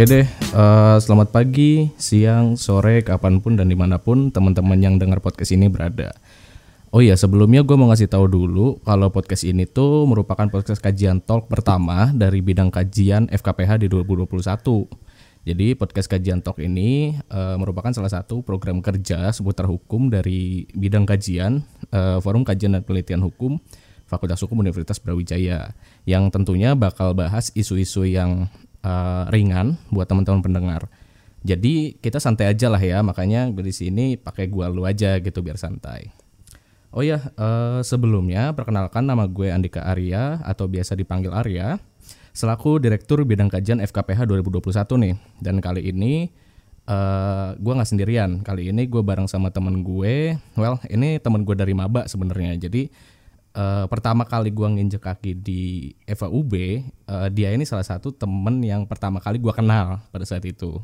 Oke 0.00 0.08
deh, 0.08 0.28
uh, 0.56 0.96
selamat 0.96 1.28
pagi, 1.28 1.92
siang, 2.00 2.56
sore, 2.56 3.04
kapan 3.04 3.36
pun 3.44 3.52
dan 3.60 3.68
di 3.68 3.76
mana 3.76 4.00
pun 4.00 4.32
teman-teman 4.32 4.80
yang 4.80 4.96
dengar 4.96 5.20
podcast 5.20 5.52
ini 5.52 5.68
berada. 5.68 6.16
Oh 6.88 7.04
iya, 7.04 7.20
sebelumnya 7.20 7.60
gue 7.60 7.76
mau 7.76 7.84
ngasih 7.92 8.08
tahu 8.08 8.24
dulu 8.24 8.80
kalau 8.80 9.12
podcast 9.12 9.44
ini 9.44 9.68
tuh 9.68 10.08
merupakan 10.08 10.48
podcast 10.48 10.80
kajian 10.80 11.20
talk 11.20 11.52
pertama 11.52 12.16
dari 12.16 12.40
bidang 12.40 12.72
kajian 12.72 13.28
FKPH 13.28 13.84
di 13.84 13.92
2021. 13.92 14.88
Jadi 15.44 15.76
podcast 15.76 16.08
kajian 16.08 16.40
talk 16.40 16.64
ini 16.64 17.20
uh, 17.28 17.60
merupakan 17.60 17.92
salah 17.92 18.08
satu 18.08 18.40
program 18.40 18.80
kerja 18.80 19.28
seputar 19.36 19.68
hukum 19.68 20.08
dari 20.08 20.64
bidang 20.72 21.04
kajian 21.04 21.60
uh, 21.92 22.24
Forum 22.24 22.48
Kajian 22.48 22.72
dan 22.72 22.88
Penelitian 22.88 23.20
Hukum 23.20 23.60
Fakultas 24.08 24.40
Hukum 24.40 24.64
Universitas 24.64 24.96
Brawijaya 24.96 25.76
yang 26.08 26.32
tentunya 26.32 26.72
bakal 26.72 27.12
bahas 27.12 27.52
isu-isu 27.52 28.08
yang 28.08 28.48
uh, 28.84 29.28
ringan 29.32 29.80
buat 29.88 30.08
teman-teman 30.08 30.44
pendengar. 30.44 30.90
Jadi 31.40 31.96
kita 31.96 32.20
santai 32.20 32.52
aja 32.52 32.68
lah 32.68 32.80
ya, 32.80 33.00
makanya 33.00 33.48
di 33.48 33.72
sini 33.72 34.20
pakai 34.20 34.52
gua 34.52 34.68
lu 34.68 34.84
aja 34.84 35.16
gitu 35.20 35.40
biar 35.40 35.56
santai. 35.56 36.12
Oh 36.90 37.06
ya, 37.06 37.30
uh, 37.38 37.80
sebelumnya 37.86 38.50
perkenalkan 38.50 39.06
nama 39.06 39.30
gue 39.30 39.46
Andika 39.46 39.86
Arya 39.86 40.42
atau 40.42 40.66
biasa 40.66 40.98
dipanggil 40.98 41.30
Arya, 41.30 41.78
selaku 42.34 42.82
Direktur 42.82 43.22
Bidang 43.22 43.46
Kajian 43.46 43.78
FKPH 43.78 44.26
2021 44.26 44.98
nih. 44.98 45.14
Dan 45.38 45.62
kali 45.62 45.86
ini 45.86 46.34
uh, 46.90 47.54
gue 47.54 47.72
nggak 47.78 47.90
sendirian. 47.94 48.42
Kali 48.42 48.74
ini 48.74 48.90
gue 48.90 49.02
bareng 49.06 49.30
sama 49.30 49.54
temen 49.54 49.86
gue. 49.86 50.34
Well, 50.58 50.82
ini 50.90 51.22
temen 51.22 51.46
gue 51.46 51.54
dari 51.54 51.78
maba 51.78 52.10
sebenarnya. 52.10 52.58
Jadi 52.58 52.90
uh, 53.54 53.86
pertama 53.86 54.26
kali 54.26 54.50
gua 54.50 54.70
nginjek 54.70 55.02
kaki 55.02 55.32
di 55.38 55.94
FAUB, 56.06 56.52
uh, 57.06 57.28
dia 57.32 57.54
ini 57.54 57.66
salah 57.66 57.86
satu 57.86 58.10
temen 58.14 58.62
yang 58.62 58.84
pertama 58.84 59.18
kali 59.18 59.38
gua 59.38 59.54
kenal 59.54 60.02
pada 60.10 60.26
saat 60.26 60.44
itu. 60.44 60.78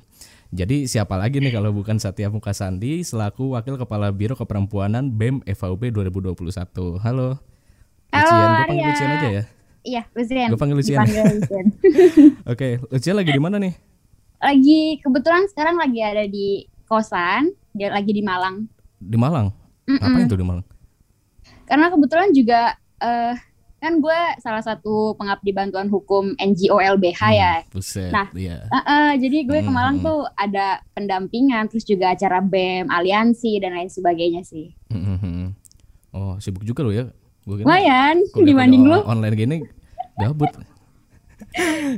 Jadi 0.54 0.86
siapa 0.86 1.18
lagi 1.18 1.42
nih 1.42 1.50
kalau 1.50 1.74
bukan 1.74 1.98
Satya 1.98 2.30
Mukasandi 2.30 3.02
selaku 3.02 3.58
Wakil 3.58 3.76
Kepala 3.82 4.14
Biro 4.14 4.38
Keperempuanan 4.38 5.10
BEM 5.10 5.42
FAUB 5.42 5.90
2021. 5.90 7.02
Halo. 7.02 7.36
Halo, 8.14 8.30
Lucian, 8.30 8.48
gue 8.54 8.66
panggil 8.70 8.86
Lucian 8.86 9.10
aja 9.10 9.28
ya. 9.28 9.44
Iya, 9.82 10.02
Lucian. 10.14 10.48
Gue 10.54 10.58
panggil 10.58 10.76
Lucian. 10.78 10.98
Lucian. 11.02 11.66
Oke, 12.54 12.78
Lucian 12.94 13.18
lagi 13.18 13.34
di 13.34 13.42
mana 13.42 13.58
nih? 13.58 13.74
lagi 14.36 15.00
kebetulan 15.00 15.48
sekarang 15.48 15.76
lagi 15.80 16.00
ada 16.04 16.24
di 16.28 16.68
kosan, 16.86 17.50
dia 17.72 17.90
lagi 17.90 18.12
di 18.12 18.22
Malang. 18.22 18.68
Di 19.00 19.16
Malang. 19.16 19.50
Mm-mm. 19.86 20.02
Ngapain 20.02 20.28
tuh 20.28 20.38
di 20.38 20.46
Malang? 20.46 20.66
Karena 21.66 21.86
kebetulan 21.88 22.30
juga 22.30 22.60
eh 22.96 23.34
kan 23.76 24.00
gue 24.00 24.20
salah 24.40 24.64
satu 24.64 25.14
pengabdi 25.14 25.52
bantuan 25.52 25.86
hukum 25.86 26.32
NGO 26.34 26.80
LBH 26.80 27.20
ya. 27.28 27.54
Hmm, 27.60 27.70
Buset, 27.70 28.08
Nah, 28.08 28.26
iya. 28.32 28.64
Eh, 28.64 28.78
eh, 28.80 29.10
jadi 29.20 29.38
gue 29.44 29.58
ke 29.60 29.68
Hmm, 29.68 29.76
Malang 29.76 29.96
hmm. 30.00 30.06
tuh 30.06 30.18
ada 30.32 30.80
pendampingan, 30.92 31.68
terus 31.68 31.84
juga 31.84 32.10
acara 32.10 32.40
BEM, 32.40 32.88
aliansi 32.88 33.60
dan 33.60 33.76
lain 33.76 33.86
sebagainya 33.86 34.42
sih. 34.42 34.72
Mhm. 34.88 35.52
Oh, 36.10 36.40
sibuk 36.40 36.64
juga 36.64 36.80
lo 36.80 36.90
ya. 36.90 37.12
Kira 37.44 37.62
Lumayan 37.62 38.16
dibanding 38.32 38.82
lu. 38.82 38.98
online 39.04 39.34
gini 39.36 39.56
gabut. 40.16 40.50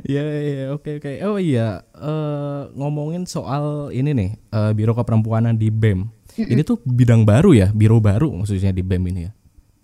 Iya 0.03 0.23
iya 0.39 0.65
oke 0.71 0.99
oke. 0.99 1.11
Oh 1.23 1.39
iya 1.39 1.83
eh, 1.95 2.61
ngomongin 2.75 3.23
soal 3.23 3.87
ini 3.89 4.11
nih 4.11 4.29
eh, 4.35 4.71
Biro 4.71 4.91
Keperempuanan 4.91 5.55
di 5.55 5.67
BEM. 5.67 6.07
Ini 6.35 6.63
tuh 6.63 6.79
bidang 6.83 7.23
baru 7.23 7.51
ya, 7.51 7.67
biro 7.71 7.99
baru 7.99 8.31
maksudnya 8.31 8.71
di 8.71 8.79
BEM 8.79 9.03
ini 9.11 9.21
ya. 9.27 9.31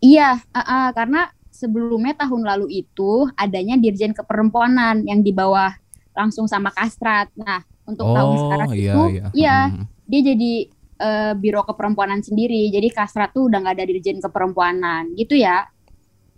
Iya, 0.05 0.37
eh, 0.37 0.59
eh, 0.61 0.89
karena 0.93 1.33
sebelumnya 1.49 2.13
tahun 2.13 2.45
lalu 2.45 2.85
itu 2.85 3.25
adanya 3.33 3.73
Dirjen 3.81 4.13
Keperempuanan 4.13 5.01
yang 5.09 5.25
di 5.25 5.33
bawah 5.33 5.73
langsung 6.13 6.45
sama 6.45 6.69
Kastrat. 6.69 7.33
Nah, 7.33 7.65
untuk 7.89 8.13
tahun 8.13 8.33
sekarang 8.37 8.69
iya 8.77 8.93
itu, 8.93 9.01
iya. 9.09 9.25
iya, 9.33 9.57
Mhm. 9.73 9.85
dia 10.05 10.21
jadi 10.21 10.53
eh, 10.95 11.33
biro 11.35 11.59
keperempuanan 11.67 12.23
sendiri. 12.23 12.71
Jadi 12.71 12.87
Kastrat 12.87 13.35
tuh 13.35 13.51
udah 13.51 13.59
nggak 13.59 13.75
ada 13.75 13.85
dirjen 13.89 14.23
keperempuanan, 14.23 15.11
gitu 15.19 15.35
ya. 15.35 15.67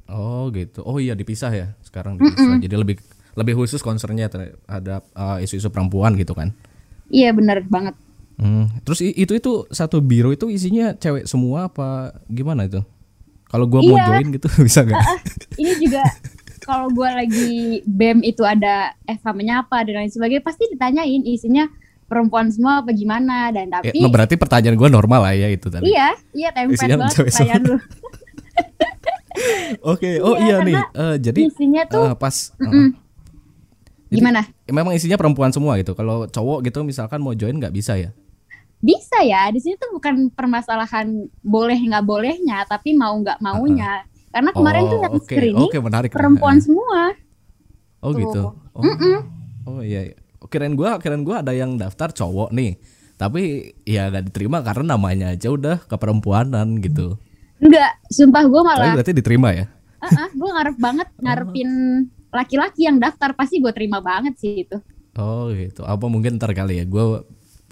Oh 0.10 0.50
gitu. 0.50 0.82
Oh 0.82 0.98
iya 0.98 1.14
dipisah 1.14 1.52
ya 1.54 1.68
sekarang 1.84 2.18
dipisah. 2.18 2.58
Jadi 2.66 2.74
lebih 2.74 2.98
lebih 3.38 3.54
khusus 3.54 3.86
concernnya 3.86 4.32
terhadap 4.34 5.06
eh, 5.14 5.46
isu-isu 5.46 5.70
perempuan 5.70 6.18
gitu 6.18 6.34
kan. 6.34 6.58
Iya 7.14 7.38
bener 7.38 7.70
banget. 7.70 7.94
Hmm. 8.42 8.70
Terus 8.82 9.06
itu 9.06 9.34
itu 9.38 9.52
satu 9.70 10.02
biro 10.02 10.34
itu 10.34 10.50
isinya 10.50 10.98
cewek 10.98 11.30
semua 11.30 11.70
apa 11.70 12.18
gimana 12.26 12.66
itu? 12.66 12.82
Kalau 13.47 13.66
gua 13.66 13.81
mau 13.81 13.96
Iya. 13.96 14.06
join 14.09 14.28
gitu 14.30 14.47
bisa 14.68 14.80
nggak? 14.81 15.00
Ini 15.56 15.72
juga 15.78 16.03
kalau 16.59 16.88
gua 16.90 17.16
lagi 17.16 17.80
BEM 17.81 18.22
itu 18.22 18.41
ada 18.41 18.75
Eva 19.03 19.31
menyapa 19.31 19.81
dan 19.81 19.97
lain 19.97 20.09
sebagainya, 20.09 20.41
pasti 20.41 20.68
ditanyain 20.68 21.24
isinya 21.24 21.66
perempuan 22.03 22.47
semua 22.47 22.80
apa 22.80 22.91
gimana 22.91 23.50
dan 23.50 23.68
Ya, 23.68 23.74
tapi 23.84 23.97
nah, 23.97 24.07
berarti 24.07 24.36
pertanyaan 24.36 24.75
gua 24.75 24.88
normal 24.88 25.22
lah 25.22 25.34
ya 25.34 25.47
itu 25.47 25.68
tadi. 25.68 25.88
iya, 25.88 26.12
iya 26.31 26.50
template 26.50 26.75
Isinya 26.78 26.96
banget 27.02 27.16
pertanyaan 27.25 27.62
lu. 27.66 27.78
Oke, 29.86 30.18
oh 30.18 30.34
Iya, 30.36 30.57
iya 30.59 30.66
nih. 30.66 30.75
eh, 30.75 31.16
jadi 31.22 31.41
Isinya 31.46 31.84
tuh 31.86 32.03
eh, 32.06 32.16
pas 32.16 32.36
eh, 32.50 32.57
mm-mm. 32.59 32.88
jadi 34.07 34.18
gimana? 34.18 34.41
memang 34.66 34.94
isinya 34.94 35.13
perempuan 35.16 35.52
semua 35.52 35.78
gitu. 35.78 35.94
Kalau 35.94 36.25
cowok 36.25 36.66
gitu 36.66 36.81
misalkan 36.81 37.19
mau 37.19 37.31
join 37.31 37.53
nggak 37.53 37.69
bisa 37.69 37.96
ya? 37.96 38.12
Bisa 38.78 39.26
ya, 39.26 39.50
di 39.50 39.58
sini 39.58 39.74
tuh 39.76 39.90
bukan 39.90 40.30
permasalahan 40.30 41.30
boleh 41.42 41.78
nggak 41.82 42.06
bolehnya, 42.06 42.62
tapi 42.70 42.94
mau 42.94 43.18
nggak 43.18 43.42
maunya. 43.42 44.06
Karena 44.30 44.54
kemarin 44.54 44.84
tuh 44.86 45.00
yang 45.02 45.14
oke, 45.18 45.26
screening 45.26 45.70
oke 45.74 45.78
menarik. 45.82 46.10
perempuan 46.14 46.62
semua. 46.62 47.18
Oh 48.06 48.14
tuh. 48.14 48.22
gitu. 48.22 48.42
Oh, 48.78 48.84
oh 49.66 49.82
iya. 49.82 50.14
iya. 50.14 50.16
Kirain 50.48 50.78
gua, 50.78 51.02
kirain 51.02 51.26
gua 51.26 51.42
ada 51.42 51.52
yang 51.58 51.76
daftar 51.76 52.14
cowok 52.14 52.54
nih. 52.54 52.78
Tapi 53.18 53.74
ya 53.82 54.14
nggak 54.14 54.30
diterima 54.30 54.62
karena 54.62 54.94
namanya 54.94 55.34
aja 55.34 55.50
udah 55.50 55.82
keperempuanan 55.90 56.78
gitu. 56.78 57.18
Enggak, 57.58 57.98
sumpah 58.14 58.46
gue 58.46 58.62
Tapi 58.62 58.70
malah, 58.70 58.94
berarti 58.94 59.14
diterima 59.18 59.50
ya? 59.50 59.66
gue 60.38 60.50
ngarep 60.54 60.78
banget 60.78 61.10
ngarepin 61.26 61.70
laki-laki 62.30 62.86
yang 62.86 63.02
daftar 63.02 63.34
pasti 63.34 63.58
gue 63.58 63.74
terima 63.74 63.98
banget 63.98 64.38
sih 64.38 64.62
itu. 64.62 64.78
Oh 65.18 65.50
gitu. 65.50 65.82
Apa 65.82 66.06
mungkin 66.06 66.38
ntar 66.38 66.54
kali 66.54 66.78
ya 66.78 66.86
gue 66.86 67.26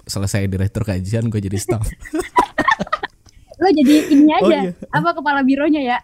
selesai 0.06 0.46
direktur 0.46 0.86
kajian 0.86 1.26
gue 1.26 1.40
jadi 1.42 1.58
staff. 1.58 1.82
Lo 3.60 3.68
jadi 3.72 3.94
ini 4.12 4.30
Oh, 4.36 4.48
aja, 4.48 4.68
iya. 4.68 4.72
apa 4.92 5.10
kepala 5.16 5.40
bironya 5.42 5.82
ya? 5.82 5.98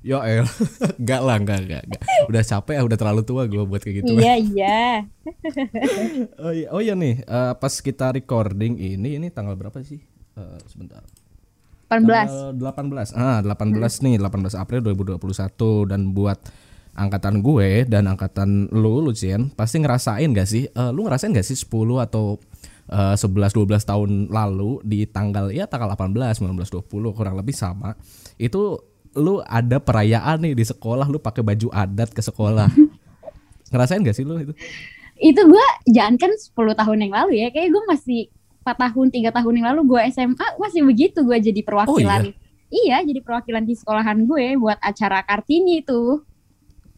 ya 0.00 0.16
el, 0.24 0.48
enggak 1.00 1.20
lah, 1.20 1.36
enggak, 1.36 1.58
enggak, 1.66 1.82
enggak. 1.84 2.02
Udah 2.28 2.42
capek 2.44 2.74
ya, 2.76 2.82
udah 2.86 2.98
terlalu 3.00 3.22
tua 3.24 3.42
gue 3.44 3.62
buat 3.64 3.80
kayak 3.82 3.96
gitu. 4.04 4.12
Iya 4.16 4.34
iya. 4.36 4.80
Oh 6.44 6.52
iya, 6.52 6.68
oh 6.72 6.80
iya 6.80 6.94
nih, 6.96 7.20
eh, 7.20 7.52
pas 7.56 7.74
kita 7.74 8.12
recording 8.16 8.80
ini, 8.80 9.20
ini 9.20 9.28
tanggal 9.28 9.56
berapa 9.56 9.80
sih? 9.84 10.00
Eh, 10.36 10.58
sebentar. 10.68 11.04
18. 11.90 12.54
Tanggal 12.54 12.54
18. 12.54 13.18
Ah, 13.18 13.42
18 13.42 14.04
nih, 14.06 14.14
18 14.22 14.54
April 14.54 14.80
2021 14.86 15.90
dan 15.90 16.14
buat 16.14 16.38
angkatan 16.94 17.40
gue 17.40 17.86
dan 17.86 18.06
angkatan 18.10 18.68
lu 18.70 19.00
Lucien 19.02 19.48
pasti 19.52 19.80
ngerasain 19.82 20.30
gak 20.30 20.48
sih? 20.48 20.64
Eh, 20.70 20.90
lu 20.94 21.02
ngerasain 21.06 21.32
gak 21.34 21.46
sih 21.46 21.58
10 21.58 21.98
atau 21.98 22.38
eh, 22.90 23.16
11 23.16 23.54
12 23.54 23.86
tahun 23.86 24.10
lalu 24.28 24.82
di 24.82 25.06
tanggal 25.06 25.48
ya 25.54 25.70
tanggal 25.70 25.94
18, 25.94 26.42
19, 26.42 26.58
20 26.90 27.16
kurang 27.16 27.34
lebih 27.38 27.54
sama. 27.54 27.94
Itu 28.36 28.82
lu 29.14 29.42
ada 29.42 29.82
perayaan 29.82 30.38
nih 30.42 30.54
di 30.54 30.64
sekolah 30.66 31.06
lu 31.10 31.18
pakai 31.18 31.42
baju 31.42 31.70
adat 31.70 32.10
ke 32.10 32.22
sekolah. 32.22 32.70
ngerasain 33.70 34.02
gak 34.02 34.16
sih 34.18 34.26
lu 34.26 34.38
itu? 34.38 34.54
Itu 35.20 35.46
gue 35.46 35.66
jangan 35.86 36.18
kan 36.18 36.32
10 36.34 36.54
tahun 36.74 36.98
yang 37.06 37.12
lalu 37.14 37.32
ya, 37.38 37.48
kayak 37.54 37.70
gue 37.70 37.82
masih 37.86 38.20
4 38.66 38.76
tahun, 38.76 39.06
3 39.14 39.30
tahun 39.30 39.52
yang 39.56 39.66
lalu 39.74 39.80
gue 39.96 40.00
SMA 40.10 40.46
masih 40.58 40.82
begitu 40.84 41.22
gue 41.22 41.38
jadi 41.38 41.60
perwakilan. 41.62 42.34
iya? 42.70 43.02
jadi 43.02 43.20
perwakilan 43.22 43.62
di 43.66 43.74
sekolahan 43.78 44.26
gue 44.26 44.58
buat 44.58 44.78
acara 44.82 45.22
Kartini 45.22 45.82
itu. 45.86 46.22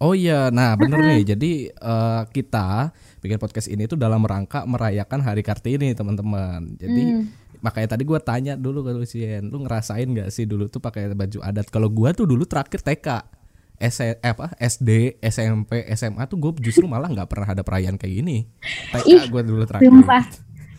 Oh 0.03 0.19
iya, 0.19 0.50
nah 0.50 0.75
bener 0.75 0.99
nih. 0.99 1.23
Jadi 1.31 1.71
eh, 1.71 2.23
kita 2.35 2.91
bikin 3.23 3.39
podcast 3.39 3.71
ini 3.71 3.87
tuh 3.87 3.95
dalam 3.95 4.21
rangka 4.27 4.67
merayakan 4.67 5.23
Hari 5.23 5.47
Kartini, 5.47 5.95
teman-teman. 5.95 6.75
Jadi 6.75 7.03
Hmm. 7.07 7.25
makanya 7.63 7.95
tadi 7.95 8.03
gua 8.03 8.19
tanya 8.19 8.59
dulu 8.59 8.83
ke 8.83 8.91
Lucien, 8.91 9.47
lu 9.47 9.63
ngerasain 9.63 10.11
nggak 10.11 10.29
sih 10.35 10.45
dulu 10.45 10.67
tuh 10.67 10.83
pakai 10.83 11.15
baju 11.15 11.39
adat? 11.39 11.71
Kalau 11.71 11.87
gua 11.87 12.11
tuh 12.11 12.27
dulu 12.27 12.43
terakhir 12.43 12.83
TK, 12.83 13.09
S 13.83 13.99
apa 14.03 14.55
SD, 14.59 15.19
SMP, 15.19 15.83
SMA 15.95 16.23
tuh 16.31 16.39
gue 16.39 16.55
justru 16.63 16.87
malah 16.87 17.11
nggak 17.11 17.27
pernah 17.27 17.51
ada 17.51 17.67
perayaan 17.67 17.99
kayak 17.99 18.15
gini. 18.15 18.47
TK 18.95 19.27
gue 19.27 19.43
dulu 19.43 19.63
terakhir. 19.67 19.91
Sumpah. 19.91 20.23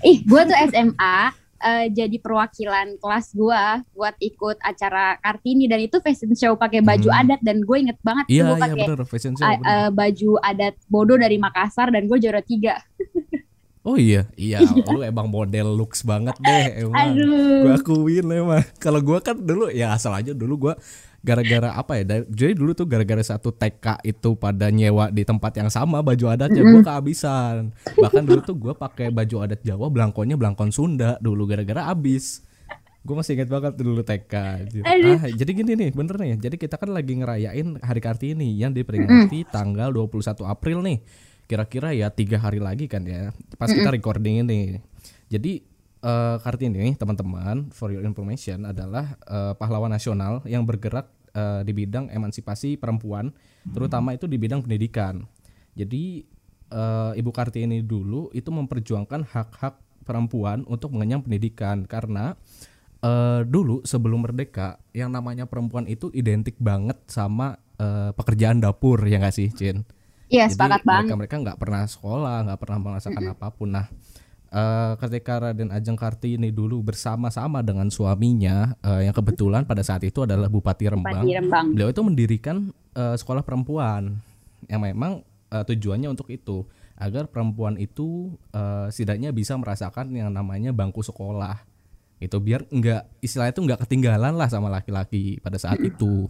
Ih, 0.03 0.23
gue 0.23 0.41
tuh 0.47 0.57
SMA 0.71 1.15
eh, 1.63 1.87
jadi 1.89 2.17
perwakilan 2.17 2.97
kelas 2.97 3.31
gue 3.31 3.63
buat 3.93 4.15
ikut 4.17 4.57
acara 4.59 5.15
Kartini 5.17 5.65
dan 5.65 5.79
itu 5.79 5.97
fashion 5.97 6.31
show 6.33 6.53
pakai 6.53 6.81
baju 6.81 7.07
Hmm. 7.07 7.21
adat 7.21 7.39
dan 7.41 7.59
gue 7.59 7.77
inget 7.79 7.97
banget 7.99 8.25
Iya 8.27 8.43
gue 8.43 8.51
iya 8.51 8.59
pakai 8.59 8.75
bener 8.77 8.99
fashion 9.03 9.33
show. 9.33 9.43
a- 9.43 9.55
bener. 9.55 9.65
eh, 9.65 9.89
baju 9.89 10.31
adat 10.41 10.75
bodoh 10.85 11.15
dari 11.15 11.37
Makassar 11.37 11.87
dan 11.87 12.05
gue 12.05 12.17
juara 12.17 12.41
tiga. 12.41 12.83
Oh 13.83 13.99
iya, 13.99 14.31
iya, 14.39 14.63
lu 14.95 15.03
emang 15.03 15.27
model 15.27 15.75
looks 15.75 16.07
banget 16.07 16.39
deh, 16.39 16.87
emang. 16.87 17.19
Aduh. 17.19 17.67
Gua 17.67 17.75
akuin 17.75 18.25
emang. 18.31 18.63
Kalau 18.79 19.03
gua 19.03 19.19
kan 19.19 19.35
dulu 19.35 19.67
ya 19.67 19.91
asal 19.91 20.15
aja 20.15 20.31
dulu 20.31 20.71
gua 20.71 20.73
gara-gara 21.19 21.75
apa 21.75 21.99
ya? 21.99 22.23
Jadi 22.23 22.55
dulu 22.55 22.71
tuh 22.71 22.87
gara-gara 22.87 23.19
satu 23.19 23.51
TK 23.51 23.99
itu 24.07 24.39
pada 24.39 24.71
nyewa 24.71 25.11
di 25.11 25.27
tempat 25.27 25.59
yang 25.59 25.67
sama 25.67 25.99
baju 25.99 26.31
adatnya 26.31 26.63
gua 26.63 26.79
kehabisan. 26.79 27.75
Bahkan 27.99 28.23
dulu 28.23 28.39
tuh 28.47 28.55
gua 28.55 28.71
pakai 28.71 29.11
baju 29.11 29.51
adat 29.51 29.59
Jawa, 29.67 29.91
belangkonnya 29.91 30.39
belangkon 30.39 30.71
Sunda 30.71 31.19
dulu 31.19 31.43
gara-gara 31.43 31.91
habis. 31.91 32.39
Gue 33.03 33.19
masih 33.19 33.35
inget 33.35 33.51
banget 33.51 33.75
dulu 33.75 33.99
TK. 33.99 34.33
Ah, 34.87 35.27
jadi 35.27 35.51
gini 35.51 35.75
nih, 35.75 35.91
bener 35.91 36.15
nih. 36.15 36.39
Jadi 36.39 36.55
kita 36.55 36.79
kan 36.79 36.87
lagi 36.87 37.19
ngerayain 37.19 37.75
Hari 37.83 37.99
Kartini 37.99 38.55
yang 38.55 38.71
diperingati 38.71 39.43
tanggal 39.51 39.91
21 39.91 40.39
April 40.47 40.79
nih 40.79 41.03
kira-kira 41.45 41.91
ya 41.91 42.09
tiga 42.09 42.39
hari 42.39 42.63
lagi 42.63 42.87
kan 42.87 43.03
ya 43.03 43.35
pas 43.59 43.69
kita 43.69 43.89
recording 43.91 44.43
ini. 44.45 44.79
Jadi 45.27 45.63
uh, 46.03 46.37
kartini 46.39 46.93
teman-teman 46.95 47.71
for 47.71 47.89
your 47.89 48.03
information 48.05 48.67
adalah 48.67 49.17
uh, 49.27 49.53
pahlawan 49.57 49.91
nasional 49.91 50.43
yang 50.45 50.63
bergerak 50.67 51.09
uh, 51.33 51.61
di 51.65 51.73
bidang 51.73 52.11
emansipasi 52.11 52.77
perempuan 52.77 53.33
terutama 53.71 54.13
itu 54.13 54.27
di 54.27 54.37
bidang 54.37 54.63
pendidikan. 54.63 55.23
Jadi 55.73 56.23
uh, 56.69 57.17
ibu 57.17 57.31
kartini 57.33 57.81
dulu 57.81 58.29
itu 58.35 58.51
memperjuangkan 58.51 59.25
hak-hak 59.25 59.79
perempuan 60.03 60.67
untuk 60.67 60.91
mengenyam 60.93 61.23
pendidikan 61.23 61.87
karena 61.87 62.35
uh, 63.03 63.41
dulu 63.47 63.81
sebelum 63.87 64.27
merdeka 64.27 64.79
yang 64.91 65.09
namanya 65.09 65.47
perempuan 65.47 65.87
itu 65.87 66.11
identik 66.11 66.59
banget 66.59 66.99
sama 67.07 67.55
uh, 67.79 68.11
pekerjaan 68.15 68.59
dapur 68.59 68.99
ya 69.07 69.19
nggak 69.23 69.35
sih 69.35 69.49
Cin 69.55 69.87
Iya, 70.33 70.49
sepakat 70.49 70.81
banget. 70.81 71.13
Mereka 71.13 71.17
mereka 71.21 71.35
nggak 71.45 71.59
pernah 71.61 71.83
sekolah, 71.85 72.37
nggak 72.49 72.59
pernah 72.59 72.77
merasakan 72.81 73.21
mm 73.21 73.29
-hmm. 73.29 73.35
apa 73.37 73.47
pun. 73.53 73.69
Nah, 73.69 73.85
uh, 74.53 74.93
ketika 75.01 75.33
Raden 75.41 75.73
Ajeng 75.73 75.97
Kartini 75.97 76.53
dulu 76.53 76.81
bersama-sama 76.85 77.65
dengan 77.65 77.89
suaminya 77.89 78.77
uh, 78.85 79.01
yang 79.01 79.13
kebetulan 79.13 79.65
pada 79.65 79.81
saat 79.81 80.05
itu 80.05 80.23
adalah 80.23 80.47
Bupati 80.47 80.89
Rembang, 80.89 81.25
Bupati 81.25 81.33
Rembang. 81.37 81.65
beliau 81.73 81.89
itu 81.89 82.01
mendirikan 82.05 82.73
uh, 82.97 83.17
sekolah 83.17 83.41
perempuan 83.41 84.21
yang 84.69 84.81
memang 84.85 85.25
uh, 85.51 85.65
tujuannya 85.65 86.09
untuk 86.13 86.29
itu 86.31 86.63
agar 86.95 87.27
perempuan 87.27 87.75
itu 87.81 88.37
uh, 88.53 88.87
setidaknya 88.87 89.33
bisa 89.33 89.57
merasakan 89.57 90.13
yang 90.13 90.29
namanya 90.29 90.71
bangku 90.71 91.01
sekolah 91.01 91.65
itu 92.21 92.37
biar 92.39 92.69
nggak 92.69 93.19
istilah 93.19 93.51
itu 93.51 93.59
nggak 93.59 93.83
ketinggalan 93.83 94.37
lah 94.37 94.47
sama 94.47 94.71
laki-laki 94.71 95.41
pada 95.43 95.59
saat 95.59 95.81
itu 95.83 96.29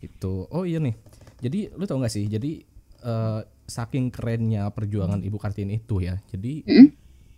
itu 0.00 0.34
oh 0.48 0.64
iya 0.64 0.80
nih 0.80 0.96
jadi 1.36 1.76
lu 1.76 1.84
tau 1.84 2.00
gak 2.00 2.14
sih 2.14 2.24
jadi 2.24 2.64
uh, 3.06 3.40
saking 3.66 4.10
kerennya 4.10 4.66
perjuangan 4.74 5.22
Ibu 5.22 5.38
Kartini 5.38 5.78
itu 5.78 6.02
ya. 6.02 6.18
Jadi 6.26 6.66
mm. 6.66 6.88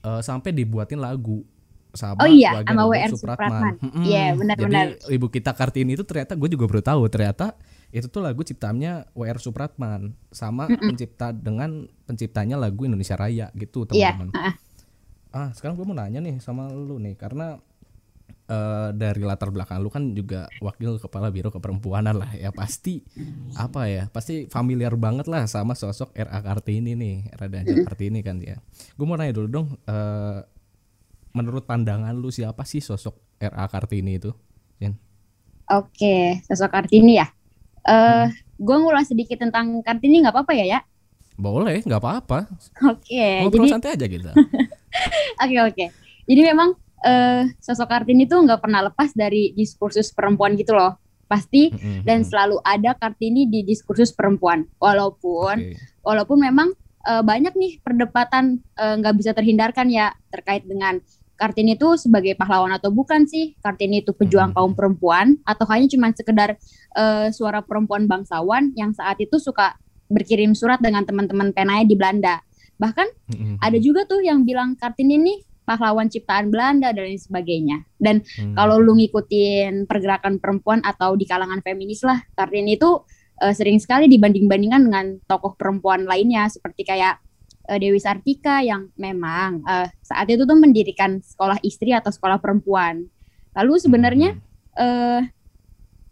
uh, 0.08 0.20
sampai 0.24 0.56
dibuatin 0.56 0.98
lagu 0.98 1.44
sama 1.92 2.20
oh 2.20 2.28
iya, 2.28 2.60
sama 2.64 2.84
WR 2.84 3.10
Supratman. 3.16 3.74
Iya, 4.04 4.24
hmm, 4.32 4.38
benar-benar. 4.44 4.86
Jadi 5.00 5.14
Ibu 5.16 5.26
kita 5.32 5.56
Kartini 5.56 5.96
itu 5.96 6.04
ternyata 6.04 6.36
gue 6.36 6.48
juga 6.52 6.68
baru 6.68 6.82
tahu 6.84 7.02
ternyata 7.08 7.56
itu 7.88 8.04
tuh 8.12 8.20
lagu 8.20 8.44
ciptaannya 8.44 9.16
WR 9.16 9.40
Supratman 9.40 10.12
sama 10.28 10.68
mm 10.68 10.76
-mm. 10.76 10.88
pencipta 10.92 11.32
dengan 11.32 11.88
penciptanya 12.04 12.60
lagu 12.60 12.84
Indonesia 12.84 13.16
Raya 13.16 13.48
gitu 13.56 13.88
iya, 13.96 14.12
teman-teman. 14.12 14.28
Yeah. 14.36 14.36
Uh 14.36 14.48
-uh. 14.52 14.54
Ah, 15.28 15.48
sekarang 15.52 15.76
gue 15.76 15.84
mau 15.84 15.96
nanya 15.96 16.24
nih 16.24 16.40
sama 16.40 16.72
lu 16.72 16.96
nih 17.00 17.16
karena 17.16 17.60
uh, 18.48 18.90
dari 18.96 19.22
latar 19.22 19.52
belakang 19.52 19.78
lu 19.84 19.92
kan 19.92 20.16
juga 20.16 20.48
wakil 20.58 20.96
kepala 20.98 21.28
biro 21.28 21.52
keperempuanan 21.52 22.16
lah 22.16 22.32
ya. 22.34 22.50
Pasti 22.50 23.04
apa 23.54 23.86
ya 23.86 24.08
pasti 24.10 24.48
familiar 24.48 24.96
banget 24.96 25.28
lah 25.28 25.44
sama 25.46 25.76
sosok 25.76 26.10
RA 26.16 26.40
Kartini 26.40 26.96
nih 26.96 27.30
Raden 27.36 27.64
Kartini 27.86 28.20
kan 28.24 28.40
ya. 28.40 28.58
Gue 28.96 29.06
mau 29.06 29.14
nanya 29.14 29.36
dulu 29.36 29.48
dong 29.48 29.66
uh, 29.86 30.42
menurut 31.36 31.68
pandangan 31.68 32.16
lu 32.16 32.32
siapa 32.32 32.64
sih 32.64 32.80
sosok 32.80 33.14
RA 33.38 33.64
Kartini 33.68 34.18
itu 34.18 34.32
Jen? 34.80 34.96
Oke 35.68 36.40
sosok 36.48 36.72
Kartini 36.72 37.20
ya? 37.20 37.28
Uh, 37.88 38.26
hmm. 38.26 38.28
gue 38.58 38.76
ngulas 38.76 39.06
sedikit 39.08 39.38
tentang 39.38 39.80
Kartini 39.84 40.24
nggak 40.24 40.34
apa-apa 40.34 40.52
ya 40.56 40.66
ya? 40.66 40.80
Boleh 41.38 41.84
nggak 41.86 42.02
apa-apa. 42.02 42.50
Oke 42.90 43.14
okay, 43.14 43.46
jadi 43.46 43.66
santai 43.70 43.94
aja 43.94 44.06
gitu 44.08 44.28
oke 45.44 45.56
oke. 45.70 45.86
Jadi 46.28 46.40
memang 46.44 46.76
uh, 47.04 47.42
sosok 47.62 47.88
Kartini 47.90 48.26
tuh 48.26 48.42
nggak 48.42 48.60
pernah 48.62 48.86
lepas 48.86 49.14
dari 49.14 49.54
diskursus 49.54 50.10
perempuan 50.10 50.58
gitu 50.58 50.74
loh 50.74 50.98
pasti 51.28 51.68
mm-hmm. 51.70 52.02
dan 52.08 52.24
selalu 52.24 52.58
ada 52.64 52.96
Kartini 52.96 53.44
di 53.46 53.62
diskursus 53.62 54.10
perempuan 54.16 54.64
walaupun 54.80 55.60
okay. 55.60 55.76
walaupun 56.00 56.40
memang 56.40 56.72
uh, 57.04 57.20
banyak 57.20 57.52
nih 57.52 57.72
perdebatan 57.84 58.64
eh, 58.80 58.94
nggak 58.96 59.14
uh, 59.14 59.18
bisa 59.20 59.36
terhindarkan 59.36 59.92
ya 59.92 60.16
terkait 60.32 60.64
dengan 60.64 60.98
Kartini 61.38 61.78
itu 61.78 61.94
sebagai 61.94 62.34
pahlawan 62.34 62.74
atau 62.74 62.90
bukan 62.90 63.28
sih 63.28 63.54
Kartini 63.60 64.02
itu 64.02 64.16
pejuang 64.16 64.50
mm-hmm. 64.50 64.58
kaum 64.58 64.72
perempuan 64.74 65.26
atau 65.44 65.68
hanya 65.70 65.86
cuma 65.86 66.10
sekedar 66.10 66.56
uh, 66.96 67.28
suara 67.30 67.62
perempuan 67.62 68.08
bangsawan 68.08 68.72
yang 68.74 68.90
saat 68.96 69.20
itu 69.22 69.36
suka 69.38 69.76
berkirim 70.08 70.56
surat 70.56 70.80
dengan 70.80 71.04
teman-teman 71.04 71.52
penanya 71.52 71.84
di 71.84 71.94
Belanda 71.94 72.40
bahkan 72.80 73.06
mm-hmm. 73.28 73.60
ada 73.60 73.78
juga 73.78 74.08
tuh 74.08 74.24
yang 74.24 74.48
bilang 74.48 74.74
Kartini 74.80 75.20
nih 75.20 75.38
pahlawan 75.68 76.08
ciptaan 76.08 76.48
Belanda 76.48 76.96
dan 76.96 77.04
lain 77.04 77.20
sebagainya. 77.20 77.84
Dan 78.00 78.24
hmm. 78.24 78.56
kalau 78.56 78.80
lu 78.80 78.96
ngikutin 78.96 79.84
pergerakan 79.84 80.40
perempuan 80.40 80.80
atau 80.80 81.12
di 81.12 81.28
kalangan 81.28 81.60
feminis 81.60 82.00
lah, 82.08 82.24
Kartini 82.32 82.80
itu 82.80 83.04
uh, 83.44 83.52
sering 83.52 83.76
sekali 83.76 84.08
dibanding-bandingkan 84.08 84.82
dengan 84.88 85.06
tokoh 85.28 85.52
perempuan 85.60 86.08
lainnya 86.08 86.48
seperti 86.48 86.88
kayak 86.88 87.20
uh, 87.68 87.76
Dewi 87.76 88.00
Sartika 88.00 88.64
yang 88.64 88.88
memang 88.96 89.60
uh, 89.68 89.86
saat 90.00 90.26
itu 90.32 90.48
tuh 90.48 90.56
mendirikan 90.56 91.20
sekolah 91.20 91.60
istri 91.60 91.92
atau 91.92 92.08
sekolah 92.08 92.40
perempuan. 92.40 93.04
Lalu 93.52 93.74
sebenarnya 93.76 94.40
uh, 94.80 95.20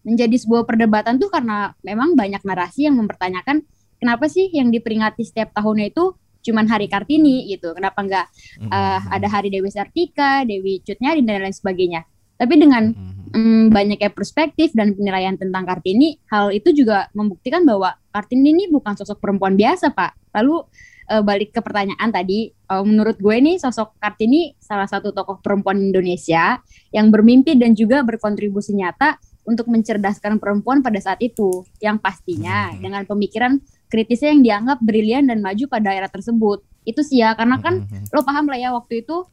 menjadi 0.06 0.36
sebuah 0.38 0.68
perdebatan 0.68 1.18
tuh 1.18 1.32
karena 1.32 1.74
memang 1.82 2.14
banyak 2.14 2.44
narasi 2.46 2.86
yang 2.86 2.94
mempertanyakan 2.94 3.66
kenapa 3.98 4.30
sih 4.30 4.52
yang 4.54 4.70
diperingati 4.70 5.26
setiap 5.26 5.50
tahunnya 5.50 5.90
itu 5.90 6.14
cuman 6.46 6.70
hari 6.70 6.86
Kartini 6.86 7.50
gitu. 7.50 7.74
Kenapa 7.74 7.98
enggak 8.06 8.26
uh, 8.62 8.70
mm-hmm. 8.70 9.10
ada 9.10 9.26
hari 9.26 9.50
Dewi 9.50 9.70
Sartika, 9.74 10.46
Dewi 10.46 10.78
Cutnyari 10.86 11.26
dan 11.26 11.42
lain 11.42 11.50
sebagainya. 11.50 12.06
Tapi 12.36 12.54
dengan 12.54 12.92
mm-hmm. 12.92 13.34
um, 13.34 13.64
banyaknya 13.72 14.12
perspektif 14.12 14.70
dan 14.76 14.94
penilaian 14.94 15.34
tentang 15.34 15.66
Kartini, 15.66 16.20
hal 16.30 16.52
itu 16.54 16.70
juga 16.70 17.08
membuktikan 17.16 17.64
bahwa 17.64 17.96
Kartini 18.14 18.54
ini 18.54 18.64
bukan 18.70 18.94
sosok 18.94 19.18
perempuan 19.18 19.56
biasa, 19.56 19.90
Pak. 19.90 20.36
Lalu 20.36 20.62
uh, 21.10 21.22
balik 21.24 21.56
ke 21.56 21.60
pertanyaan 21.64 22.12
tadi, 22.12 22.52
uh, 22.68 22.84
menurut 22.84 23.16
gue 23.16 23.36
nih 23.40 23.56
sosok 23.56 23.96
Kartini 23.96 24.52
salah 24.60 24.84
satu 24.84 25.16
tokoh 25.16 25.40
perempuan 25.40 25.80
Indonesia 25.80 26.60
yang 26.92 27.08
bermimpi 27.08 27.56
dan 27.56 27.72
juga 27.72 28.04
berkontribusi 28.04 28.76
nyata 28.76 29.16
untuk 29.46 29.70
mencerdaskan 29.70 30.42
perempuan 30.42 30.82
pada 30.82 30.98
saat 30.98 31.22
itu, 31.22 31.62
yang 31.78 32.02
pastinya 32.02 32.74
hmm. 32.74 32.82
dengan 32.82 33.02
pemikiran 33.06 33.62
kritisnya 33.86 34.34
yang 34.34 34.42
dianggap 34.42 34.78
brilian 34.82 35.26
dan 35.30 35.42
maju 35.42 35.64
pada 35.70 35.94
era 35.94 36.10
tersebut. 36.10 36.62
Itu 36.86 37.02
sih 37.02 37.22
ya, 37.22 37.34
karena 37.34 37.58
kan 37.58 37.86
hmm. 37.86 38.14
lo 38.14 38.22
paham 38.22 38.46
lah 38.50 38.58
ya 38.58 38.70
waktu 38.74 39.02
itu 39.02 39.26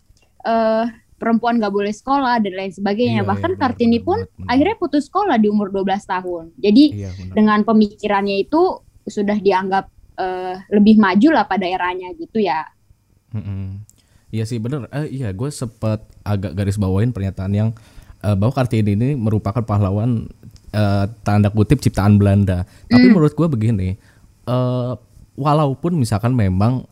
uh, 0.46 0.86
perempuan 1.18 1.56
gak 1.62 1.72
boleh 1.72 1.94
sekolah 1.94 2.44
dan 2.44 2.54
lain 2.54 2.74
sebagainya. 2.76 3.24
Iya, 3.24 3.30
Bahkan 3.30 3.52
iya, 3.56 3.60
Kartini 3.60 4.00
pun 4.04 4.20
benar, 4.28 4.50
akhirnya 4.52 4.76
putus 4.76 5.08
sekolah 5.08 5.40
di 5.40 5.48
umur 5.48 5.72
12 5.72 6.04
tahun. 6.04 6.46
Jadi 6.60 6.84
iya, 6.92 7.10
dengan 7.32 7.64
pemikirannya 7.64 8.44
itu 8.44 8.84
sudah 9.08 9.40
dianggap 9.40 9.88
uh, 10.20 10.56
lebih 10.72 11.00
maju 11.00 11.30
lah 11.32 11.46
pada 11.48 11.64
eranya 11.64 12.12
gitu 12.20 12.44
ya. 12.44 12.68
Hmm. 13.32 13.88
Iya 14.34 14.44
sih 14.50 14.60
bener. 14.60 14.90
Uh, 14.90 15.08
iya 15.08 15.32
gue 15.32 15.50
sempat 15.54 16.04
agak 16.26 16.58
garis 16.58 16.76
bawain 16.76 17.16
pernyataan 17.16 17.54
yang 17.54 17.70
uh, 18.26 18.36
bahwa 18.36 18.52
Kartini 18.52 18.98
ini 18.98 19.10
merupakan 19.16 19.62
pahlawan 19.62 20.28
uh, 20.74 21.06
tanda 21.24 21.54
kutip 21.54 21.80
ciptaan 21.80 22.18
Belanda. 22.18 22.66
Tapi 22.90 23.06
mm. 23.08 23.14
menurut 23.14 23.34
gue 23.38 23.48
begini, 23.48 23.90
uh, 24.48 24.94
walaupun 25.38 25.98
misalkan 25.98 26.34
memang 26.34 26.86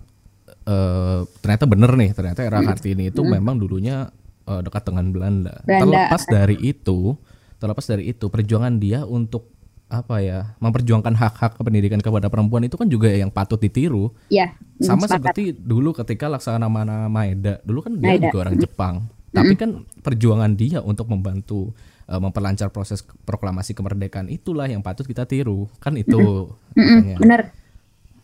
uh, 0.65 1.21
ternyata 1.39 1.65
bener 1.69 1.91
nih, 1.97 2.11
ternyata 2.15 2.41
era 2.45 2.59
mm. 2.61 2.67
Kartini 2.67 3.03
itu 3.09 3.21
mm. 3.21 3.29
memang 3.39 3.55
dulunya 3.57 4.09
uh, 4.47 4.61
dekat 4.61 4.87
dengan 4.87 5.05
Belanda. 5.13 5.55
Belanda. 5.63 5.81
Terlepas 5.85 6.23
dari 6.27 6.57
itu, 6.61 7.15
terlepas 7.61 7.85
dari 7.85 8.03
itu 8.11 8.25
perjuangan 8.27 8.75
dia 8.77 9.05
untuk 9.05 9.51
apa 9.91 10.23
ya 10.23 10.55
memperjuangkan 10.63 11.19
hak-hak 11.19 11.59
pendidikan 11.59 11.99
kepada 11.99 12.31
perempuan 12.31 12.63
itu 12.63 12.79
kan 12.79 12.87
juga 12.87 13.11
yang 13.11 13.27
patut 13.27 13.59
ditiru. 13.59 14.15
Iya. 14.31 14.55
Sama 14.79 15.03
sepakat. 15.03 15.35
seperti 15.35 15.43
dulu 15.51 15.91
ketika 15.91 16.31
Laksamana 16.31 17.11
Maeda, 17.11 17.59
dulu 17.67 17.83
kan 17.83 17.99
dia 17.99 18.15
Maeda. 18.15 18.31
juga 18.31 18.37
orang 18.47 18.55
Jepang. 18.55 18.95
Tapi 19.31 19.55
kan 19.55 19.83
perjuangan 20.03 20.51
dia 20.59 20.83
untuk 20.83 21.07
membantu 21.07 21.71
uh, 22.11 22.19
memperlancar 22.19 22.67
proses 22.75 22.99
proklamasi 23.23 23.71
kemerdekaan 23.71 24.27
itulah 24.27 24.67
yang 24.67 24.83
patut 24.83 25.07
kita 25.07 25.23
tiru. 25.23 25.71
Kan 25.79 25.95
itu. 25.95 26.51
Mm 26.75 27.15
Benar. 27.15 27.41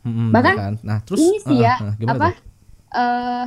Hmm, 0.07 0.31
Bahkan 0.31 0.55
kan? 0.55 0.73
nah 0.87 0.97
terus 1.03 1.19
ini 1.19 1.37
sih 1.43 1.59
uh, 1.59 1.63
ya 1.67 1.75
uh, 1.83 2.11
apa 2.15 2.29
uh, 2.95 3.45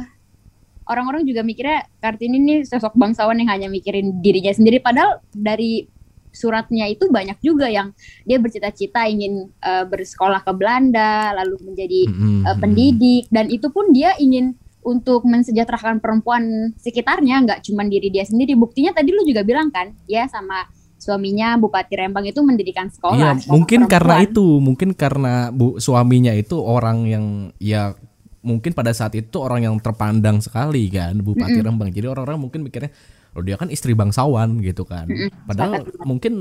orang-orang 0.85 1.25
juga 1.25 1.41
mikirnya 1.41 1.89
Kartini 2.05 2.37
ini 2.37 2.55
sosok 2.69 2.93
bangsawan 3.01 3.41
yang 3.41 3.49
hanya 3.49 3.69
mikirin 3.73 4.21
dirinya 4.21 4.53
sendiri 4.53 4.77
padahal 4.85 5.25
dari 5.33 5.89
suratnya 6.31 6.87
itu 6.87 7.11
banyak 7.11 7.41
juga 7.43 7.67
yang 7.67 7.91
dia 8.29 8.39
bercita-cita 8.39 9.09
ingin 9.09 9.49
uh, 9.65 9.89
bersekolah 9.89 10.45
ke 10.45 10.53
Belanda 10.55 11.33
lalu 11.35 11.59
menjadi 11.65 12.01
uh, 12.47 12.57
pendidik 12.61 13.27
dan 13.33 13.51
itu 13.51 13.67
pun 13.73 13.91
dia 13.91 14.15
ingin 14.21 14.55
untuk 14.91 15.23
mensejahterakan 15.23 16.03
perempuan 16.03 16.75
sekitarnya 16.75 17.47
nggak 17.47 17.61
cuma 17.71 17.87
diri 17.87 18.11
dia 18.11 18.27
sendiri 18.27 18.59
buktinya 18.59 18.91
tadi 18.91 19.15
lu 19.15 19.23
juga 19.23 19.47
bilang 19.47 19.71
kan 19.71 19.95
ya 20.11 20.27
sama 20.27 20.67
suaminya 21.01 21.57
Bupati 21.57 21.97
Rembang 21.97 22.29
itu 22.29 22.45
mendirikan 22.45 22.93
sekolah. 22.93 23.41
Iya, 23.41 23.49
mungkin 23.49 23.89
perempuan. 23.89 23.95
karena 23.97 24.15
itu, 24.21 24.47
mungkin 24.61 24.89
karena 24.93 25.35
bu 25.49 25.81
suaminya 25.81 26.37
itu 26.37 26.61
orang 26.61 27.09
yang 27.09 27.27
ya 27.57 27.97
mungkin 28.45 28.77
pada 28.77 28.93
saat 28.93 29.17
itu 29.17 29.41
orang 29.41 29.65
yang 29.65 29.75
terpandang 29.81 30.45
sekali 30.45 30.93
kan 30.93 31.17
Bupati 31.25 31.57
mm 31.57 31.61
-mm. 31.65 31.67
Rembang. 31.73 31.89
Jadi 31.91 32.07
orang-orang 32.07 32.39
mungkin 32.39 32.61
mikirnya, 32.69 32.93
oh 33.33 33.43
dia 33.43 33.57
kan 33.57 33.73
istri 33.73 33.97
bangsawan 33.97 34.61
gitu 34.61 34.85
kan. 34.85 35.09
Mm 35.09 35.17
-mm. 35.27 35.31
Padahal 35.49 35.73
Sepakat. 35.89 36.05
mungkin 36.05 36.33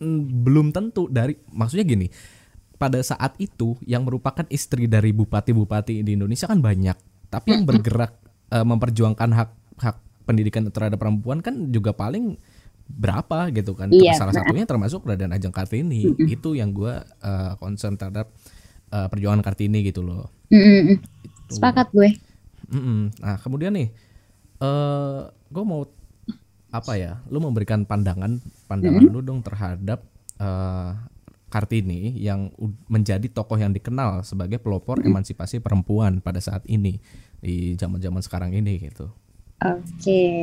mm, 0.00 0.20
belum 0.48 0.66
tentu 0.72 1.06
dari 1.12 1.36
maksudnya 1.52 1.84
gini. 1.84 2.08
Pada 2.80 2.96
saat 3.04 3.36
itu 3.36 3.76
yang 3.84 4.08
merupakan 4.08 4.48
istri 4.48 4.88
dari 4.88 5.12
bupati-bupati 5.12 6.00
di 6.00 6.16
Indonesia 6.16 6.48
kan 6.48 6.64
banyak, 6.64 6.96
tapi 7.30 7.54
yang 7.54 7.64
bergerak 7.64 8.18
uh, 8.50 8.66
memperjuangkan 8.66 9.30
hak 9.30 9.50
hak 9.78 9.96
pendidikan 10.26 10.66
terhadap 10.68 10.98
perempuan 10.98 11.40
kan 11.40 11.70
juga 11.70 11.94
paling 11.94 12.36
berapa 12.90 13.54
gitu 13.54 13.78
kan. 13.78 13.88
Iya, 13.94 14.18
Salah 14.18 14.34
nah. 14.34 14.42
satunya 14.42 14.66
termasuk 14.66 15.06
Raden 15.06 15.30
Ajeng 15.30 15.54
Kartini. 15.54 16.10
Mm 16.10 16.14
-hmm. 16.18 16.34
Itu 16.34 16.58
yang 16.58 16.74
gue 16.74 16.90
uh, 17.22 17.52
concern 17.62 17.94
terhadap 17.94 18.34
uh, 18.90 19.06
perjuangan 19.06 19.46
Kartini 19.46 19.86
gitu 19.86 20.02
loh. 20.02 20.26
Mm 20.50 20.58
-hmm. 20.58 20.96
Sepakat 21.54 21.94
gue. 21.94 22.10
Mm 22.74 22.82
-hmm. 22.82 23.00
Nah 23.22 23.36
kemudian 23.38 23.72
nih, 23.78 23.94
uh, 24.58 25.30
gue 25.30 25.64
mau 25.64 25.86
apa 26.74 26.92
ya? 26.98 27.22
Lu 27.30 27.38
memberikan 27.38 27.86
pandangan 27.86 28.42
pandangan 28.66 29.06
mm 29.06 29.10
-hmm. 29.10 29.22
lu 29.22 29.22
dong 29.22 29.40
terhadap 29.46 30.02
uh, 30.42 30.98
Kartini 31.50 32.14
yang 32.14 32.54
menjadi 32.86 33.26
tokoh 33.26 33.58
yang 33.58 33.74
dikenal 33.74 34.22
sebagai 34.22 34.62
pelopor 34.62 35.02
mm 35.02 35.02
-hmm. 35.04 35.10
emansipasi 35.10 35.58
perempuan 35.58 36.22
pada 36.22 36.38
saat 36.38 36.62
ini 36.70 37.02
di 37.42 37.74
zaman-zaman 37.74 38.22
sekarang 38.22 38.54
ini 38.54 38.78
gitu. 38.78 39.10
Oke. 39.60 39.82
Okay. 39.98 40.40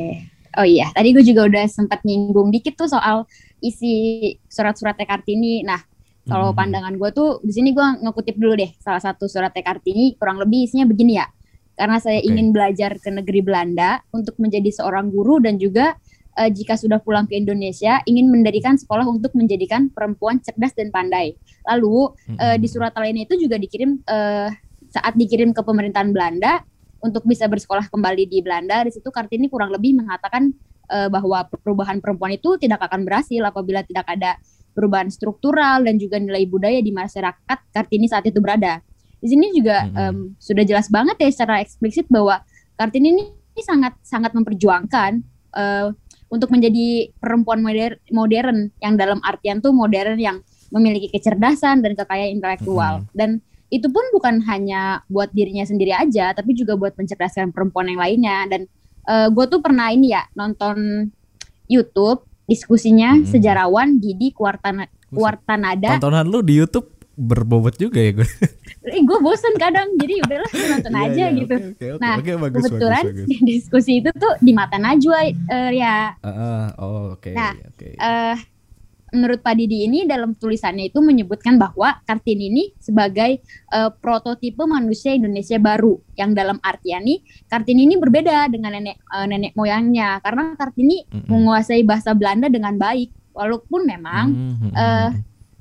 Oh 0.56 0.66
iya, 0.66 0.90
tadi 0.96 1.12
gue 1.12 1.22
juga 1.22 1.44
udah 1.44 1.64
sempat 1.68 2.02
nyinggung 2.02 2.48
dikit 2.48 2.74
tuh 2.74 2.88
soal 2.88 3.28
isi 3.60 4.34
surat-surat 4.48 4.96
Kartini. 4.96 5.60
Nah, 5.62 5.78
kalau 6.24 6.50
hmm. 6.50 6.58
pandangan 6.58 6.94
gue 6.96 7.10
tuh 7.12 7.38
di 7.44 7.52
sini 7.52 7.70
gue 7.76 7.86
ngekutip 8.04 8.36
dulu 8.36 8.56
deh 8.56 8.72
salah 8.80 9.00
satu 9.00 9.28
surat 9.28 9.52
Kartini 9.52 10.16
kurang 10.16 10.40
lebih 10.40 10.66
isinya 10.66 10.88
begini 10.88 11.20
ya. 11.20 11.26
Karena 11.78 12.02
saya 12.02 12.18
okay. 12.18 12.32
ingin 12.32 12.50
belajar 12.50 12.98
ke 12.98 13.06
negeri 13.06 13.40
Belanda 13.44 14.02
untuk 14.10 14.34
menjadi 14.42 14.66
seorang 14.72 15.14
guru 15.14 15.38
dan 15.38 15.62
juga 15.62 15.94
uh, 16.38 16.50
jika 16.54 16.78
sudah 16.78 17.02
pulang 17.02 17.26
ke 17.26 17.34
Indonesia 17.34 17.98
ingin 18.06 18.30
mendirikan 18.30 18.78
sekolah 18.78 19.04
untuk 19.10 19.34
menjadikan 19.34 19.90
perempuan 19.90 20.38
cerdas 20.38 20.72
dan 20.78 20.94
pandai. 20.94 21.34
Lalu 21.66 22.14
hmm. 22.14 22.38
uh, 22.38 22.56
di 22.56 22.68
surat 22.70 22.94
lainnya 22.94 23.26
itu 23.26 23.34
juga 23.42 23.58
dikirim 23.58 23.98
uh, 24.06 24.48
saat 24.88 25.18
dikirim 25.18 25.50
ke 25.50 25.60
pemerintahan 25.60 26.14
Belanda 26.14 26.62
untuk 27.02 27.26
bisa 27.26 27.50
bersekolah 27.50 27.90
kembali 27.90 28.30
di 28.30 28.38
Belanda 28.40 28.86
di 28.86 28.90
situ 28.94 29.10
Kartini 29.10 29.50
kurang 29.50 29.74
lebih 29.74 29.98
mengatakan 29.98 30.54
uh, 30.90 31.10
bahwa 31.10 31.46
perubahan 31.50 31.98
perempuan 31.98 32.34
itu 32.34 32.56
tidak 32.56 32.82
akan 32.86 33.04
berhasil 33.04 33.42
apabila 33.44 33.82
tidak 33.84 34.06
ada 34.08 34.38
perubahan 34.72 35.10
struktural 35.10 35.82
dan 35.82 35.98
juga 35.98 36.22
nilai 36.22 36.46
budaya 36.46 36.78
di 36.78 36.94
masyarakat 36.94 37.58
Kartini 37.74 38.06
saat 38.06 38.26
itu 38.30 38.38
berada. 38.38 38.78
Di 39.18 39.34
sini 39.34 39.50
juga 39.50 39.82
mm 39.82 39.90
-hmm. 39.90 40.10
um, 40.14 40.18
sudah 40.38 40.62
jelas 40.62 40.86
banget 40.86 41.18
ya 41.18 41.28
secara 41.34 41.58
eksplisit 41.58 42.06
bahwa 42.06 42.38
Kartini 42.78 43.10
ini, 43.10 43.24
ini 43.26 43.62
sangat 43.66 43.98
sangat 44.06 44.30
memperjuangkan 44.38 45.18
uh, 45.58 45.90
untuk 46.28 46.52
menjadi 46.52 47.08
perempuan 47.20 47.64
moder 47.64 47.96
modern 48.12 48.72
yang 48.84 48.94
dalam 49.00 49.18
artian 49.24 49.64
tuh 49.64 49.72
modern 49.72 50.20
yang 50.20 50.44
memiliki 50.68 51.08
kecerdasan 51.08 51.80
dan 51.80 51.96
kekayaan 51.96 52.36
intelektual 52.36 53.00
mm 53.00 53.04
-hmm. 53.08 53.16
dan 53.16 53.30
itu 53.68 53.84
pun 53.92 54.00
bukan 54.16 54.40
hanya 54.48 55.04
buat 55.12 55.28
dirinya 55.36 55.64
sendiri 55.64 55.92
aja 55.92 56.32
tapi 56.32 56.56
juga 56.56 56.76
buat 56.76 56.96
mencerdaskan 56.96 57.52
perempuan 57.52 57.92
yang 57.92 58.00
lainnya 58.00 58.48
dan 58.48 58.60
uh, 59.04 59.26
eh, 59.26 59.28
gue 59.28 59.44
tuh 59.48 59.60
pernah 59.60 59.92
ini 59.92 60.16
ya 60.16 60.24
nonton 60.32 61.08
YouTube 61.68 62.24
diskusinya 62.48 63.20
hmm. 63.20 63.28
sejarawan 63.28 64.00
Didi 64.00 64.32
Kuartana 64.32 64.88
Kuartanada 65.12 66.00
tontonan 66.00 66.24
lu 66.24 66.40
di 66.40 66.56
YouTube 66.56 66.88
berbobot 67.18 67.74
juga 67.74 67.98
ya 67.98 68.14
gue 68.14 68.28
eh, 68.94 69.02
gue 69.02 69.18
bosen 69.18 69.54
kadang 69.58 69.90
jadi 69.98 70.14
udahlah 70.22 70.52
nonton 70.54 70.92
yeah, 70.94 71.02
aja 71.02 71.18
yeah, 71.18 71.28
gitu 71.34 71.54
okay, 71.58 71.70
okay, 71.74 71.88
okay, 71.90 72.02
nah 72.02 72.14
okay, 72.22 72.34
bagus, 72.38 72.62
kebetulan 72.62 73.04
bagus, 73.04 73.26
bagus. 73.26 73.40
diskusi 73.50 73.92
itu 73.98 74.10
tuh 74.14 74.32
di 74.38 74.52
mata 74.54 74.78
Najwa 74.78 75.20
uh, 75.26 75.70
ya 75.74 76.14
uh, 76.22 76.30
uh, 76.30 76.64
oh 76.78 77.18
oke 77.18 77.26
okay, 77.26 77.34
nah 77.34 77.52
okay. 77.74 77.92
uh, 77.98 78.38
menurut 79.12 79.40
Pak 79.40 79.56
Didi 79.56 79.88
ini 79.88 80.04
dalam 80.04 80.36
tulisannya 80.36 80.92
itu 80.92 81.00
menyebutkan 81.00 81.56
bahwa 81.56 81.96
Kartini 82.04 82.52
ini 82.52 82.64
sebagai 82.76 83.40
uh, 83.72 83.88
prototipe 83.92 84.62
manusia 84.68 85.16
Indonesia 85.16 85.56
baru 85.56 85.96
yang 86.14 86.36
dalam 86.36 86.60
artian 86.60 87.04
nih 87.04 87.24
Kartini 87.48 87.88
ini 87.88 87.96
berbeda 87.96 88.52
dengan 88.52 88.76
nenek 88.76 89.00
uh, 89.08 89.26
nenek 89.26 89.56
moyangnya 89.56 90.20
karena 90.20 90.54
Kartini 90.54 91.08
mm 91.08 91.24
-hmm. 91.24 91.28
menguasai 91.28 91.82
bahasa 91.88 92.12
Belanda 92.12 92.52
dengan 92.52 92.76
baik 92.76 93.10
walaupun 93.32 93.88
memang 93.88 94.26
mm 94.28 94.54
-hmm. 94.60 94.72
uh, 94.76 95.10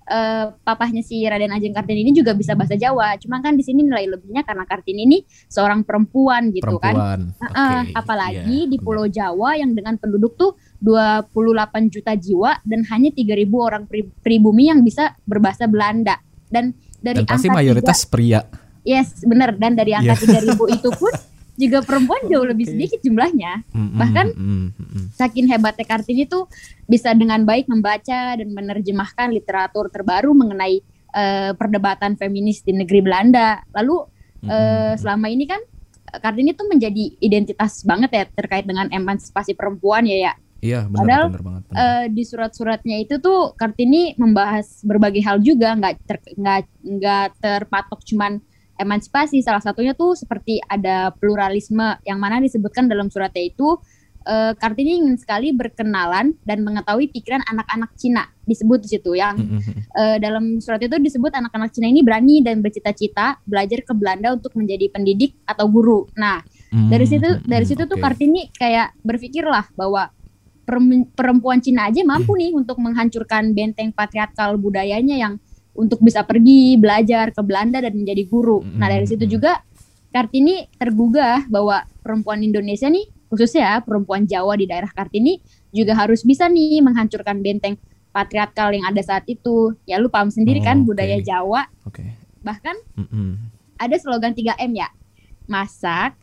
uh, 0.07 0.55
papahnya 0.63 1.03
si 1.03 1.21
Raden 1.23 1.51
Ajeng 1.51 1.75
Kartini 1.75 2.01
ini 2.07 2.15
juga 2.15 2.31
bisa 2.33 2.55
bahasa 2.55 2.79
Jawa. 2.79 3.19
Cuma 3.19 3.43
kan 3.43 3.53
di 3.53 3.63
sini 3.63 3.83
nilai 3.83 4.07
lebihnya 4.07 4.47
karena 4.47 4.63
Kartini 4.63 5.03
ini 5.03 5.17
seorang 5.51 5.83
perempuan 5.83 6.49
gitu 6.55 6.79
kan. 6.79 6.95
perempuan. 6.95 7.21
kan. 7.35 7.49
Okay. 7.51 7.59
Uh, 7.59 7.83
apalagi 7.95 8.57
yeah, 8.65 8.71
di 8.71 8.77
Pulau. 8.79 9.05
Jawa 9.07 9.55
yang 9.55 9.71
dengan 9.71 9.95
penduduk 9.95 10.35
tuh 10.35 10.59
28 10.83 11.93
juta 11.93 12.11
jiwa 12.17 12.59
dan 12.67 12.83
hanya 12.91 13.09
3000 13.13 13.47
orang 13.55 13.83
pri 13.87 14.03
pribumi 14.19 14.67
yang 14.67 14.83
bisa 14.83 15.15
berbahasa 15.23 15.69
Belanda. 15.69 16.19
Dan 16.47 16.75
dari 16.99 17.23
dan 17.23 17.29
pasti 17.29 17.47
mayoritas 17.47 18.03
3, 18.03 18.11
pria. 18.11 18.41
Yes, 18.83 19.23
benar. 19.23 19.55
Dan 19.55 19.75
dari 19.79 19.95
angka 19.95 20.17
yeah. 20.27 20.43
3000 20.43 20.75
itu 20.79 20.89
pun 20.95 21.13
juga 21.57 21.81
perempuan 21.81 22.21
jauh 22.29 22.45
lebih 22.45 22.69
sedikit 22.69 23.01
jumlahnya. 23.01 23.65
Mm-hmm. 23.73 23.97
Bahkan 23.97 24.27
mm-hmm. 24.37 25.03
saking 25.17 25.49
hebatnya 25.49 25.85
Kartini 25.89 26.29
tuh 26.29 26.45
bisa 26.85 27.11
dengan 27.17 27.41
baik 27.43 27.65
membaca 27.65 28.37
dan 28.37 28.47
menerjemahkan 28.53 29.33
literatur 29.33 29.89
terbaru 29.89 30.31
mengenai 30.37 30.85
uh, 31.17 31.51
perdebatan 31.57 32.13
feminis 32.15 32.61
di 32.61 32.77
negeri 32.77 33.01
Belanda. 33.01 33.65
Lalu 33.73 34.05
mm-hmm. 34.45 34.49
uh, 34.53 34.93
selama 35.01 35.27
ini 35.33 35.49
kan 35.49 35.59
Kartini 36.07 36.55
tuh 36.55 36.69
menjadi 36.71 37.19
identitas 37.19 37.83
banget 37.83 38.09
ya 38.15 38.23
terkait 38.31 38.63
dengan 38.63 38.87
emansipasi 38.93 39.57
perempuan 39.57 40.07
ya 40.07 40.31
ya. 40.31 40.33
Iya, 40.57 40.89
benar, 40.89 40.97
Padahal 40.97 41.25
benar 41.29 41.43
banget. 41.45 41.63
Benar. 41.69 41.77
Uh, 41.77 42.05
di 42.09 42.23
surat-suratnya 42.25 42.97
itu 43.01 43.15
tuh 43.21 43.53
Kartini 43.53 44.17
membahas 44.17 44.81
berbagai 44.81 45.21
hal 45.21 45.37
juga, 45.41 45.77
nggak 45.77 45.93
ter, 46.05 46.17
nggak 46.33 46.61
nggak 46.81 47.27
terpatok 47.37 48.01
cuman 48.01 48.41
emansipasi 48.77 49.41
salah 49.41 49.61
satunya 49.61 49.97
tuh 49.97 50.13
seperti 50.13 50.61
ada 50.65 51.11
pluralisme 51.17 51.97
yang 52.05 52.21
mana 52.21 52.37
disebutkan 52.41 52.85
dalam 52.85 53.09
suratnya 53.09 53.49
itu 53.49 53.77
uh, 54.27 54.53
Kartini 54.53 55.01
ingin 55.01 55.15
sekali 55.17 55.55
berkenalan 55.55 56.35
dan 56.43 56.61
mengetahui 56.61 57.09
pikiran 57.09 57.41
anak-anak 57.47 57.95
Cina 57.95 58.27
disebut 58.45 58.83
di 58.83 58.89
situ 58.91 59.15
yang 59.15 59.35
uh, 59.99 60.17
dalam 60.21 60.59
surat 60.59 60.83
itu 60.83 60.99
disebut 60.99 61.31
anak-anak 61.33 61.71
Cina 61.73 61.87
ini 61.89 62.03
berani 62.03 62.43
dan 62.43 62.59
bercita-cita 62.61 63.41
belajar 63.47 63.81
ke 63.81 63.93
Belanda 63.95 64.35
untuk 64.35 64.53
menjadi 64.53 64.91
pendidik 64.91 65.35
atau 65.47 65.65
guru. 65.71 66.05
Nah 66.19 66.43
dari 66.67 67.07
situ 67.07 67.39
dari 67.47 67.63
situ 67.63 67.87
okay. 67.87 67.91
tuh 67.95 67.99
Kartini 67.99 68.51
kayak 68.51 68.99
berpikirlah 69.01 69.71
bahwa 69.79 70.11
perempuan 71.15 71.63
Cina 71.63 71.87
aja 71.87 72.03
mampu 72.03 72.35
nih 72.35 72.51
untuk 72.51 72.75
menghancurkan 72.83 73.55
benteng 73.55 73.95
patriarkal 73.95 74.59
budayanya 74.59 75.15
yang 75.15 75.39
untuk 75.77 76.01
bisa 76.01 76.25
pergi 76.25 76.75
belajar 76.75 77.29
ke 77.29 77.41
Belanda 77.45 77.77
dan 77.79 77.93
menjadi 77.93 78.25
guru. 78.25 78.65
Mm-hmm. 78.65 78.79
Nah 78.81 78.87
dari 78.89 79.05
situ 79.05 79.25
juga 79.29 79.61
Kartini 80.09 80.65
tergugah 80.81 81.45
bahwa 81.45 81.85
perempuan 82.01 82.41
Indonesia 82.41 82.89
nih 82.89 83.05
khususnya 83.29 83.85
perempuan 83.85 84.25
Jawa 84.25 84.57
di 84.57 84.65
daerah 84.65 84.89
Kartini 84.89 85.37
juga 85.69 85.93
harus 85.93 86.25
bisa 86.25 86.49
nih 86.49 86.81
menghancurkan 86.81 87.43
benteng 87.45 87.77
patriarkal 88.09 88.73
yang 88.73 88.89
ada 88.89 88.99
saat 89.05 89.29
itu. 89.29 89.77
Ya 89.85 90.01
lu 90.01 90.09
paham 90.09 90.33
sendiri 90.33 90.65
kan, 90.65 90.65
oh, 90.65 90.65
kan 90.65 90.77
okay. 90.81 90.87
budaya 90.89 91.17
Jawa. 91.21 91.61
Okay. 91.85 92.09
Bahkan 92.41 92.75
mm-hmm. 92.97 93.29
ada 93.77 93.95
slogan 94.01 94.33
3M 94.33 94.71
ya. 94.73 94.89
Masak, 95.45 96.17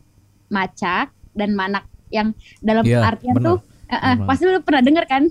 macak, 0.51 1.15
dan 1.33 1.55
manak 1.55 1.87
yang 2.13 2.35
dalam 2.63 2.85
yeah, 2.87 3.07
artian 3.07 3.37
bener. 3.39 3.47
tuh 3.47 3.59
Uh, 3.95 4.07
uh, 4.23 4.27
pasti 4.27 4.43
lu 4.49 4.61
pernah 4.63 4.83
denger 4.83 5.05
kan? 5.07 5.23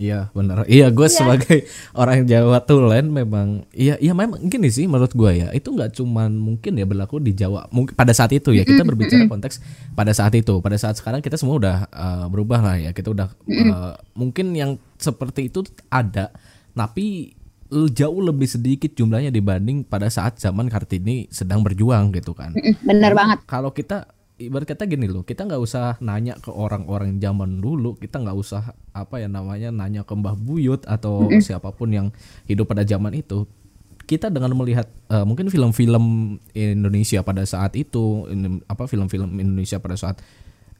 Iya 0.00 0.32
benar. 0.32 0.64
Iya 0.64 0.88
gue 0.88 1.04
yeah. 1.04 1.12
sebagai 1.12 1.58
orang 1.92 2.24
Jawa 2.24 2.64
Tulen 2.64 3.12
memang 3.12 3.68
iya 3.76 4.00
iya 4.00 4.16
memang 4.16 4.40
gini 4.48 4.72
sih 4.72 4.88
menurut 4.88 5.12
gue 5.12 5.44
ya 5.44 5.48
itu 5.52 5.68
nggak 5.68 6.00
cuman 6.00 6.32
mungkin 6.40 6.80
ya 6.80 6.88
berlaku 6.88 7.20
di 7.20 7.36
Jawa 7.36 7.68
mungkin 7.68 7.92
pada 7.92 8.16
saat 8.16 8.32
itu 8.32 8.56
ya 8.56 8.64
kita 8.64 8.80
berbicara 8.80 9.28
konteks 9.28 9.60
pada 9.92 10.16
saat 10.16 10.32
itu 10.32 10.56
pada 10.64 10.80
saat 10.80 10.96
sekarang 10.96 11.20
kita 11.20 11.36
semua 11.36 11.60
udah 11.60 11.76
uh, 11.92 12.26
berubah 12.32 12.64
lah 12.64 12.76
ya 12.80 12.90
kita 12.96 13.12
udah 13.12 13.28
uh, 13.44 13.94
mungkin 14.16 14.56
yang 14.56 14.80
seperti 14.96 15.52
itu 15.52 15.68
ada 15.92 16.32
tapi 16.72 17.36
jauh 17.70 18.20
lebih 18.24 18.50
sedikit 18.50 18.90
jumlahnya 18.98 19.30
dibanding 19.30 19.86
pada 19.86 20.10
saat 20.10 20.42
zaman 20.42 20.66
Kartini 20.66 21.30
sedang 21.30 21.62
berjuang 21.62 22.10
gitu 22.10 22.34
kan. 22.34 22.50
Bener 22.82 23.14
banget. 23.14 23.46
Kalau 23.46 23.70
kita 23.70 24.10
ibarat 24.40 24.64
kata 24.64 24.88
gini 24.88 25.04
loh 25.04 25.20
kita 25.22 25.44
nggak 25.44 25.60
usah 25.60 26.00
nanya 26.00 26.40
ke 26.40 26.48
orang-orang 26.48 27.20
zaman 27.20 27.60
dulu 27.60 27.94
kita 28.00 28.24
nggak 28.24 28.36
usah 28.36 28.72
apa 28.96 29.20
ya 29.20 29.28
namanya 29.28 29.68
nanya 29.68 30.02
ke 30.08 30.16
Mbah 30.16 30.40
Buyut 30.40 30.88
atau 30.88 31.28
mm 31.28 31.36
-hmm. 31.36 31.42
siapa 31.44 31.68
pun 31.76 31.92
yang 31.92 32.08
hidup 32.48 32.72
pada 32.72 32.82
zaman 32.88 33.12
itu 33.12 33.44
kita 34.08 34.26
dengan 34.26 34.50
melihat 34.58 34.90
uh, 35.12 35.22
mungkin 35.22 35.52
film-film 35.52 36.34
Indonesia 36.56 37.22
pada 37.22 37.46
saat 37.46 37.78
itu 37.78 38.26
in, 38.26 38.58
apa 38.66 38.90
film-film 38.90 39.38
Indonesia 39.38 39.78
pada 39.78 39.94
saat 39.94 40.18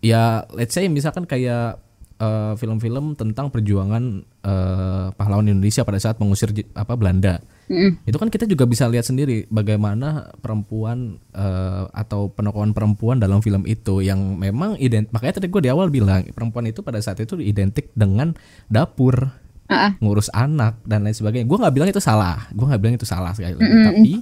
ya 0.02 0.48
let's 0.56 0.74
say 0.74 0.88
misalkan 0.90 1.28
kayak 1.28 1.78
uh, 2.20 2.54
film-film 2.54 3.16
tentang 3.16 3.48
perjuangan 3.48 4.22
uh, 4.44 5.08
pahlawan 5.16 5.48
Indonesia 5.48 5.82
pada 5.82 5.98
saat 5.98 6.20
mengusir 6.20 6.52
apa 6.76 6.94
Belanda. 6.94 7.40
Mm. 7.70 8.02
Itu 8.04 8.18
kan 8.20 8.28
kita 8.28 8.44
juga 8.50 8.66
bisa 8.66 8.86
lihat 8.86 9.08
sendiri 9.08 9.48
bagaimana 9.48 10.30
perempuan 10.42 11.22
uh, 11.32 11.88
atau 11.94 12.28
penokohan 12.30 12.76
perempuan 12.76 13.22
dalam 13.22 13.40
film 13.40 13.64
itu 13.64 14.02
yang 14.04 14.36
memang 14.36 14.74
ident 14.76 15.06
makanya 15.14 15.38
tadi 15.38 15.48
gue 15.48 15.62
di 15.62 15.70
awal 15.70 15.86
bilang 15.88 16.26
perempuan 16.34 16.66
itu 16.66 16.82
pada 16.82 16.98
saat 17.00 17.22
itu 17.22 17.40
identik 17.40 17.90
dengan 17.96 18.36
dapur. 18.68 19.32
Uh-uh. 19.70 19.94
ngurus 20.02 20.26
anak 20.34 20.82
dan 20.82 21.06
lain 21.06 21.14
sebagainya. 21.14 21.46
Gue 21.46 21.54
nggak 21.54 21.70
bilang 21.70 21.86
itu 21.86 22.02
salah, 22.02 22.50
gue 22.50 22.66
nggak 22.66 22.82
bilang 22.82 22.98
itu 22.98 23.06
salah 23.06 23.30
sekali 23.30 23.54
lagi. 23.54 23.70
Mm-hmm. 23.70 23.86
Tapi 23.86 24.12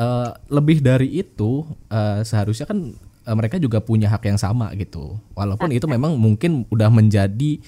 uh, 0.00 0.30
lebih 0.48 0.80
dari 0.80 1.20
itu 1.20 1.68
uh, 1.92 2.24
seharusnya 2.24 2.64
kan 2.64 2.96
uh, 3.28 3.36
mereka 3.36 3.60
juga 3.60 3.84
punya 3.84 4.08
hak 4.08 4.24
yang 4.24 4.40
sama 4.40 4.72
gitu. 4.80 5.20
Walaupun 5.36 5.68
itu 5.76 5.84
memang 5.84 6.16
mungkin 6.16 6.64
udah 6.72 6.88
menjadi 6.88 7.60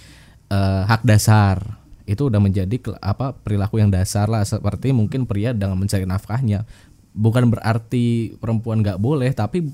uh, 0.49 0.89
hak 0.89 1.05
dasar. 1.05 1.77
Itu 2.09 2.33
udah 2.33 2.41
menjadi 2.41 2.81
apa 2.99 3.37
perilaku 3.37 3.79
yang 3.79 3.93
dasar 3.93 4.27
lah 4.27 4.43
seperti 4.43 4.91
mungkin 4.97 5.29
pria 5.29 5.53
dengan 5.53 5.77
mencari 5.77 6.09
nafkahnya. 6.09 6.65
Bukan 7.13 7.53
berarti 7.53 8.35
perempuan 8.41 8.81
nggak 8.81 8.99
boleh, 8.99 9.31
tapi 9.37 9.69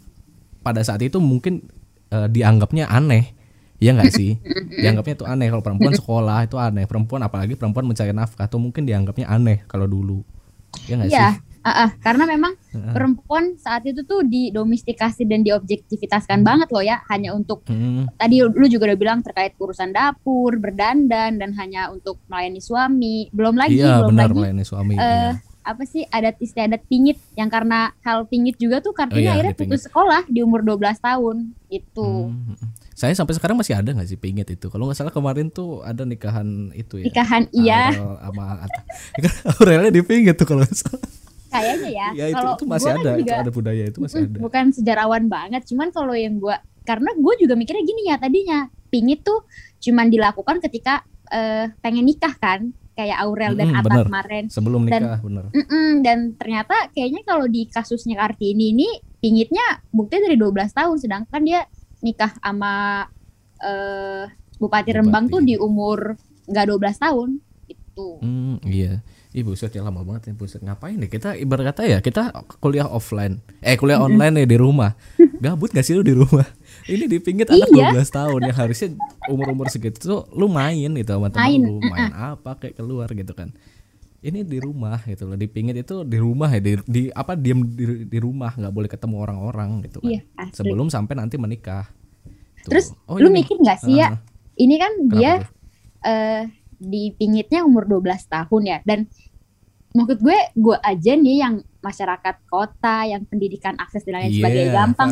pada 0.60 0.82
saat 0.82 0.98
itu 1.06 1.22
mungkin 1.22 1.62
uh, 2.10 2.26
dianggapnya 2.26 2.90
aneh. 2.90 3.32
Ya 3.76 3.92
nggak 3.92 4.08
sih? 4.08 4.40
Dianggapnya 4.80 5.20
itu 5.20 5.26
aneh 5.28 5.52
kalau 5.52 5.60
perempuan 5.60 5.92
sekolah 5.92 6.48
itu 6.48 6.56
aneh. 6.56 6.88
Perempuan 6.88 7.20
apalagi 7.20 7.60
perempuan 7.60 7.84
mencari 7.84 8.08
nafkah 8.08 8.48
tuh 8.48 8.56
mungkin 8.56 8.88
dianggapnya 8.88 9.28
aneh 9.28 9.68
kalau 9.68 9.84
dulu. 9.84 10.24
Ya 10.88 10.96
nggak 10.96 11.12
ya, 11.12 11.36
sih? 11.36 11.55
Uh, 11.66 11.82
uh, 11.82 11.90
karena 11.98 12.30
memang 12.30 12.54
uh. 12.54 12.94
perempuan 12.94 13.58
saat 13.58 13.82
itu 13.82 14.06
tuh 14.06 14.22
didomestikasi 14.22 15.26
dan 15.26 15.42
diobjektivitaskan 15.42 16.46
banget 16.46 16.70
loh 16.70 16.78
ya, 16.78 17.02
hanya 17.10 17.34
untuk 17.34 17.66
hmm. 17.66 18.14
tadi 18.14 18.38
lu 18.38 18.70
juga 18.70 18.94
udah 18.94 18.98
bilang 19.02 19.18
terkait 19.18 19.58
urusan 19.58 19.90
dapur, 19.90 20.54
berdandan 20.62 21.42
dan 21.42 21.50
hanya 21.58 21.90
untuk 21.90 22.22
melayani 22.30 22.62
suami. 22.62 23.26
Belum 23.34 23.58
lagi, 23.58 23.82
iya, 23.82 23.98
belum 23.98 24.14
benar, 24.14 24.30
lagi 24.30 24.38
melayani 24.38 24.62
suami. 24.62 24.94
Uh, 24.94 25.02
iya. 25.02 25.42
Apa 25.66 25.82
sih 25.82 26.06
adat 26.06 26.38
istiadat 26.38 26.86
pingit 26.86 27.18
yang 27.34 27.50
karena 27.50 27.90
hal 28.06 28.30
pingit 28.30 28.54
juga 28.62 28.78
tuh 28.78 28.94
karena 28.94 29.18
oh, 29.18 29.22
iya, 29.26 29.30
akhirnya 29.34 29.54
putus 29.58 29.90
sekolah 29.90 30.22
di 30.30 30.46
umur 30.46 30.62
12 30.62 31.02
tahun 31.02 31.50
itu. 31.66 32.30
Hmm, 32.30 32.46
hmm, 32.46 32.56
hmm. 32.62 32.70
Saya 32.94 33.18
sampai 33.18 33.34
sekarang 33.34 33.58
masih 33.58 33.74
ada 33.74 33.90
nggak 33.90 34.06
sih 34.06 34.14
pingit 34.14 34.46
itu? 34.46 34.70
Kalau 34.70 34.86
nggak 34.86 35.02
salah 35.02 35.10
kemarin 35.10 35.50
tuh 35.50 35.82
ada 35.82 36.06
nikahan 36.06 36.70
itu 36.78 37.02
ya. 37.02 37.10
Nikahan 37.10 37.50
iya. 37.50 37.90
Sama 37.90 38.62
Aurelnya 39.58 39.90
di 39.90 40.06
pingit 40.06 40.38
tuh 40.38 40.46
kalau 40.46 40.62
nggak 40.62 40.78
salah 40.78 41.25
kayaknya 41.50 41.90
ya. 41.90 42.08
ya 42.14 42.26
itu, 42.30 42.36
kalau 42.36 42.52
itu 42.54 42.64
masih 42.66 42.90
ada, 42.92 43.00
juga, 43.00 43.12
itu 43.20 43.32
ada 43.34 43.52
budaya 43.52 43.84
itu 43.86 43.98
masih 44.02 44.18
ada. 44.26 44.38
Bukan 44.42 44.64
sejarawan 44.74 45.24
banget, 45.26 45.62
cuman 45.68 45.88
kalau 45.94 46.14
yang 46.14 46.36
gue 46.38 46.56
karena 46.86 47.10
gue 47.18 47.34
juga 47.42 47.54
mikirnya 47.58 47.82
gini 47.82 48.02
ya 48.06 48.16
tadinya 48.16 48.70
pingit 48.88 49.26
tuh 49.26 49.42
cuman 49.82 50.06
dilakukan 50.06 50.62
ketika 50.62 51.02
uh, 51.34 51.66
pengen 51.82 52.06
nikah 52.06 52.30
kan 52.38 52.70
kayak 52.96 53.18
Aurel 53.20 53.52
dan 53.60 53.76
Atta 53.76 54.08
kemarin. 54.08 54.48
Sebelum 54.48 54.88
nikah 54.88 55.20
dan, 55.20 55.20
bener. 55.20 55.44
Mm 55.52 55.66
-mm, 55.68 55.88
dan 56.00 56.18
ternyata 56.40 56.88
kayaknya 56.96 57.22
kalau 57.28 57.44
di 57.44 57.68
kasusnya 57.68 58.16
Kartini 58.16 58.72
ini 58.72 58.88
pingitnya 59.20 59.84
bukti 59.92 60.16
dari 60.16 60.40
12 60.40 60.72
tahun 60.72 60.96
sedangkan 60.96 61.42
dia 61.44 61.68
nikah 62.00 62.32
sama 62.40 63.04
uh, 63.60 64.24
Bupati, 64.56 64.88
Bupati. 64.88 64.90
Rembang 64.96 65.24
tuh 65.28 65.44
di 65.44 65.60
umur 65.60 66.16
nggak 66.48 66.66
12 66.72 67.04
tahun 67.04 67.28
itu 67.68 68.08
mm, 68.22 68.56
iya 68.64 69.02
Ih 69.36 69.44
buset 69.44 69.68
ya 69.68 69.84
lama 69.84 70.00
banget 70.00 70.32
ya 70.32 70.34
buset. 70.34 70.64
Ngapain 70.64 70.96
nih 70.96 71.12
kita 71.12 71.36
ibarat 71.36 71.76
kata 71.76 71.82
ya 71.84 71.98
kita 72.00 72.32
kuliah 72.56 72.88
offline. 72.88 73.44
Eh 73.60 73.76
kuliah 73.76 74.00
online 74.00 74.42
nih 74.42 74.46
di 74.48 74.56
rumah. 74.56 74.96
Gabut 75.44 75.68
gak 75.68 75.84
sih 75.84 75.92
lu 75.92 76.00
di 76.00 76.16
rumah? 76.16 76.48
Ini 76.88 77.04
dipingit 77.04 77.52
anak 77.52 77.68
iya. 77.68 77.92
12 77.92 78.08
tahun 78.08 78.40
yang 78.48 78.56
harusnya 78.56 78.88
umur-umur 79.28 79.68
segitu 79.68 80.00
tuh 80.00 80.22
lu 80.32 80.48
main 80.48 80.88
gitu 80.96 81.12
sama 81.12 81.28
temen 81.28 81.68
lu. 81.68 81.76
Main 81.84 82.16
apa 82.16 82.56
kayak 82.56 82.80
keluar 82.80 83.12
gitu 83.12 83.36
kan. 83.36 83.52
Ini 84.24 84.48
di 84.48 84.56
rumah 84.56 85.04
gitu 85.04 85.28
loh. 85.28 85.36
Dipingit 85.36 85.76
itu 85.76 86.08
di 86.08 86.16
rumah 86.16 86.48
ya 86.48 86.60
di, 86.64 86.80
di 86.88 87.02
apa 87.12 87.36
diem 87.36 87.60
di, 87.68 88.08
di 88.08 88.18
rumah. 88.18 88.56
Nggak 88.56 88.72
boleh 88.72 88.88
ketemu 88.88 89.16
orang-orang 89.20 89.84
gitu 89.84 90.00
kan. 90.00 90.08
Iya, 90.16 90.20
sebelum 90.56 90.88
sampai 90.88 91.12
nanti 91.12 91.36
menikah. 91.36 91.84
Tuh. 92.64 92.72
terus 92.72 92.96
oh, 93.06 93.20
lu 93.20 93.30
mikir 93.30 93.62
nggak 93.62 93.78
sih 93.78 93.94
uh, 93.94 93.98
ya 94.00 94.08
ini 94.56 94.74
kan 94.80 94.92
dia 95.12 95.44
uh, 96.02 96.42
dipingitnya 96.80 97.64
umur 97.64 97.84
12 97.88 98.28
tahun 98.28 98.62
ya. 98.64 98.78
Dan 98.84 99.08
maksud 99.96 100.18
gue 100.20 100.38
gue 100.54 100.76
aja 100.84 101.12
nih 101.16 101.36
yang 101.40 101.54
masyarakat 101.80 102.36
kota 102.50 103.08
yang 103.08 103.22
pendidikan 103.24 103.74
akses 103.80 104.04
dan 104.04 104.20
lain 104.20 104.30
yeah, 104.30 104.38
sebagainya 104.42 104.72
gampang. 104.74 105.10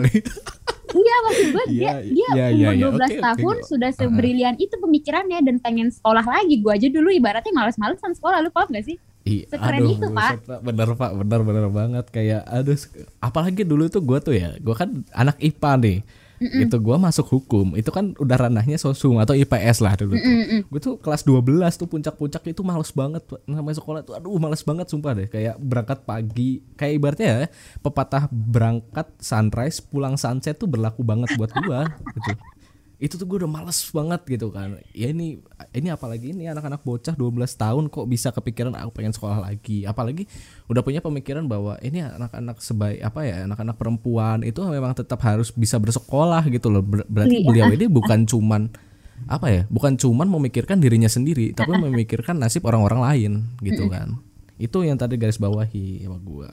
iya 0.95 1.17
maksud 1.27 1.47
gue 1.51 1.65
dia 1.75 1.83
yeah, 1.83 1.97
dia 2.05 2.29
yeah, 2.37 2.49
umur 2.53 2.73
yeah, 2.75 2.91
12 2.93 3.01
okay, 3.01 3.21
tahun 3.23 3.57
okay. 3.59 3.69
sudah 3.71 3.91
sebrilian 3.97 4.55
uh-huh. 4.55 4.65
itu 4.69 4.75
pemikirannya 4.79 5.39
dan 5.43 5.57
pengen 5.59 5.89
sekolah 5.89 6.23
lagi. 6.23 6.61
Gue 6.61 6.73
aja 6.77 6.89
dulu 6.93 7.09
ibaratnya 7.09 7.53
males-malesan 7.57 8.13
sekolah 8.15 8.45
lu 8.45 8.51
paham 8.53 8.71
gak 8.71 8.87
sih? 8.87 8.97
I, 9.25 9.49
Sekeren 9.49 9.81
aduh, 9.81 9.95
itu 9.97 10.07
pak. 10.13 10.31
pak. 10.45 10.61
Bener 10.61 10.89
pak. 10.95 11.11
Bener 11.17 11.41
bener 11.41 11.67
banget. 11.73 12.05
Kayak 12.13 12.45
aduh 12.45 12.77
Apalagi 13.25 13.65
dulu 13.65 13.89
tuh 13.89 14.05
gue 14.05 14.19
tuh 14.21 14.35
ya 14.37 14.53
Gue 14.61 14.77
kan 14.77 15.01
anak 15.17 15.41
IPA 15.41 15.73
nih 15.81 15.99
Mm-mm. 16.45 16.69
itu 16.69 16.77
gue 16.77 16.97
masuk 17.01 17.27
hukum. 17.33 17.73
Itu 17.73 17.89
kan 17.89 18.13
udah 18.21 18.37
ranahnya 18.37 18.77
sosum 18.77 19.17
atau 19.17 19.33
IPS 19.33 19.81
lah 19.81 19.97
dulu 19.97 20.13
tuh. 20.21 20.35
gue 20.69 20.81
tuh 20.81 20.95
kelas 21.01 21.25
12 21.25 21.81
tuh 21.81 21.89
puncak-puncak 21.89 22.45
itu 22.45 22.61
males 22.61 22.93
banget 22.93 23.25
namanya 23.49 23.81
sekolah 23.81 24.01
tuh 24.05 24.15
aduh 24.21 24.37
males 24.37 24.61
banget 24.61 24.87
sumpah 24.93 25.17
deh. 25.17 25.29
Kayak 25.33 25.57
berangkat 25.57 26.05
pagi 26.05 26.61
kayak 26.77 26.93
ibaratnya 27.01 27.29
ya 27.29 27.47
pepatah 27.81 28.29
berangkat 28.29 29.09
sunrise 29.17 29.81
pulang 29.81 30.21
sunset 30.21 30.61
tuh 30.61 30.69
berlaku 30.69 31.01
banget 31.01 31.33
buat 31.41 31.49
gue 31.51 31.81
gitu 32.21 32.33
itu 33.05 33.21
tuh 33.21 33.29
gue 33.29 33.45
udah 33.45 33.53
males 33.53 33.85
banget 33.93 34.25
gitu 34.25 34.49
kan. 34.49 34.81
Ya 34.97 35.13
ini 35.13 35.37
ini 35.77 35.89
apalagi 35.93 36.33
ini 36.33 36.49
anak-anak 36.49 36.81
bocah 36.81 37.13
12 37.13 37.37
tahun 37.53 37.85
kok 37.93 38.09
bisa 38.09 38.33
kepikiran 38.33 38.73
aku 38.73 38.97
pengen 38.97 39.13
sekolah 39.13 39.45
lagi. 39.45 39.85
Apalagi 39.85 40.25
udah 40.73 40.81
punya 40.81 41.05
pemikiran 41.05 41.45
bahwa 41.45 41.77
ini 41.85 42.01
anak-anak 42.01 42.65
sebaik 42.65 43.05
apa 43.05 43.21
ya 43.29 43.45
anak-anak 43.45 43.77
perempuan 43.77 44.41
itu 44.41 44.57
memang 44.65 44.97
tetap 44.97 45.21
harus 45.21 45.53
bisa 45.53 45.77
bersekolah 45.77 46.49
gitu 46.49 46.73
loh. 46.73 46.81
Ber 46.81 47.05
berarti 47.05 47.45
iya. 47.45 47.45
beliau 47.45 47.69
ini 47.77 47.85
bukan 47.93 48.25
cuman 48.25 48.73
apa 49.29 49.47
ya 49.53 49.63
bukan 49.69 50.01
cuman 50.01 50.25
memikirkan 50.27 50.81
dirinya 50.81 51.07
sendiri 51.07 51.53
tapi 51.53 51.77
memikirkan 51.77 52.41
nasib 52.41 52.65
orang-orang 52.65 53.05
lain 53.05 53.33
gitu 53.61 53.85
kan. 53.93 54.17
Itu 54.57 54.81
yang 54.81 54.97
tadi 54.97 55.21
garis 55.21 55.37
bawahi 55.37 56.09
sama 56.09 56.17
gue 56.25 56.51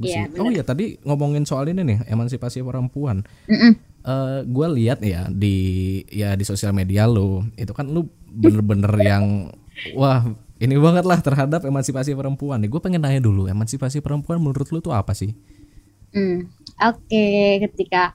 yeah, 0.00 0.24
oh 0.40 0.48
iya 0.48 0.64
tadi 0.64 0.96
ngomongin 1.04 1.44
soal 1.44 1.68
ini 1.68 1.84
nih 1.84 1.98
emansipasi 2.08 2.64
perempuan. 2.64 3.20
Mm 3.46 3.58
-mm 3.60 3.89
uh, 4.04 4.10
eh, 4.10 4.38
gue 4.46 4.66
lihat 4.80 4.98
ya 5.04 5.28
di 5.28 5.56
ya 6.08 6.36
di 6.36 6.44
sosial 6.44 6.72
media 6.72 7.04
lo 7.08 7.44
itu 7.56 7.72
kan 7.72 7.88
lu 7.88 8.08
bener-bener 8.30 8.92
yang 9.10 9.50
wah 9.96 10.24
ini 10.60 10.76
banget 10.76 11.04
lah 11.08 11.18
terhadap 11.24 11.64
emansipasi 11.64 12.12
perempuan 12.12 12.60
nih 12.60 12.68
gue 12.68 12.80
pengen 12.80 13.00
nanya 13.00 13.24
dulu 13.24 13.48
emansipasi 13.48 14.04
perempuan 14.04 14.40
menurut 14.40 14.68
lu 14.68 14.80
tuh 14.84 14.92
apa 14.92 15.16
sih? 15.16 15.32
Hmm, 16.10 16.50
Oke 16.82 17.06
okay. 17.06 17.62
ketika 17.64 18.12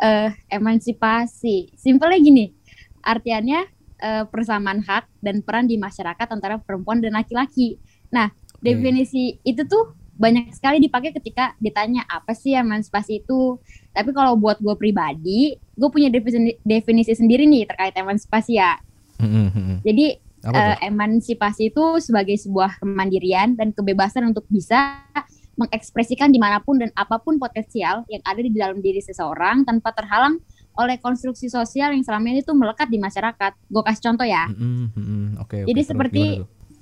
uh, 0.00 0.32
emansipasi 0.48 1.76
simpelnya 1.76 2.18
gini 2.18 2.46
artiannya 3.02 3.60
uh, 4.02 4.24
persamaan 4.26 4.82
hak 4.82 5.06
dan 5.22 5.42
peran 5.46 5.70
di 5.70 5.78
masyarakat 5.78 6.26
antara 6.30 6.58
perempuan 6.58 6.98
dan 6.98 7.14
laki-laki. 7.14 7.78
Nah 8.10 8.30
definisi 8.62 9.38
itu 9.42 9.62
tuh 9.66 9.94
banyak 10.18 10.54
sekali 10.54 10.78
dipakai 10.78 11.10
ketika 11.14 11.58
ditanya 11.58 12.06
apa 12.06 12.34
sih 12.34 12.54
emansipasi 12.54 13.26
itu. 13.26 13.58
Tapi 13.92 14.10
kalau 14.16 14.40
buat 14.40 14.56
gue 14.58 14.72
pribadi, 14.74 15.56
gue 15.56 15.88
punya 15.92 16.08
definisi, 16.08 16.56
definisi 16.64 17.12
sendiri 17.12 17.44
nih 17.44 17.68
terkait 17.68 17.94
emansipasi 17.96 18.56
ya. 18.56 18.80
Mm-hmm. 19.20 19.84
Jadi 19.84 20.06
uh, 20.48 20.76
emansipasi 20.80 21.70
itu 21.70 21.84
sebagai 22.00 22.34
sebuah 22.40 22.80
kemandirian 22.80 23.54
dan 23.54 23.70
kebebasan 23.70 24.32
untuk 24.32 24.48
bisa 24.48 25.04
mengekspresikan 25.60 26.32
di 26.32 26.40
mana 26.40 26.64
pun 26.64 26.80
dan 26.80 26.88
apa 26.96 27.20
pun 27.20 27.36
potensial 27.36 28.08
yang 28.08 28.24
ada 28.24 28.40
di 28.40 28.50
dalam 28.50 28.80
diri 28.80 29.04
seseorang 29.04 29.68
tanpa 29.68 29.92
terhalang 29.92 30.40
oleh 30.72 30.96
konstruksi 30.96 31.52
sosial 31.52 31.92
yang 31.92 32.00
selama 32.00 32.32
ini 32.32 32.40
tuh 32.40 32.56
melekat 32.56 32.88
di 32.88 32.96
masyarakat. 32.96 33.52
Gue 33.68 33.82
kasih 33.84 34.02
contoh 34.08 34.24
ya. 34.24 34.48
Mm-hmm. 34.48 35.44
Okay, 35.44 35.68
Jadi 35.68 35.82
okay, 35.84 35.90
seperti 35.92 36.24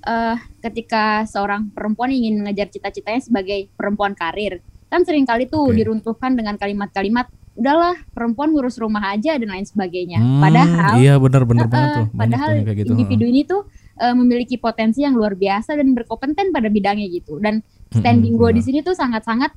uh, 0.07 0.37
ketika 0.63 1.27
seorang 1.27 1.69
perempuan 1.75 2.15
ingin 2.15 2.39
mengejar 2.39 2.71
cita-citanya 2.71 3.19
sebagai 3.19 3.67
perempuan 3.75 4.15
karir 4.15 4.63
kan 4.91 5.07
sering 5.07 5.23
kali 5.23 5.47
tuh 5.47 5.71
okay. 5.71 5.81
diruntuhkan 5.81 6.35
dengan 6.35 6.59
kalimat-kalimat 6.59 7.31
udahlah 7.55 7.95
perempuan 8.11 8.51
ngurus 8.51 8.79
rumah 8.79 9.11
aja 9.11 9.35
dan 9.35 9.47
lain 9.47 9.67
sebagainya. 9.67 10.19
Hmm, 10.19 10.43
padahal 10.43 10.93
iya 10.99 11.15
benar-benar 11.19 11.67
uh, 11.67 11.71
banget 11.71 11.89
tuh. 11.95 12.07
Padahal 12.15 12.49
tuh 12.59 12.75
gitu. 12.75 12.91
individu 12.95 13.25
ini 13.27 13.41
tuh 13.43 13.61
uh, 13.99 14.15
memiliki 14.15 14.55
potensi 14.59 15.03
yang 15.03 15.15
luar 15.15 15.35
biasa 15.35 15.79
dan 15.79 15.95
berkompeten 15.95 16.51
pada 16.51 16.67
bidangnya 16.67 17.07
gitu. 17.11 17.39
Dan 17.39 17.63
standing 17.91 18.35
hmm, 18.35 18.39
gue 18.39 18.49
di 18.55 18.61
sini 18.63 18.79
tuh 18.83 18.95
sangat-sangat 18.95 19.51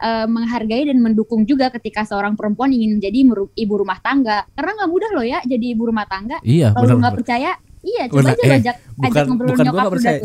uh, 0.00 0.24
menghargai 0.28 0.88
dan 0.88 1.00
mendukung 1.04 1.44
juga 1.44 1.68
ketika 1.68 2.08
seorang 2.08 2.32
perempuan 2.32 2.72
ingin 2.72 2.96
menjadi 3.00 3.18
ibu 3.60 3.74
rumah 3.76 4.00
tangga. 4.00 4.48
Karena 4.56 4.80
nggak 4.80 4.90
mudah 4.92 5.10
loh 5.12 5.24
ya 5.24 5.38
jadi 5.44 5.76
ibu 5.76 5.88
rumah 5.88 6.08
tangga. 6.08 6.40
Iya, 6.44 6.72
kalau 6.72 7.00
nggak 7.00 7.16
percaya 7.16 7.52
Iya, 7.84 8.08
coba 8.08 8.32
aja 8.32 8.44
eh, 8.48 8.58
ajak, 8.64 8.76
bukan, 8.96 9.10
ajak 9.12 9.24
ngobrol 9.28 9.48
bukan 9.52 9.64
nyokap 9.68 9.84
gua 9.84 9.92
percaya. 9.92 10.20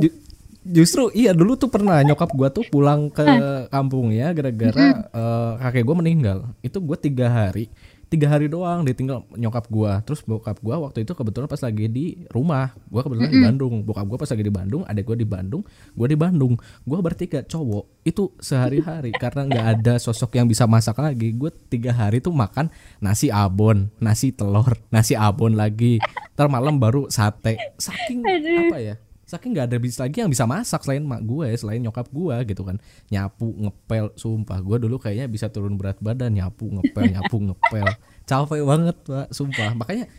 Justru 0.70 1.10
iya 1.18 1.34
dulu 1.34 1.58
tuh 1.58 1.74
pernah 1.74 2.00
nyokap 2.06 2.30
gua 2.38 2.54
tuh 2.54 2.64
pulang 2.70 3.10
ke 3.10 3.26
kampung 3.74 4.14
ya 4.14 4.30
gara-gara 4.32 5.10
uh, 5.10 5.58
kakek 5.58 5.84
gua 5.84 5.98
meninggal. 5.98 6.40
Itu 6.62 6.78
gua 6.80 6.96
tiga 6.96 7.28
hari 7.28 7.74
tiga 8.10 8.26
hari 8.26 8.50
doang 8.50 8.82
ditinggal 8.82 9.22
nyokap 9.38 9.70
gua. 9.70 10.02
Terus 10.02 10.26
bokap 10.26 10.58
gua 10.66 10.82
waktu 10.82 11.06
itu 11.06 11.14
kebetulan 11.14 11.46
pas 11.46 11.62
lagi 11.62 11.86
di 11.86 12.06
rumah. 12.34 12.74
Gua 12.90 13.06
kebetulan 13.06 13.30
di 13.30 13.42
Bandung. 13.46 13.74
Bokap 13.86 14.06
gua 14.10 14.18
pas 14.18 14.30
lagi 14.34 14.44
di 14.44 14.54
Bandung 14.54 14.82
adek 14.84 15.04
gua 15.06 15.18
di 15.18 15.28
Bandung 15.30 15.62
gua 15.94 16.08
di 16.10 16.18
Bandung. 16.18 16.54
Gua 16.84 17.00
bertiga 17.06 17.46
cowok 17.46 17.86
itu 18.04 18.34
sehari-hari. 18.42 19.14
Karena 19.22 19.46
nggak 19.46 19.66
ada 19.80 19.94
sosok 20.02 20.42
yang 20.42 20.50
bisa 20.50 20.66
masak 20.66 20.98
lagi 20.98 21.32
gua 21.38 21.54
tiga 21.70 21.94
hari 21.94 22.20
tuh 22.20 22.34
makan 22.34 22.74
nasi 22.98 23.30
abon 23.30 23.94
nasi 24.02 24.34
telur 24.34 24.74
nasi 24.90 25.14
abon 25.14 25.54
lagi. 25.54 26.02
Ntar 26.34 26.50
malam 26.50 26.82
baru 26.82 27.08
sate. 27.14 27.62
Saking 27.78 28.26
apa 28.70 28.78
ya 28.82 28.96
saking 29.30 29.54
nggak 29.54 29.70
ada 29.70 29.78
bis 29.78 30.02
lagi 30.02 30.26
yang 30.26 30.34
bisa 30.34 30.50
masak 30.50 30.82
selain 30.82 31.06
mak 31.06 31.22
gue 31.22 31.54
selain 31.54 31.78
nyokap 31.78 32.10
gue 32.10 32.36
gitu 32.50 32.66
kan. 32.66 32.82
Nyapu 33.14 33.54
ngepel 33.54 34.10
sumpah. 34.18 34.58
Gue 34.66 34.82
dulu 34.82 34.98
kayaknya 34.98 35.30
bisa 35.30 35.54
turun 35.54 35.78
berat 35.78 36.02
badan 36.02 36.34
nyapu 36.34 36.66
ngepel 36.66 37.04
nyapu 37.14 37.38
ngepel. 37.38 37.88
Capek 38.26 38.62
banget 38.66 38.98
pak 39.06 39.28
sumpah. 39.30 39.78
Makanya 39.78 40.10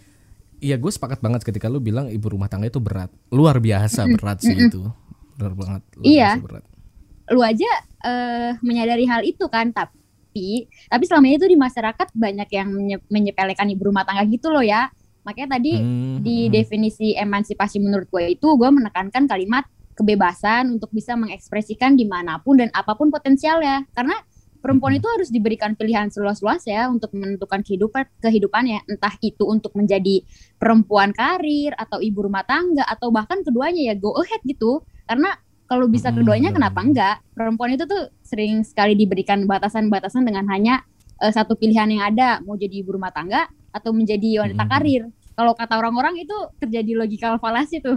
Iya 0.61 0.77
gue 0.77 0.93
sepakat 0.93 1.25
banget 1.25 1.41
ketika 1.41 1.73
lu 1.73 1.81
bilang 1.81 2.13
ibu 2.13 2.29
rumah 2.29 2.47
tangga 2.47 2.69
itu 2.69 2.79
berat. 2.79 3.09
Luar 3.33 3.59
biasa 3.59 4.05
berat 4.15 4.45
sih 4.45 4.53
itu. 4.53 4.85
Benar 5.41 5.57
banget 5.57 5.83
luar 5.97 6.07
iya. 6.07 6.31
berat. 6.37 6.65
lu 7.31 7.47
aja 7.47 7.71
uh, 8.03 8.59
menyadari 8.59 9.07
hal 9.07 9.23
itu 9.23 9.47
kan 9.47 9.71
tapi 9.71 10.67
tapi 10.91 11.05
selama 11.07 11.31
itu 11.31 11.47
di 11.47 11.55
masyarakat 11.55 12.11
banyak 12.11 12.49
yang 12.51 12.69
menyepelekan 13.07 13.71
ibu 13.71 13.87
rumah 13.87 14.03
tangga 14.03 14.27
gitu 14.27 14.51
loh 14.51 14.67
ya 14.67 14.91
Makanya 15.25 15.59
tadi 15.61 15.79
hmm. 15.79 16.25
di 16.25 16.49
hmm. 16.49 16.53
definisi 16.53 17.15
emansipasi 17.17 17.81
menurut 17.83 18.09
gue 18.09 18.35
itu 18.37 18.49
gue 18.57 18.71
menekankan 18.71 19.29
kalimat 19.29 19.65
kebebasan 19.95 20.73
untuk 20.81 20.89
bisa 20.97 21.13
mengekspresikan 21.19 21.93
di 21.93 22.09
mana 22.09 22.41
pun 22.41 22.61
dan 22.61 22.73
apa 22.73 22.97
pun 22.97 23.13
potensialnya. 23.13 23.85
Karena 23.93 24.17
perempuan 24.61 24.97
hmm. 24.97 25.01
itu 25.01 25.09
harus 25.09 25.29
diberikan 25.33 25.73
pilihan 25.75 26.13
seluas-luas 26.13 26.65
ya 26.69 26.87
untuk 26.93 27.11
menentukan 27.17 27.65
kehidupan 27.65 28.05
kehidupannya 28.21 28.85
entah 28.87 29.17
itu 29.25 29.49
untuk 29.49 29.73
menjadi 29.75 30.23
perempuan 30.61 31.17
karir 31.17 31.73
atau 31.75 31.99
ibu 31.99 32.29
rumah 32.29 32.45
tangga 32.45 32.85
atau 32.87 33.09
bahkan 33.09 33.41
keduanya 33.41 33.93
ya 33.93 33.95
go 33.97 34.13
ahead 34.21 34.41
gitu 34.45 34.85
karena 35.09 35.35
kalau 35.65 35.89
bisa 35.89 36.13
hmm, 36.13 36.23
keduanya 36.23 36.51
kenapa 36.53 36.81
enggak 36.85 37.17
perempuan 37.33 37.75
itu 37.75 37.89
tuh 37.89 38.13
sering 38.21 38.61
sekali 38.63 38.95
diberikan 38.95 39.49
batasan-batasan 39.49 40.29
dengan 40.29 40.45
hanya 40.53 40.85
uh, 41.25 41.33
satu 41.33 41.57
pilihan 41.57 41.89
yang 41.89 42.05
ada 42.05 42.45
mau 42.45 42.55
jadi 42.55 42.85
ibu 42.85 43.01
rumah 43.01 43.11
tangga 43.11 43.49
atau 43.71 43.91
menjadi 43.95 44.47
wanita 44.47 44.65
hmm. 44.67 44.73
karir. 44.73 45.03
Kalau 45.35 45.53
kata 45.57 45.75
orang-orang 45.81 46.21
itu 46.21 46.37
terjadi 46.61 46.93
logikal 46.99 47.41
falasi 47.41 47.81
tuh. 47.81 47.97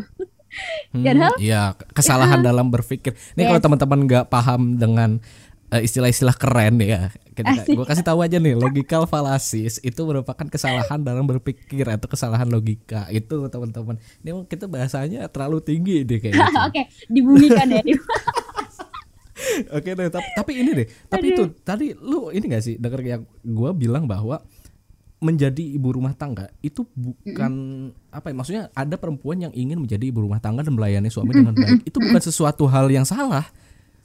Hmm, 0.94 1.02
iya, 1.42 1.74
kesalahan 1.98 2.40
ya. 2.40 2.46
dalam 2.54 2.70
berpikir. 2.70 3.18
Ini 3.34 3.42
yes. 3.42 3.50
kalau 3.50 3.62
teman-teman 3.66 4.00
nggak 4.06 4.26
paham 4.30 4.78
dengan 4.78 5.18
uh, 5.74 5.82
istilah-istilah 5.82 6.38
keren 6.38 6.78
ya, 6.78 7.10
gue 7.78 7.86
kasih 7.90 8.06
tahu 8.06 8.22
aja 8.22 8.38
nih, 8.38 8.54
logikal 8.54 9.10
falasis 9.10 9.82
itu 9.82 10.02
merupakan 10.06 10.46
kesalahan 10.46 11.02
dalam 11.02 11.26
berpikir 11.26 11.90
atau 11.90 12.06
kesalahan 12.06 12.46
logika 12.46 13.10
itu 13.10 13.50
teman-teman. 13.50 13.98
Ini 14.22 14.46
kita 14.46 14.70
bahasanya 14.70 15.26
terlalu 15.34 15.66
tinggi 15.66 16.06
deh 16.06 16.22
kayaknya. 16.22 16.46
Oke, 16.70 16.70
okay, 16.70 16.84
dibumikan 17.10 17.68
ya. 17.74 17.82
Oke 19.74 19.92
deh, 19.98 20.08
tapi, 20.08 20.30
tapi 20.38 20.52
ini 20.56 20.72
deh, 20.72 20.88
tapi 21.10 21.26
itu 21.36 21.44
tadi 21.66 21.92
lu 21.98 22.32
ini 22.32 22.46
gak 22.48 22.64
sih 22.64 22.76
denger 22.80 23.02
yang 23.04 23.22
gue 23.44 23.70
bilang 23.76 24.08
bahwa 24.08 24.40
menjadi 25.24 25.64
ibu 25.64 25.96
rumah 25.96 26.12
tangga 26.12 26.52
itu 26.60 26.84
bukan 26.94 27.52
mm 27.90 28.02
apa 28.14 28.30
ya 28.30 28.36
maksudnya 28.38 28.64
ada 28.78 28.94
perempuan 28.94 29.42
yang 29.42 29.54
ingin 29.58 29.82
menjadi 29.82 30.14
ibu 30.14 30.22
rumah 30.22 30.38
tangga 30.38 30.62
dan 30.62 30.78
melayani 30.78 31.10
suami 31.10 31.34
dengan 31.34 31.58
baik. 31.58 31.82
Itu 31.90 31.98
bukan 31.98 32.22
sesuatu 32.22 32.70
hal 32.70 32.86
yang 32.94 33.10
salah. 33.10 33.50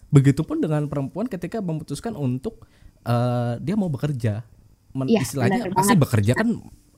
Begitupun 0.08 0.64
dengan 0.64 0.88
perempuan 0.88 1.28
ketika 1.28 1.60
memutuskan 1.60 2.16
untuk 2.16 2.64
uh, 3.04 3.60
dia 3.60 3.76
mau 3.76 3.92
bekerja. 3.92 4.48
Men, 4.96 5.12
ya, 5.12 5.20
istilahnya 5.20 5.68
pasti 5.76 5.92
banget. 5.92 6.04
bekerja 6.08 6.32
kan 6.40 6.48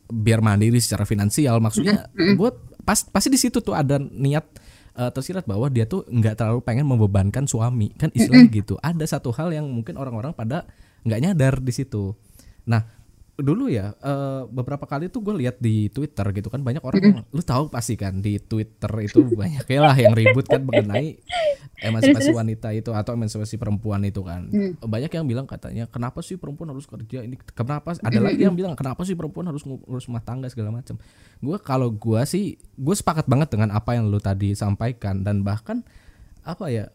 biar 0.06 0.38
mandiri 0.38 0.78
secara 0.78 1.02
finansial 1.02 1.58
maksudnya. 1.58 2.06
Buat 2.38 2.78
pas 2.86 3.02
pasti 3.02 3.34
di 3.34 3.42
situ 3.42 3.58
tuh 3.58 3.74
ada 3.74 3.98
niat 3.98 4.46
uh, 4.94 5.10
tersirat 5.10 5.42
bahwa 5.50 5.66
dia 5.66 5.90
tuh 5.90 6.06
nggak 6.06 6.38
terlalu 6.38 6.62
pengen 6.62 6.86
membebankan 6.86 7.50
suami. 7.50 7.90
Kan 7.98 8.14
istilahnya 8.14 8.46
gitu. 8.54 8.78
Ada 8.78 9.18
satu 9.18 9.34
hal 9.34 9.50
yang 9.50 9.66
mungkin 9.66 9.98
orang-orang 9.98 10.30
pada 10.30 10.62
nggak 11.02 11.20
nyadar 11.26 11.58
di 11.58 11.74
situ. 11.74 12.14
Nah 12.70 12.99
dulu 13.40 13.72
ya 13.72 13.92
uh, 14.00 14.46
beberapa 14.48 14.84
kali 14.84 15.08
tuh 15.08 15.24
gue 15.24 15.34
lihat 15.44 15.58
di 15.58 15.88
Twitter 15.90 16.24
gitu 16.36 16.48
kan 16.48 16.60
banyak 16.62 16.82
orang 16.84 17.00
yang 17.00 17.18
lu 17.34 17.42
tahu 17.42 17.72
pasti 17.72 17.96
kan 17.96 18.20
di 18.20 18.38
Twitter 18.38 18.90
itu 19.02 19.26
banyak 19.40 19.66
ya 19.66 19.80
lah 19.80 19.96
yang 19.96 20.14
ribut 20.14 20.46
kan 20.46 20.62
mengenai 20.62 21.18
emansipasi 21.80 22.30
wanita 22.36 22.72
itu 22.76 22.92
atau 22.92 23.16
emansipasi 23.16 23.56
perempuan 23.56 24.04
itu 24.04 24.20
kan. 24.20 24.52
Mm. 24.52 24.84
banyak 24.84 25.10
yang 25.10 25.24
bilang 25.24 25.48
katanya 25.48 25.88
kenapa 25.88 26.20
sih 26.20 26.36
perempuan 26.36 26.72
harus 26.72 26.84
kerja 26.84 27.24
ini? 27.24 27.40
Kenapa 27.56 27.96
ada 27.96 28.20
lagi 28.20 28.44
yang 28.44 28.56
bilang 28.56 28.76
kenapa 28.76 29.02
sih 29.02 29.16
perempuan 29.16 29.48
harus 29.48 29.64
ngurus 29.64 30.06
rumah 30.06 30.22
tangga 30.22 30.52
segala 30.52 30.70
macam 30.70 31.00
gue 31.40 31.56
kalau 31.64 31.88
gue 31.88 32.20
sih 32.28 32.60
gue 32.76 32.94
sepakat 32.94 33.24
banget 33.24 33.56
dengan 33.56 33.72
apa 33.72 33.96
yang 33.96 34.12
lu 34.12 34.20
tadi 34.20 34.52
sampaikan 34.52 35.24
dan 35.24 35.40
bahkan 35.40 35.80
apa 36.44 36.68
ya 36.68 36.92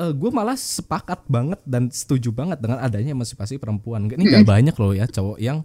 uh, 0.00 0.08
eh, 0.08 0.12
gue 0.16 0.30
malah 0.32 0.56
sepakat 0.56 1.28
banget 1.28 1.60
dan 1.68 1.92
setuju 1.92 2.32
banget 2.32 2.56
dengan 2.64 2.80
adanya 2.80 3.12
emansipasi 3.12 3.60
perempuan. 3.60 4.08
Ini 4.08 4.24
nggak 4.24 4.48
banyak 4.48 4.74
loh 4.80 4.92
ya 4.96 5.04
cowok 5.04 5.36
yang 5.36 5.60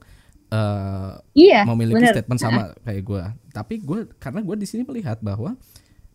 uh, 0.51 1.15
iya, 1.31 1.63
memiliki 1.63 2.03
bener. 2.03 2.13
statement 2.19 2.39
sama 2.43 2.75
kayak 2.83 3.01
gue. 3.07 3.23
Tapi 3.55 3.73
gue 3.79 3.99
karena 4.19 4.43
gue 4.43 4.55
di 4.59 4.67
sini 4.67 4.83
melihat 4.83 5.23
bahwa 5.23 5.55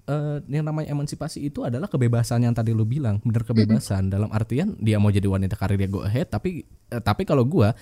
uh, 0.06 0.38
yang 0.46 0.64
namanya 0.68 0.92
emansipasi 0.92 1.48
itu 1.48 1.64
adalah 1.64 1.88
kebebasan 1.88 2.44
yang 2.44 2.52
tadi 2.52 2.76
lu 2.76 2.84
bilang, 2.84 3.18
bener 3.24 3.42
kebebasan 3.42 4.06
mm-hmm. 4.06 4.14
dalam 4.14 4.30
artian 4.30 4.76
dia 4.76 5.00
mau 5.00 5.08
jadi 5.08 5.26
wanita 5.26 5.56
karir 5.56 5.80
dia 5.80 5.88
go 5.88 6.04
ahead. 6.04 6.28
Tapi 6.28 6.68
uh, 6.92 7.00
tapi 7.00 7.24
kalau 7.24 7.48
gue 7.48 7.72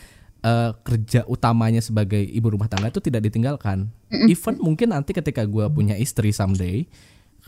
uh, 0.47 0.71
kerja 0.87 1.27
utamanya 1.27 1.83
sebagai 1.83 2.23
ibu 2.23 2.47
rumah 2.55 2.71
tangga 2.71 2.95
itu 2.95 3.03
tidak 3.03 3.27
ditinggalkan. 3.27 3.91
Mm-hmm. 4.15 4.33
Even 4.33 4.55
mungkin 4.63 4.95
nanti 4.95 5.11
ketika 5.11 5.43
gue 5.43 5.67
punya 5.69 5.99
istri 5.99 6.31
someday, 6.31 6.87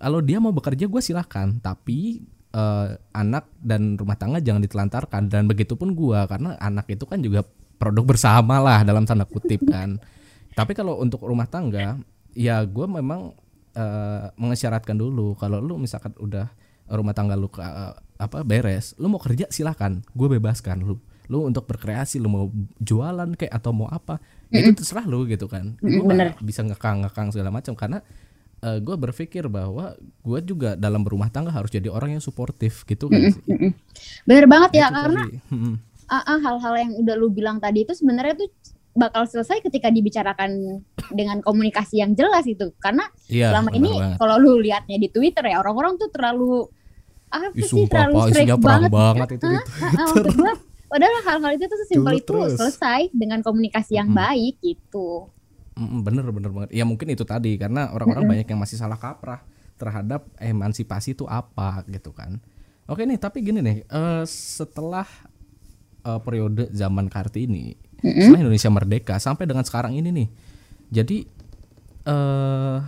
kalau 0.00 0.18
dia 0.18 0.42
mau 0.42 0.50
bekerja 0.50 0.90
gue 0.90 1.02
silahkan. 1.04 1.54
Tapi 1.62 2.24
uh, 2.54 2.96
anak 3.14 3.50
dan 3.60 3.98
rumah 3.98 4.16
tangga 4.18 4.38
jangan 4.42 4.62
ditelantarkan 4.64 5.30
dan 5.30 5.46
begitupun 5.50 5.94
gua 5.94 6.26
karena 6.30 6.56
anak 6.58 6.86
itu 6.90 7.04
kan 7.06 7.20
juga 7.20 7.46
produk 7.80 8.04
bersama 8.04 8.60
lah 8.60 8.84
dalam 8.84 9.04
tanda 9.08 9.24
kutip 9.24 9.64
kan. 9.66 9.98
Tapi 10.58 10.72
kalau 10.74 10.98
untuk 10.98 11.22
rumah 11.24 11.46
tangga 11.46 11.98
ya 12.34 12.62
gua 12.66 12.86
memang 12.86 13.32
uh, 13.74 14.30
mengisyaratkan 14.38 14.98
dulu 14.98 15.34
kalau 15.38 15.62
lu 15.62 15.78
misalkan 15.78 16.14
udah 16.18 16.50
rumah 16.90 17.14
tangga 17.14 17.38
lu 17.38 17.46
uh, 17.46 17.94
apa 18.20 18.44
beres, 18.44 18.92
lu 19.00 19.08
mau 19.08 19.22
kerja 19.22 19.48
silahkan, 19.48 20.02
gue 20.12 20.28
bebaskan 20.36 20.84
lu. 20.84 21.00
Lu 21.30 21.46
untuk 21.46 21.64
berkreasi, 21.70 22.18
lu 22.18 22.26
mau 22.26 22.50
jualan 22.82 23.38
kayak 23.38 23.54
atau 23.54 23.70
mau 23.70 23.86
apa, 23.86 24.18
mm 24.18 24.50
-hmm. 24.50 24.60
itu 24.60 24.70
terserah 24.82 25.06
lu 25.06 25.24
gitu 25.30 25.46
kan. 25.46 25.78
Lu 25.80 26.04
bisa 26.42 26.66
ngekang-ngekang 26.66 27.30
segala 27.30 27.54
macam 27.54 27.72
karena 27.78 28.02
uh, 28.62 28.76
eh, 28.76 28.78
gue 28.80 28.96
berpikir 28.96 29.44
bahwa 29.48 29.96
gue 30.00 30.40
juga 30.44 30.76
dalam 30.76 31.04
berumah 31.04 31.28
tangga 31.32 31.52
harus 31.52 31.72
jadi 31.72 31.88
orang 31.92 32.16
yang 32.18 32.22
suportif 32.24 32.84
gitu 32.84 33.08
kan 33.08 33.32
mm 33.32 33.56
-mm, 33.56 33.72
bener 34.28 34.46
banget 34.48 34.70
ya 34.80 34.86
karena 34.88 35.28
uh, 36.10 36.38
hal-hal 36.40 36.74
yang 36.76 36.92
udah 37.00 37.14
lu 37.16 37.28
bilang 37.30 37.58
tadi 37.58 37.84
itu 37.84 37.92
sebenarnya 37.94 38.36
tuh 38.36 38.50
bakal 38.90 39.22
selesai 39.22 39.62
ketika 39.62 39.86
dibicarakan 39.88 40.82
dengan 41.14 41.38
komunikasi 41.40 42.02
yang 42.02 42.12
jelas 42.18 42.42
itu. 42.46 42.74
Karena 42.82 43.06
ya, 43.30 43.54
selama 43.54 43.70
ini 43.70 43.90
kalau 44.18 44.36
lu 44.42 44.58
liatnya 44.58 44.98
di 44.98 45.06
Twitter 45.06 45.46
ya 45.46 45.62
orang-orang 45.62 45.94
tuh 45.94 46.10
terlalu 46.10 46.66
apa 47.30 47.54
Ih, 47.54 47.62
sih 47.62 47.86
terlalu 47.86 48.34
strict 48.34 48.58
banget, 48.58 48.90
banget 48.90 49.28
itu 49.38 49.46
uh, 49.46 49.54
uh, 49.54 50.50
uh, 50.50 50.56
padahal 50.90 51.14
hal-hal 51.22 51.52
itu 51.54 51.64
tuh 51.70 51.78
sesimpel 51.86 52.18
itu 52.18 52.34
selesai 52.58 53.06
dengan 53.14 53.38
komunikasi 53.46 54.02
yang 54.02 54.10
hmm. 54.10 54.18
baik 54.18 54.54
gitu 54.58 55.30
bener 55.80 56.28
bener 56.28 56.50
banget 56.52 56.70
ya 56.76 56.84
mungkin 56.84 57.08
itu 57.08 57.24
tadi 57.24 57.56
karena 57.56 57.88
orang-orang 57.96 58.28
banyak 58.28 58.46
yang 58.52 58.60
masih 58.60 58.76
salah 58.76 59.00
kaprah 59.00 59.40
terhadap 59.80 60.28
emansipasi 60.36 61.16
itu 61.16 61.24
apa 61.24 61.80
gitu 61.88 62.12
kan 62.12 62.36
oke 62.84 63.00
nih 63.00 63.16
tapi 63.16 63.40
gini 63.40 63.64
nih 63.64 63.78
uh, 63.88 64.22
setelah 64.28 65.08
uh, 66.04 66.20
periode 66.20 66.68
zaman 66.76 67.08
kartini 67.08 67.80
mm-hmm. 68.04 68.20
setelah 68.20 68.40
Indonesia 68.44 68.70
merdeka 68.70 69.14
sampai 69.16 69.48
dengan 69.48 69.64
sekarang 69.64 69.96
ini 69.96 70.12
nih 70.12 70.28
jadi 70.92 71.18
uh, 72.04 72.78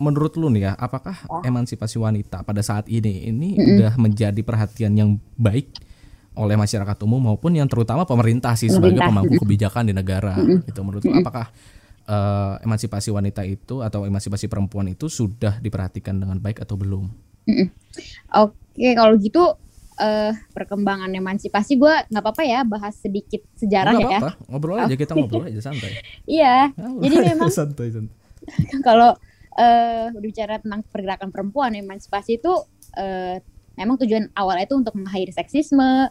menurut 0.00 0.32
lu 0.40 0.48
nih 0.48 0.70
ya 0.70 0.72
apakah 0.78 1.20
oh. 1.28 1.44
emansipasi 1.44 2.00
wanita 2.00 2.46
pada 2.48 2.64
saat 2.64 2.88
ini 2.88 3.28
ini 3.28 3.58
mm-hmm. 3.58 3.68
udah 3.76 3.92
menjadi 4.00 4.40
perhatian 4.40 4.96
yang 4.96 5.10
baik 5.36 5.68
oleh 6.38 6.54
masyarakat 6.54 6.96
umum 7.02 7.34
maupun 7.34 7.50
yang 7.58 7.66
terutama 7.66 8.06
pemerintah 8.06 8.54
sih 8.54 8.70
sebagai 8.70 9.02
pemangku 9.02 9.42
kebijakan 9.42 9.90
di 9.90 9.92
negara 9.92 10.38
mm-hmm. 10.38 10.70
itu 10.70 10.80
menurut 10.80 11.02
lu 11.04 11.12
apakah 11.18 11.50
uh, 12.08 12.56
emansipasi 12.64 13.12
wanita 13.12 13.44
itu 13.44 13.84
atau 13.84 14.08
emansipasi 14.08 14.48
perempuan 14.48 14.88
itu 14.88 15.06
sudah 15.12 15.60
diperhatikan 15.60 16.16
dengan 16.16 16.40
baik 16.40 16.64
atau 16.64 16.80
belum? 16.80 17.06
Oke, 17.48 18.52
okay, 18.74 18.92
kalau 18.96 19.14
gitu 19.20 19.56
uh, 19.98 20.32
perkembangan 20.54 21.10
emansipasi 21.12 21.76
gue 21.76 21.94
nggak 22.08 22.22
apa-apa 22.22 22.42
ya 22.46 22.60
bahas 22.64 22.94
sedikit 22.96 23.42
sejarah 23.58 23.92
gak 23.98 24.10
ya. 24.10 24.20
Apa, 24.22 24.32
ngobrol 24.48 24.78
aja 24.78 24.94
kita 24.96 25.12
ngobrol 25.12 25.46
aja 25.46 25.60
santai. 25.60 26.00
iya, 26.38 26.72
jadi 26.76 27.16
memang 27.34 27.50
santai 27.52 27.92
santai. 27.92 28.16
kalau 28.86 29.12
uh, 29.58 30.06
berbicara 30.14 30.62
tentang 30.62 30.86
pergerakan 30.88 31.28
perempuan 31.34 31.74
emansipasi 31.74 32.38
itu 32.40 32.52
uh, 32.96 33.36
memang 33.74 33.96
tujuan 34.02 34.30
awalnya 34.34 34.66
itu 34.66 34.76
untuk 34.78 34.94
mengakhiri 34.96 35.34
seksisme 35.34 36.10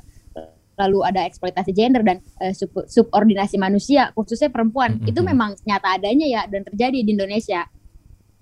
lalu 0.78 1.02
ada 1.02 1.26
eksploitasi 1.26 1.74
gender 1.74 2.06
dan 2.06 2.22
uh, 2.38 2.54
sub 2.54 2.70
subordinasi 2.86 3.58
manusia 3.58 4.14
khususnya 4.14 4.54
perempuan 4.54 4.98
mm 4.98 5.00
-hmm. 5.04 5.10
itu 5.12 5.20
memang 5.26 5.58
nyata 5.66 5.98
adanya 5.98 6.26
ya 6.30 6.42
dan 6.46 6.62
terjadi 6.64 7.02
di 7.02 7.12
Indonesia. 7.18 7.66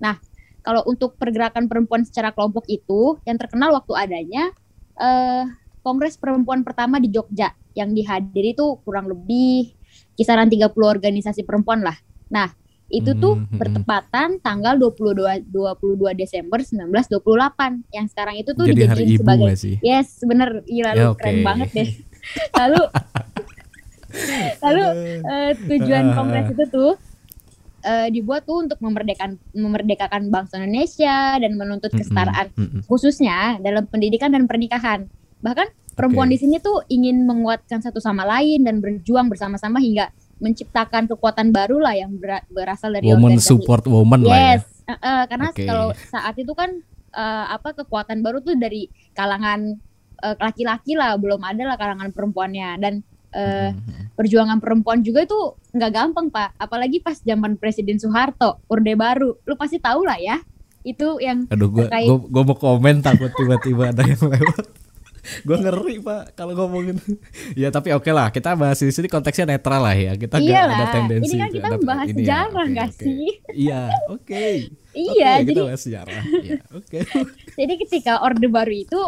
Nah, 0.04 0.19
kalau 0.60 0.84
untuk 0.86 1.15
pergerakan 1.15 1.71
perempuan 1.71 2.04
secara 2.04 2.36
kelompok 2.36 2.67
itu 2.67 3.15
yang 3.24 3.39
terkenal 3.39 3.71
waktu 3.71 3.93
adanya 3.95 4.52
uh, 5.00 5.48
Kongres 5.86 6.17
Perempuan 6.17 6.65
pertama 6.65 6.98
di 6.98 7.13
Jogja 7.13 7.54
yang 7.78 7.93
dihadiri 7.93 8.58
itu 8.58 8.82
kurang 8.82 9.06
lebih 9.08 9.78
kisaran 10.17 10.50
30 10.50 10.74
organisasi 10.74 11.45
perempuan 11.45 11.86
lah. 11.86 11.95
Nah, 12.34 12.50
itu 12.89 13.17
tuh 13.17 13.41
mm 13.41 13.45
-hmm. 13.50 13.58
bertepatan 13.58 14.30
tanggal 14.45 14.78
22 14.78 15.50
22 15.50 16.13
Desember 16.13 16.62
1928 16.62 17.89
yang 17.89 18.06
sekarang 18.06 18.36
itu 18.38 18.54
tuh 18.54 18.65
Jadi 18.69 18.78
dijadiin 18.78 19.17
sebagai 19.17 19.54
sih? 19.58 19.76
yes 19.82 20.21
bener 20.21 20.62
gila 20.69 20.93
ya, 20.93 21.10
okay. 21.10 21.17
keren 21.17 21.38
banget 21.41 21.69
deh 21.74 21.89
lalu 22.56 22.82
lalu 24.66 24.84
uh, 25.24 25.52
tujuan 25.68 26.06
kongres 26.16 26.48
itu 26.56 26.66
tuh 26.72 26.92
uh, 27.86 28.08
dibuat 28.10 28.48
tuh 28.48 28.66
untuk 28.66 28.80
memerdekakan 28.82 29.38
memerdekakan 29.54 30.34
bangsa 30.34 30.60
Indonesia 30.60 31.38
dan 31.38 31.52
menuntut 31.56 31.92
kesetaraan 31.94 32.52
mm 32.56 32.66
-hmm. 32.66 32.82
khususnya 32.88 33.60
dalam 33.62 33.86
pendidikan 33.88 34.32
dan 34.34 34.50
pernikahan 34.50 35.08
bahkan 35.44 35.70
perempuan 35.94 36.28
okay. 36.28 36.36
di 36.36 36.38
sini 36.42 36.56
tuh 36.60 36.84
ingin 36.92 37.24
menguatkan 37.24 37.80
satu 37.80 38.04
sama 38.04 38.28
lain 38.28 38.66
dan 38.66 38.84
berjuang 38.84 39.32
bersama-sama 39.32 39.80
hingga 39.80 40.12
menciptakan 40.44 41.08
kekuatan 41.08 41.56
baru 41.56 41.80
lah 41.80 41.96
yang 41.96 42.12
ber 42.20 42.44
berasal 42.52 42.92
dari 42.92 43.08
woman 43.08 43.40
organisasi. 43.40 43.50
support 43.56 43.84
woman 43.88 44.28
yes. 44.28 44.28
lah 44.28 44.40
ya. 44.40 44.56
Uh, 44.86 44.94
uh, 44.94 45.22
karena 45.32 45.50
okay. 45.50 45.66
kalau 45.66 45.88
saat 46.12 46.36
itu 46.38 46.54
kan 46.54 46.70
uh, 47.16 47.46
apa 47.56 47.74
kekuatan 47.74 48.20
baru 48.20 48.44
tuh 48.44 48.60
dari 48.60 48.92
kalangan 49.16 49.80
laki-laki 50.19 50.95
uh, 50.95 50.99
lah, 50.99 51.12
belum 51.19 51.41
ada 51.43 51.63
lah 51.63 51.78
kalangan 51.80 52.10
perempuannya. 52.12 52.69
Dan 52.80 52.93
uh, 53.36 53.71
hmm. 53.71 54.15
perjuangan 54.15 54.58
perempuan 54.63 55.04
juga 55.04 55.28
itu 55.28 55.38
nggak 55.75 55.91
gampang 55.91 56.28
pak, 56.32 56.56
apalagi 56.56 57.04
pas 57.04 57.19
zaman 57.19 57.60
Presiden 57.60 57.99
Soeharto, 57.99 58.63
Orde 58.71 58.95
Baru, 58.95 59.38
lu 59.43 59.56
pasti 59.60 59.78
tahu 59.78 60.08
lah 60.08 60.17
ya 60.19 60.39
itu 60.86 61.17
yang 61.17 61.49
Aduh, 61.49 61.67
gua, 61.73 61.89
terkait... 61.89 62.08
gua, 62.08 62.17
gua 62.30 62.43
mau 62.45 62.56
komen 62.56 63.01
takut 63.01 63.34
tiba-tiba 63.34 63.89
ada 63.89 64.06
yang 64.06 64.21
lewat. 64.21 64.65
Gue 65.41 65.58
ngeri 65.58 66.06
pak 66.06 66.38
kalau 66.38 66.54
ngomongin. 66.54 67.01
Ya 67.58 67.73
tapi 67.73 67.89
oke 67.97 68.06
okay 68.06 68.13
lah 68.13 68.30
kita 68.30 68.54
bahas 68.54 68.78
di 68.78 68.93
sini 68.93 69.10
konteksnya 69.10 69.58
netral 69.58 69.82
lah 69.82 69.97
ya. 69.97 70.13
Kita 70.13 70.38
nggak 70.38 70.69
ada 70.69 70.86
tendensi 70.93 71.34
ini 71.34 71.41
kan 71.41 71.49
kita 71.49 71.67
membahas 71.82 72.06
ya, 72.06 72.13
sejarah 72.13 72.67
ya, 72.69 72.86
okay, 72.86 72.93
sih? 72.93 73.28
Iya 73.49 73.82
oke. 74.06 74.21
Okay. 74.21 74.54
iya 74.93 75.10
okay, 75.10 75.41
jadi 75.41 75.49
kita 75.49 75.63
bahas 75.65 75.82
sejarah. 75.82 76.21
Ya, 76.21 76.62
oke. 76.69 76.86
Okay. 76.86 77.01
jadi 77.58 77.73
ketika 77.82 78.13
orde 78.21 78.45
baru 78.45 78.73
itu 78.78 79.01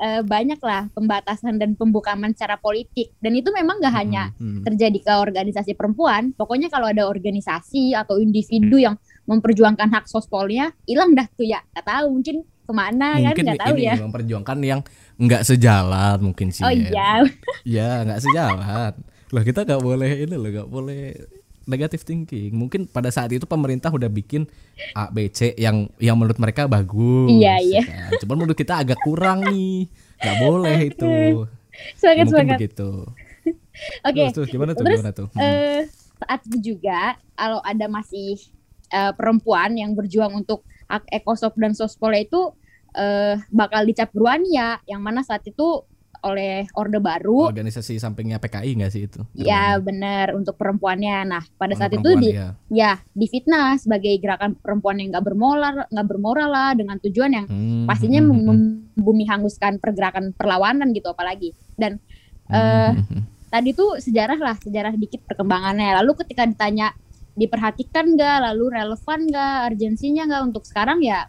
uh, 0.00 0.22
banyak 0.22 0.60
lah 0.60 0.88
pembatasan 0.92 1.56
dan 1.60 1.74
pembukaan 1.76 2.22
secara 2.32 2.56
politik 2.60 3.12
dan 3.20 3.32
itu 3.36 3.48
memang 3.52 3.80
gak 3.80 3.94
hanya 3.94 4.32
hmm, 4.36 4.60
hmm. 4.60 4.64
terjadi 4.64 4.98
ke 5.00 5.12
organisasi 5.12 5.72
perempuan 5.76 6.32
pokoknya 6.36 6.68
kalau 6.68 6.88
ada 6.88 7.08
organisasi 7.08 7.96
atau 7.96 8.20
individu 8.20 8.76
yang 8.80 8.96
memperjuangkan 9.26 9.90
hak 9.90 10.04
sospolnya 10.06 10.72
hilang 10.86 11.16
dah 11.16 11.26
tuh 11.34 11.46
ya 11.46 11.60
gak 11.74 11.86
tahu 11.86 12.06
mungkin 12.20 12.36
ke 12.66 12.72
mana 12.74 13.14
kan? 13.14 13.22
mungkin 13.22 13.36
kan 13.38 13.46
nggak 13.46 13.62
tahu 13.62 13.76
ya 13.78 13.94
memperjuangkan 13.94 14.58
yang 14.66 14.80
nggak 15.22 15.42
sejalan 15.46 16.18
mungkin 16.18 16.50
sih 16.50 16.66
oh 16.66 16.72
ya. 16.74 16.82
iya 16.90 17.10
ya 17.62 17.90
nggak 18.02 18.20
sejalan 18.26 18.92
lah 19.30 19.42
kita 19.46 19.62
nggak 19.62 19.82
boleh 19.82 20.10
ini 20.26 20.34
loh 20.34 20.50
nggak 20.50 20.68
boleh 20.70 21.14
negatif 21.66 22.06
thinking. 22.06 22.54
Mungkin 22.54 22.86
pada 22.86 23.10
saat 23.10 23.28
itu 23.34 23.44
pemerintah 23.44 23.90
udah 23.90 24.06
bikin 24.06 24.46
A 24.94 25.10
B 25.10 25.28
C 25.28 25.52
yang 25.58 25.90
yang 25.98 26.16
menurut 26.16 26.38
mereka 26.38 26.70
bagus 26.70 27.28
iya 27.28 27.58
iya. 27.58 27.82
kan? 27.82 28.16
cuman 28.22 28.36
menurut 28.46 28.56
kita 28.56 28.80
agak 28.80 28.98
kurang 29.02 29.44
nih. 29.50 29.90
Nggak 30.22 30.36
boleh 30.40 30.78
itu. 30.94 31.14
Semangat 31.98 32.26
ya, 32.26 32.30
semangat. 32.32 32.56
begitu. 32.56 32.90
Oke. 34.08 34.14
Okay. 34.14 34.26
terus, 34.32 34.34
terus 34.34 34.48
gimana 34.48 34.72
tuh 34.72 34.84
terus, 34.86 34.96
gimana 34.96 35.10
tuh? 35.12 35.28
Hmm. 35.34 35.42
uh, 35.42 35.80
saat 36.16 36.40
itu 36.48 36.58
juga 36.72 37.20
kalau 37.36 37.60
ada 37.60 37.86
masih 37.92 38.40
uh, 38.94 39.12
perempuan 39.12 39.76
yang 39.76 39.92
berjuang 39.92 40.32
untuk 40.32 40.64
ekosop 41.10 41.58
dan 41.58 41.74
sospolnya 41.74 42.24
itu 42.24 42.54
uh, 42.94 43.34
bakal 43.50 43.82
dicap 43.84 44.14
ya 44.48 44.78
yang 44.86 45.02
mana 45.02 45.20
saat 45.26 45.42
itu 45.44 45.84
oleh 46.26 46.66
Orde 46.74 46.98
Baru 46.98 47.46
organisasi 47.46 48.02
sampingnya 48.02 48.42
PKI 48.42 48.70
nggak 48.82 48.92
sih 48.92 49.06
itu? 49.06 49.22
Ya 49.38 49.78
benar 49.78 50.34
untuk 50.34 50.58
perempuannya. 50.58 51.22
Nah 51.24 51.42
pada 51.54 51.78
saat 51.78 51.94
itu 51.94 52.10
di 52.18 52.34
ya. 52.34 52.58
ya 52.66 52.92
difitnah 53.14 53.78
sebagai 53.78 54.10
gerakan 54.18 54.58
perempuan 54.58 54.98
yang 54.98 55.14
nggak 55.14 55.24
bermoral 55.24 55.74
nggak 55.86 56.06
bermoral 56.06 56.50
lah 56.50 56.70
dengan 56.74 56.98
tujuan 56.98 57.30
yang 57.30 57.46
hmm, 57.46 57.86
pastinya 57.86 58.20
hmm, 58.20 58.30
hmm, 58.30 58.42
hmm. 58.42 58.68
membumi 58.98 59.24
hanguskan 59.30 59.78
pergerakan 59.78 60.34
perlawanan 60.34 60.90
gitu 60.90 61.14
apalagi 61.14 61.54
dan 61.78 62.02
hmm, 62.50 63.06
hmm, 63.06 63.22
tadi 63.48 63.70
tuh 63.72 64.02
sejarah 64.02 64.38
lah 64.38 64.56
sejarah 64.58 64.92
dikit 64.98 65.22
perkembangannya. 65.24 66.02
Lalu 66.02 66.26
ketika 66.26 66.44
ditanya 66.44 66.90
diperhatikan 67.36 68.16
nggak 68.16 68.36
lalu 68.50 68.72
relevan 68.72 69.20
nggak 69.28 69.56
urgensinya 69.70 70.22
nggak 70.24 70.42
untuk 70.50 70.64
sekarang 70.64 71.04
ya 71.04 71.28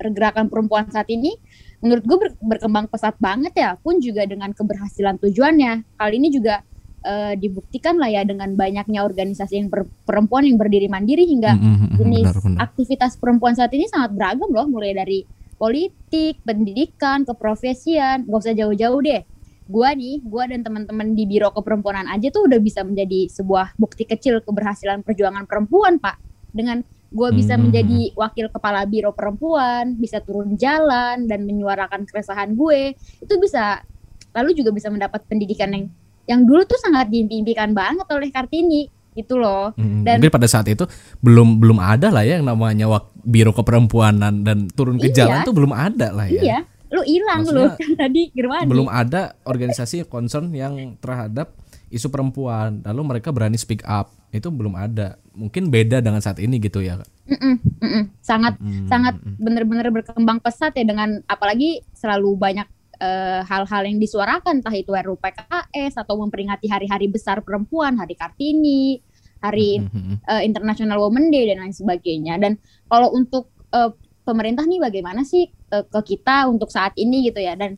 pergerakan 0.00 0.48
perempuan 0.48 0.88
saat 0.88 1.12
ini 1.12 1.36
menurut 1.80 2.04
gue 2.04 2.18
ber 2.20 2.30
berkembang 2.40 2.86
pesat 2.92 3.16
banget 3.16 3.52
ya 3.56 3.70
pun 3.80 3.98
juga 3.98 4.28
dengan 4.28 4.52
keberhasilan 4.52 5.16
tujuannya 5.16 5.96
kali 5.96 6.14
ini 6.20 6.28
juga 6.28 6.60
uh, 7.04 7.32
dibuktikan 7.36 7.96
lah 7.96 8.12
ya 8.12 8.22
dengan 8.24 8.52
banyaknya 8.52 9.00
organisasi 9.00 9.64
yang 9.64 9.68
perempuan 10.04 10.44
yang 10.44 10.60
berdiri 10.60 10.92
mandiri 10.92 11.24
hingga 11.24 11.56
mm 11.56 11.60
-hmm, 11.60 11.90
jenis 11.96 12.26
benar, 12.28 12.40
benar. 12.44 12.58
aktivitas 12.68 13.12
perempuan 13.16 13.56
saat 13.56 13.72
ini 13.72 13.88
sangat 13.88 14.12
beragam 14.12 14.52
loh 14.52 14.68
mulai 14.68 14.92
dari 14.92 15.24
politik 15.56 16.40
pendidikan 16.44 17.24
keprofesian 17.24 18.28
gak 18.28 18.40
usah 18.44 18.56
jauh-jauh 18.56 19.00
deh 19.00 19.24
gua 19.70 19.94
nih, 19.94 20.18
gua 20.26 20.50
dan 20.50 20.66
teman-teman 20.66 21.14
di 21.14 21.30
Biro 21.30 21.54
Keperempuanan 21.54 22.10
aja 22.10 22.26
tuh 22.34 22.50
udah 22.50 22.58
bisa 22.58 22.82
menjadi 22.82 23.30
sebuah 23.30 23.78
bukti 23.78 24.02
kecil 24.02 24.42
keberhasilan 24.42 25.06
perjuangan 25.06 25.46
perempuan, 25.46 26.02
Pak. 26.02 26.18
Dengan 26.50 26.82
gua 27.10 27.34
bisa 27.34 27.58
hmm. 27.58 27.62
menjadi 27.66 28.00
wakil 28.14 28.46
kepala 28.54 28.86
Biro 28.86 29.10
Perempuan, 29.10 29.98
bisa 29.98 30.22
turun 30.22 30.54
jalan 30.54 31.26
dan 31.26 31.42
menyuarakan 31.42 32.06
keresahan 32.06 32.54
gue, 32.54 32.94
itu 32.96 33.34
bisa 33.42 33.82
lalu 34.30 34.54
juga 34.54 34.70
bisa 34.70 34.88
mendapat 34.88 35.26
pendidikan 35.26 35.74
yang 35.74 35.84
yang 36.30 36.40
dulu 36.46 36.62
tuh 36.62 36.78
sangat 36.78 37.10
diimpikan 37.10 37.74
banget 37.74 38.06
oleh 38.06 38.30
Kartini 38.30 38.86
gitu 39.18 39.42
loh. 39.42 39.74
Hmm, 39.74 40.06
dan 40.06 40.22
mungkin 40.22 40.30
pada 40.30 40.46
saat 40.46 40.70
itu 40.70 40.86
belum 41.18 41.58
belum 41.58 41.82
ada 41.82 42.14
lah 42.14 42.22
ya 42.22 42.38
yang 42.38 42.46
namanya 42.46 42.86
wak, 42.86 43.10
biro 43.26 43.50
keperempuanan 43.50 44.46
dan 44.46 44.70
turun 44.70 44.96
ke 45.02 45.10
iya, 45.10 45.26
jalan 45.26 45.38
tuh 45.42 45.54
belum 45.54 45.74
ada 45.74 46.14
lah 46.14 46.30
ya. 46.30 46.40
Iya, 46.40 46.58
lu 46.94 47.02
hilang 47.02 47.42
lu 47.50 47.64
kan 47.74 47.90
tadi 48.06 48.30
Germani. 48.30 48.70
Belum 48.70 48.86
ada 48.86 49.34
organisasi 49.42 50.06
concern 50.06 50.54
yang 50.54 50.94
terhadap 51.02 51.50
isu 51.90 52.08
perempuan, 52.08 52.80
lalu 52.86 53.02
mereka 53.16 53.34
berani 53.34 53.58
speak 53.58 53.82
up. 53.84 54.14
Itu 54.30 54.54
belum 54.54 54.78
ada. 54.78 55.18
Mungkin 55.34 55.74
beda 55.74 55.98
dengan 55.98 56.22
saat 56.22 56.38
ini 56.38 56.62
gitu 56.62 56.78
ya. 56.80 57.02
Mm 57.26 57.36
-mm, 57.36 57.54
mm 57.60 57.90
-mm. 57.90 58.02
Sangat 58.22 58.54
mm 58.62 58.70
-mm. 58.70 58.86
sangat 58.86 59.14
benar-benar 59.38 59.90
berkembang 59.90 60.38
pesat 60.38 60.74
ya 60.78 60.86
dengan 60.86 61.18
apalagi 61.26 61.82
selalu 61.92 62.38
banyak 62.38 62.66
eh, 63.02 63.42
hal-hal 63.42 63.82
uh, 63.82 63.88
yang 63.90 63.98
disuarakan 63.98 64.62
entah 64.62 64.74
itu 64.74 64.94
RUU 64.94 65.18
PKS 65.18 65.98
atau 65.98 66.14
memperingati 66.22 66.70
hari-hari 66.70 67.10
besar 67.10 67.42
perempuan, 67.42 67.98
Hari 67.98 68.14
Kartini, 68.14 69.02
Hari 69.42 69.82
uh, 70.30 70.42
International 70.46 71.02
Women 71.02 71.34
Day 71.34 71.50
dan 71.50 71.66
lain 71.66 71.74
sebagainya. 71.74 72.38
Dan 72.38 72.54
kalau 72.86 73.10
untuk 73.10 73.50
uh, 73.74 73.90
pemerintah 74.22 74.62
nih 74.62 74.78
bagaimana 74.78 75.26
sih 75.26 75.50
uh, 75.74 75.82
ke 75.90 76.14
kita 76.14 76.46
untuk 76.46 76.70
saat 76.70 76.94
ini 76.94 77.26
gitu 77.26 77.42
ya 77.42 77.58
dan 77.58 77.74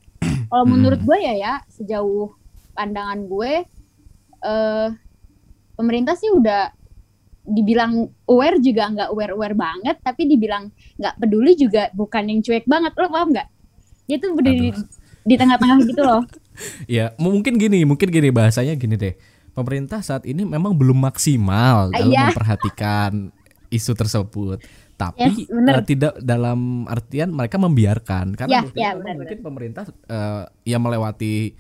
kalau 0.53 0.69
menurut 0.69 1.01
gue 1.01 1.17
ya 1.17 1.33
ya 1.33 1.55
sejauh 1.73 2.29
pandangan 2.77 3.25
gue 3.25 3.65
uh, 4.43 4.89
pemerintah 5.79 6.15
sih 6.19 6.31
udah 6.31 6.71
dibilang 7.43 8.07
aware 8.31 8.63
juga 8.63 8.87
nggak 8.87 9.09
aware 9.11 9.35
aware 9.35 9.57
banget 9.59 9.99
tapi 9.99 10.31
dibilang 10.31 10.71
nggak 10.95 11.19
peduli 11.19 11.59
juga 11.59 11.91
bukan 11.95 12.23
yang 12.31 12.41
cuek 12.43 12.67
banget. 12.67 12.93
Lo 12.95 13.09
paham 13.11 13.29
nggak? 13.35 13.49
Dia 14.07 14.17
tuh 14.19 14.31
berdiri 14.35 14.71
di 15.23 15.35
tengah-tengah 15.39 15.77
gitu 15.87 16.03
loh. 16.03 16.23
Ya 16.85 17.17
mungkin 17.17 17.57
gini 17.57 17.81
mungkin 17.89 18.13
gini 18.13 18.29
bahasanya 18.29 18.77
gini 18.77 19.01
deh. 19.01 19.17
Pemerintah 19.57 20.05
saat 20.05 20.29
ini 20.29 20.45
memang 20.45 20.77
belum 20.77 21.01
maksimal 21.01 21.89
dalam 21.89 22.13
iya. 22.13 22.29
memperhatikan 22.29 23.33
isu 23.73 23.97
tersebut. 23.97 24.61
Tapi 25.01 25.49
yes, 25.49 25.49
uh, 25.49 25.81
tidak 25.81 26.13
dalam 26.21 26.85
artian 26.85 27.33
mereka 27.33 27.57
membiarkan. 27.57 28.37
Karena 28.37 28.69
ya, 28.77 28.93
benar, 28.93 29.17
mungkin 29.17 29.39
benar. 29.41 29.47
pemerintah 29.49 29.85
uh, 30.13 30.45
yang 30.69 30.85
melewati 30.85 31.57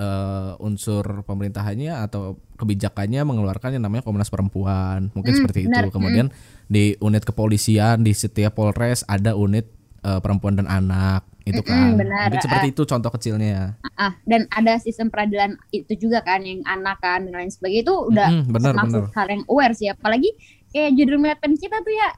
uh, 0.00 0.56
unsur 0.64 1.04
pemerintahannya 1.28 1.92
atau 2.08 2.40
kebijakannya 2.56 3.20
mengeluarkan 3.22 3.76
yang 3.76 3.84
namanya 3.84 4.02
Komnas 4.02 4.32
Perempuan. 4.32 5.12
Mungkin 5.12 5.32
mm, 5.36 5.38
seperti 5.38 5.60
benar. 5.68 5.86
itu 5.86 5.88
kemudian 5.92 6.26
mm. 6.32 6.66
di 6.72 6.84
unit 7.04 7.22
kepolisian 7.22 8.00
di 8.00 8.16
setiap 8.16 8.56
polres 8.56 9.04
ada 9.04 9.36
unit 9.36 9.68
uh, 10.02 10.18
perempuan 10.18 10.56
dan 10.56 10.66
anak. 10.66 11.28
Itu 11.44 11.60
kan. 11.64 11.96
mm, 11.96 12.00
benar. 12.00 12.26
mungkin 12.32 12.44
seperti 12.44 12.66
uh, 12.68 12.72
itu 12.72 12.82
contoh 12.88 13.10
kecilnya. 13.12 13.76
Uh, 14.00 14.12
dan 14.24 14.48
ada 14.48 14.80
sistem 14.80 15.12
peradilan 15.12 15.60
itu 15.70 15.92
juga 15.96 16.24
kan 16.24 16.40
yang 16.40 16.64
anak 16.64 17.00
kan 17.04 17.28
dan 17.28 17.36
lain 17.36 17.52
sebagainya. 17.52 17.84
Itu 17.84 17.94
udah 18.08 18.28
mm, 18.32 18.44
benar, 18.48 18.72
termasuk 18.76 19.04
benar. 19.08 19.16
hal 19.16 19.26
yang 19.28 19.44
aware 19.48 19.74
sih. 19.76 19.88
Apalagi 19.92 20.30
kayak 20.72 20.96
judul 20.96 21.20
meten 21.20 21.52
kita 21.60 21.76
tuh 21.84 21.92
ya 21.92 22.10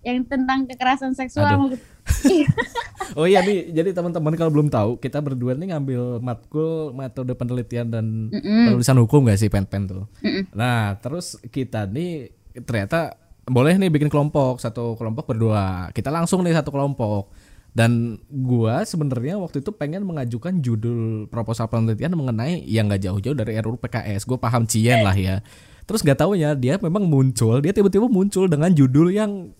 yang 0.00 0.24
tentang 0.24 0.64
kekerasan 0.64 1.12
seksual. 1.12 1.76
oh 3.18 3.26
iya 3.26 3.42
nih, 3.42 3.74
jadi 3.74 3.90
teman-teman 3.94 4.34
kalau 4.38 4.50
belum 4.52 4.68
tahu, 4.70 5.00
kita 5.00 5.18
berdua 5.18 5.56
nih 5.56 5.74
ngambil 5.74 6.22
matkul 6.22 6.94
metode 6.94 7.32
penelitian 7.34 7.90
dan 7.90 8.06
Mm 8.30 8.40
-mm. 8.40 8.64
penulisan 8.70 8.98
hukum 9.02 9.26
gak 9.26 9.40
sih 9.40 9.50
pen-pen 9.50 9.90
tuh. 9.90 10.04
Mm-mm. 10.22 10.50
Nah, 10.54 10.98
terus 11.02 11.38
kita 11.50 11.86
nih 11.88 12.30
ternyata 12.62 13.18
boleh 13.50 13.74
nih 13.74 13.90
bikin 13.90 14.06
kelompok, 14.06 14.62
satu 14.62 14.94
kelompok 14.94 15.26
berdua. 15.34 15.90
Kita 15.90 16.12
langsung 16.14 16.46
nih 16.46 16.54
satu 16.54 16.70
kelompok. 16.70 17.32
Dan 17.70 18.18
gua 18.26 18.82
sebenarnya 18.82 19.38
waktu 19.38 19.62
itu 19.62 19.70
pengen 19.70 20.02
mengajukan 20.02 20.58
judul 20.58 21.30
proposal 21.30 21.70
penelitian 21.70 22.18
mengenai 22.18 22.66
yang 22.66 22.90
nggak 22.90 23.06
jauh-jauh 23.06 23.36
dari 23.38 23.54
RUU 23.62 23.78
PKS. 23.78 24.26
Gue 24.26 24.38
paham 24.42 24.66
Cien 24.66 25.06
lah 25.06 25.14
ya. 25.14 25.38
Terus 25.86 26.02
gak 26.06 26.22
taunya 26.22 26.54
dia 26.54 26.78
memang 26.78 27.06
muncul, 27.06 27.58
dia 27.62 27.74
tiba-tiba 27.74 28.06
muncul 28.06 28.46
dengan 28.46 28.70
judul 28.70 29.10
yang 29.10 29.50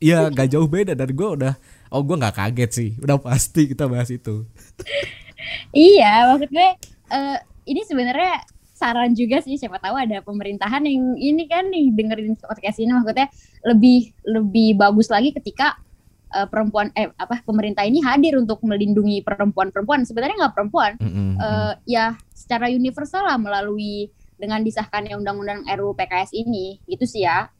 ya 0.00 0.28
gak 0.28 0.52
jauh 0.52 0.68
beda 0.68 0.92
dari 0.96 1.12
gua 1.12 1.28
udah 1.36 1.54
oh 1.92 2.02
gua 2.04 2.16
nggak 2.20 2.36
kaget 2.36 2.70
sih, 2.70 2.90
udah 3.00 3.16
pasti 3.20 3.70
kita 3.70 3.88
bahas 3.88 4.08
itu. 4.12 4.44
Iya, 5.72 6.34
maksud 6.34 6.50
gue 6.50 6.68
eh, 7.14 7.38
ini 7.68 7.80
sebenarnya 7.84 8.42
saran 8.74 9.12
juga 9.14 9.42
sih. 9.42 9.58
Siapa 9.58 9.82
tahu 9.82 9.98
ada 9.98 10.22
pemerintahan 10.22 10.86
yang 10.86 11.18
ini 11.18 11.44
kan 11.50 11.66
nih 11.68 11.90
dengerin 11.94 12.38
podcast 12.38 12.78
ini. 12.78 12.94
Maksudnya 12.94 13.26
lebih 13.66 14.14
lebih 14.22 14.78
bagus 14.78 15.10
lagi 15.10 15.34
ketika 15.34 15.74
eh, 16.34 16.46
perempuan 16.46 16.94
eh 16.94 17.10
apa 17.18 17.42
pemerintah 17.42 17.82
ini 17.82 17.98
hadir 18.04 18.38
untuk 18.38 18.62
melindungi 18.62 19.26
perempuan-perempuan. 19.26 20.06
Sebenarnya 20.06 20.46
nggak 20.46 20.54
perempuan. 20.54 20.92
Mm-mm. 21.02 21.30
eh, 21.38 21.72
ya 21.90 22.14
secara 22.30 22.70
universal 22.70 23.26
lah 23.26 23.38
melalui 23.38 24.10
dengan 24.38 24.62
disahkannya 24.62 25.18
undang-undang 25.18 25.66
RUU 25.66 25.98
PKS 25.98 26.30
ini. 26.38 26.78
Gitu 26.86 27.04
sih 27.04 27.26
ya 27.26 27.50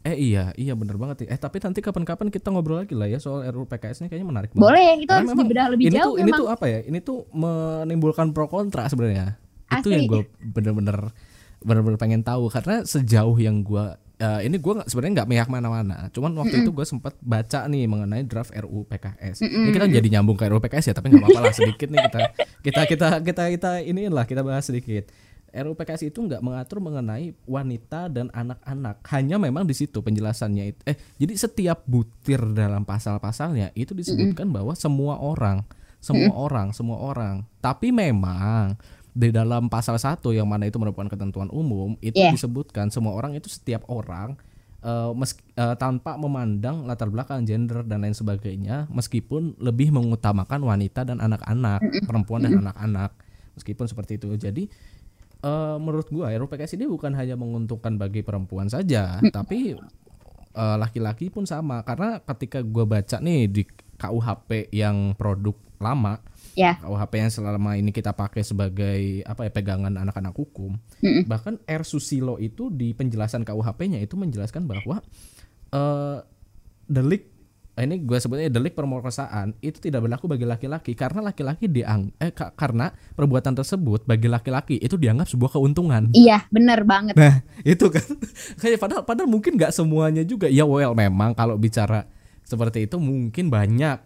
Eh 0.00 0.16
iya, 0.16 0.56
iya 0.56 0.72
bener 0.72 0.96
banget. 0.96 1.28
Eh 1.28 1.36
tapi 1.36 1.60
nanti 1.60 1.84
kapan-kapan 1.84 2.32
kita 2.32 2.48
ngobrol 2.48 2.80
lagi 2.80 2.96
lah 2.96 3.04
ya 3.04 3.20
soal 3.20 3.44
RUU 3.52 3.68
PKS 3.68 4.00
ini 4.00 4.08
kayaknya 4.08 4.28
menarik 4.32 4.50
banget. 4.56 4.64
boleh 4.64 4.84
itu 4.96 5.04
Karena 5.04 5.16
harus 5.20 5.28
memang 5.28 5.44
dibedah 5.44 5.66
lebih 5.68 5.84
ini 5.84 5.96
jauh 6.00 6.04
tuh 6.08 6.14
ini 6.16 6.24
memang 6.24 6.40
tuh 6.40 6.48
apa 6.48 6.64
ya? 6.72 6.78
Ini 6.88 6.98
tuh 7.04 7.18
menimbulkan 7.36 8.26
pro 8.32 8.48
kontra 8.48 8.88
sebenarnya. 8.88 9.36
Itu 9.68 9.92
yang 9.92 10.08
gue 10.08 10.24
bener-bener 10.40 11.12
bener-bener 11.60 12.00
pengen 12.00 12.24
tahu 12.24 12.48
karena 12.48 12.80
sejauh 12.88 13.36
yang 13.36 13.60
gue 13.60 13.84
eh, 14.20 14.40
ini 14.48 14.56
gue 14.56 14.72
sebenarnya 14.88 15.12
nggak 15.20 15.28
mihak 15.28 15.48
mana-mana. 15.52 16.08
Cuman 16.16 16.32
waktu 16.32 16.64
itu 16.64 16.72
gue 16.72 16.86
sempat 16.88 17.12
baca 17.20 17.68
nih 17.68 17.84
mengenai 17.84 18.24
draft 18.24 18.56
RUU 18.56 18.88
PKS. 18.88 19.44
Ini 19.44 19.68
kita 19.68 19.84
jadi 19.84 20.08
nyambung 20.16 20.40
ke 20.40 20.48
RUU 20.48 20.64
PKS 20.64 20.92
ya, 20.92 20.94
tapi 20.96 21.12
nggak 21.12 21.28
apa-apa 21.28 21.40
lah 21.44 21.52
sedikit 21.52 21.88
nih 21.92 22.00
kita 22.08 22.20
kita 22.64 22.80
kita 22.88 23.08
kita 23.20 23.42
kita 23.52 23.70
iniin 23.84 24.16
lah 24.16 24.24
kita 24.24 24.40
bahas 24.40 24.64
sedikit. 24.64 25.12
RUU 25.52 25.74
PKS 25.74 26.08
itu 26.08 26.18
nggak 26.20 26.40
mengatur 26.40 26.78
mengenai 26.78 27.34
wanita 27.44 28.06
dan 28.06 28.30
anak-anak. 28.30 29.02
Hanya 29.10 29.36
memang 29.36 29.64
di 29.64 29.74
situ 29.74 30.00
penjelasannya 30.00 30.64
itu. 30.70 30.80
Eh, 30.84 30.96
jadi 31.16 31.34
setiap 31.36 31.84
butir 31.84 32.40
dalam 32.50 32.82
pasal-pasalnya 32.82 33.74
itu 33.74 33.92
disebutkan 33.92 34.48
bahwa 34.48 34.72
semua 34.72 35.18
orang, 35.18 35.62
semua 35.98 36.32
orang, 36.32 36.70
semua 36.70 36.98
orang. 36.98 37.42
Tapi 37.58 37.90
memang 37.90 38.74
di 39.10 39.28
dalam 39.28 39.66
pasal 39.66 39.98
1 39.98 40.30
yang 40.30 40.46
mana 40.46 40.70
itu 40.70 40.78
merupakan 40.78 41.10
ketentuan 41.10 41.50
umum 41.50 41.98
itu 41.98 42.14
Yeah. 42.14 42.30
disebutkan 42.30 42.88
semua 42.88 43.18
orang 43.18 43.34
itu 43.34 43.50
setiap 43.50 43.82
orang 43.90 44.38
eh, 44.80 45.12
meski- 45.12 45.44
eh, 45.58 45.76
tanpa 45.76 46.16
memandang 46.16 46.86
latar 46.86 47.10
belakang 47.10 47.44
gender 47.44 47.84
dan 47.84 48.00
lain 48.00 48.14
sebagainya 48.14 48.88
meskipun 48.88 49.58
lebih 49.60 49.90
mengutamakan 49.90 50.62
wanita 50.62 51.04
dan 51.04 51.20
anak-anak 51.20 51.82
perempuan 52.06 52.48
dan 52.48 52.64
anak-anak 52.64 53.12
meskipun 53.52 53.84
seperti 53.84 54.16
itu 54.16 54.32
jadi 54.40 54.70
eh, 55.40 55.76
menurut 55.80 56.08
gua 56.12 56.32
RUU 56.32 56.48
PKS 56.48 56.76
ini 56.76 56.86
bukan 56.88 57.12
hanya 57.16 57.34
menguntungkan 57.34 57.96
bagi 57.96 58.20
perempuan 58.24 58.68
saja 58.68 59.18
tapi 59.36 59.76
eh, 60.54 60.76
laki-laki 60.76 61.28
pun 61.32 61.44
sama. 61.48 61.82
Karena 61.82 62.20
ketika 62.22 62.60
gua 62.64 62.84
baca 62.84 63.18
nih 63.20 63.48
di 63.50 63.62
KUHP 64.00 64.72
yang 64.72 65.12
produk 65.12 65.56
lama 65.80 66.20
ya. 66.56 66.76
KUHP 66.80 67.12
yang 67.20 67.32
selama 67.32 67.76
ini 67.76 67.92
kita 67.92 68.12
pakai 68.12 68.44
sebagai 68.44 69.24
apa 69.24 69.48
ya 69.48 69.52
pegangan 69.52 69.96
anak-anak 69.96 70.36
hukum 70.36 70.76
Mm-mm. 71.00 71.24
bahkan 71.24 71.56
R 71.64 71.84
Susilo 71.88 72.36
itu 72.36 72.68
di 72.68 72.92
penjelasan 72.92 73.48
KUHP-nya 73.48 74.00
itu 74.00 74.16
menjelaskan 74.20 74.68
bahwa 74.68 75.00
eh 75.72 76.18
delik 76.90 77.39
ini 77.78 78.02
gue 78.02 78.18
sebutnya 78.18 78.50
delik 78.50 78.74
pemerkosaan 78.74 79.54
itu 79.62 79.78
tidak 79.78 80.04
berlaku 80.04 80.26
bagi 80.26 80.44
laki-laki. 80.44 80.92
Karena 80.98 81.30
laki-laki 81.30 81.70
diang 81.70 82.10
eh 82.18 82.34
ka- 82.34 82.52
karena 82.52 82.90
perbuatan 83.14 83.54
tersebut 83.56 84.04
bagi 84.04 84.26
laki-laki 84.26 84.76
itu 84.76 84.98
dianggap 84.98 85.30
sebuah 85.30 85.56
keuntungan. 85.56 86.10
Iya 86.12 86.44
bener 86.50 86.84
banget. 86.84 87.14
Nah, 87.16 87.40
itu 87.72 87.86
kan. 87.88 88.04
Kayak 88.60 88.78
padahal 88.82 89.02
padahal 89.06 89.28
mungkin 89.30 89.56
nggak 89.56 89.72
semuanya 89.72 90.26
juga. 90.26 90.50
Ya 90.50 90.66
well 90.66 90.92
memang 90.92 91.32
kalau 91.32 91.56
bicara 91.56 92.04
seperti 92.42 92.90
itu 92.90 92.98
mungkin 92.98 93.48
banyak 93.48 93.96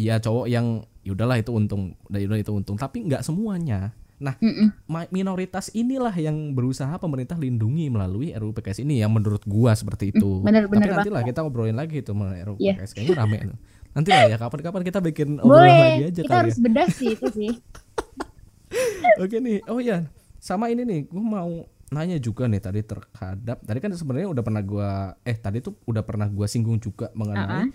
ya 0.00 0.16
cowok 0.16 0.46
yang 0.48 0.82
ya 1.02 1.12
udahlah 1.12 1.36
itu 1.36 1.50
untung, 1.52 1.98
ya 2.14 2.24
udah 2.24 2.38
itu 2.40 2.52
untung, 2.54 2.78
tapi 2.78 3.04
nggak 3.04 3.26
semuanya. 3.26 3.90
Nah, 4.22 4.38
Mm-mm. 4.38 4.70
ma- 4.86 5.10
minoritas 5.10 5.66
inilah 5.74 6.14
yang 6.14 6.54
berusaha 6.54 6.94
pemerintah 6.96 7.34
lindungi 7.34 7.90
melalui 7.90 8.30
RUU 8.30 8.54
PKS 8.54 8.86
ini 8.86 9.02
yang 9.02 9.10
menurut 9.10 9.42
gua 9.42 9.74
seperti 9.74 10.14
itu. 10.14 10.38
Mm, 10.38 10.46
bener, 10.46 10.62
bener 10.70 10.86
tapi 10.86 10.94
nanti 10.94 11.10
lah 11.10 11.22
kita 11.26 11.38
ngobrolin 11.42 11.74
lagi 11.74 12.06
itu 12.06 12.14
mengenai 12.14 12.46
RUU 12.46 12.56
Iya. 12.62 12.78
PKS 12.78 12.90
kayaknya 12.94 13.14
rame. 13.18 13.38
Nanti 13.92 14.08
lah 14.08 14.24
ya 14.24 14.36
kapan-kapan 14.38 14.82
kita 14.86 14.98
bikin 15.02 15.28
obrolan 15.42 15.68
lagi 15.68 15.74
boleh 15.74 16.08
aja 16.08 16.20
kita 16.22 16.30
kali 16.30 16.40
harus 16.46 16.56
ya. 16.56 16.62
bedah 16.64 16.88
sih 16.88 17.08
itu 17.12 17.26
sih 17.34 17.52
Oke 19.22 19.36
nih, 19.36 19.60
oh 19.68 19.76
iya, 19.76 20.08
sama 20.40 20.72
ini 20.72 20.86
nih, 20.88 21.00
gue 21.04 21.20
mau 21.20 21.68
nanya 21.92 22.16
juga 22.16 22.48
nih 22.48 22.56
tadi 22.56 22.80
terhadap 22.80 23.60
tadi 23.60 23.78
kan 23.84 23.92
sebenarnya 23.92 24.32
udah 24.32 24.40
pernah 24.40 24.62
gua 24.64 24.88
eh 25.20 25.36
tadi 25.36 25.60
tuh 25.60 25.76
udah 25.84 26.00
pernah 26.00 26.24
gua 26.24 26.48
singgung 26.48 26.80
juga 26.80 27.12
mengenai 27.12 27.68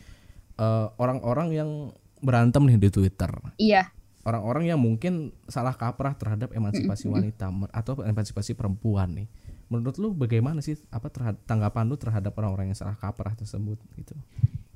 eh, 0.58 0.88
orang-orang 0.98 1.54
yang 1.54 1.70
berantem 2.18 2.66
nih 2.66 2.82
di 2.82 2.90
Twitter, 2.90 3.30
iya 3.62 3.94
orang-orang 4.28 4.68
yang 4.68 4.80
mungkin 4.80 5.32
salah 5.48 5.72
kaprah 5.72 6.12
terhadap 6.20 6.52
emansipasi 6.52 7.08
wanita 7.08 7.48
atau 7.72 8.04
emansipasi 8.04 8.60
perempuan 8.60 9.16
nih. 9.16 9.28
Menurut 9.72 9.96
lu 9.96 10.12
bagaimana 10.12 10.60
sih 10.60 10.76
apa 10.92 11.08
terhadap 11.08 11.40
tanggapan 11.48 11.88
lu 11.88 11.96
terhadap 11.96 12.36
orang-orang 12.36 12.76
yang 12.76 12.80
salah 12.80 13.00
kaprah 13.00 13.32
tersebut 13.40 13.80
gitu? 13.96 14.14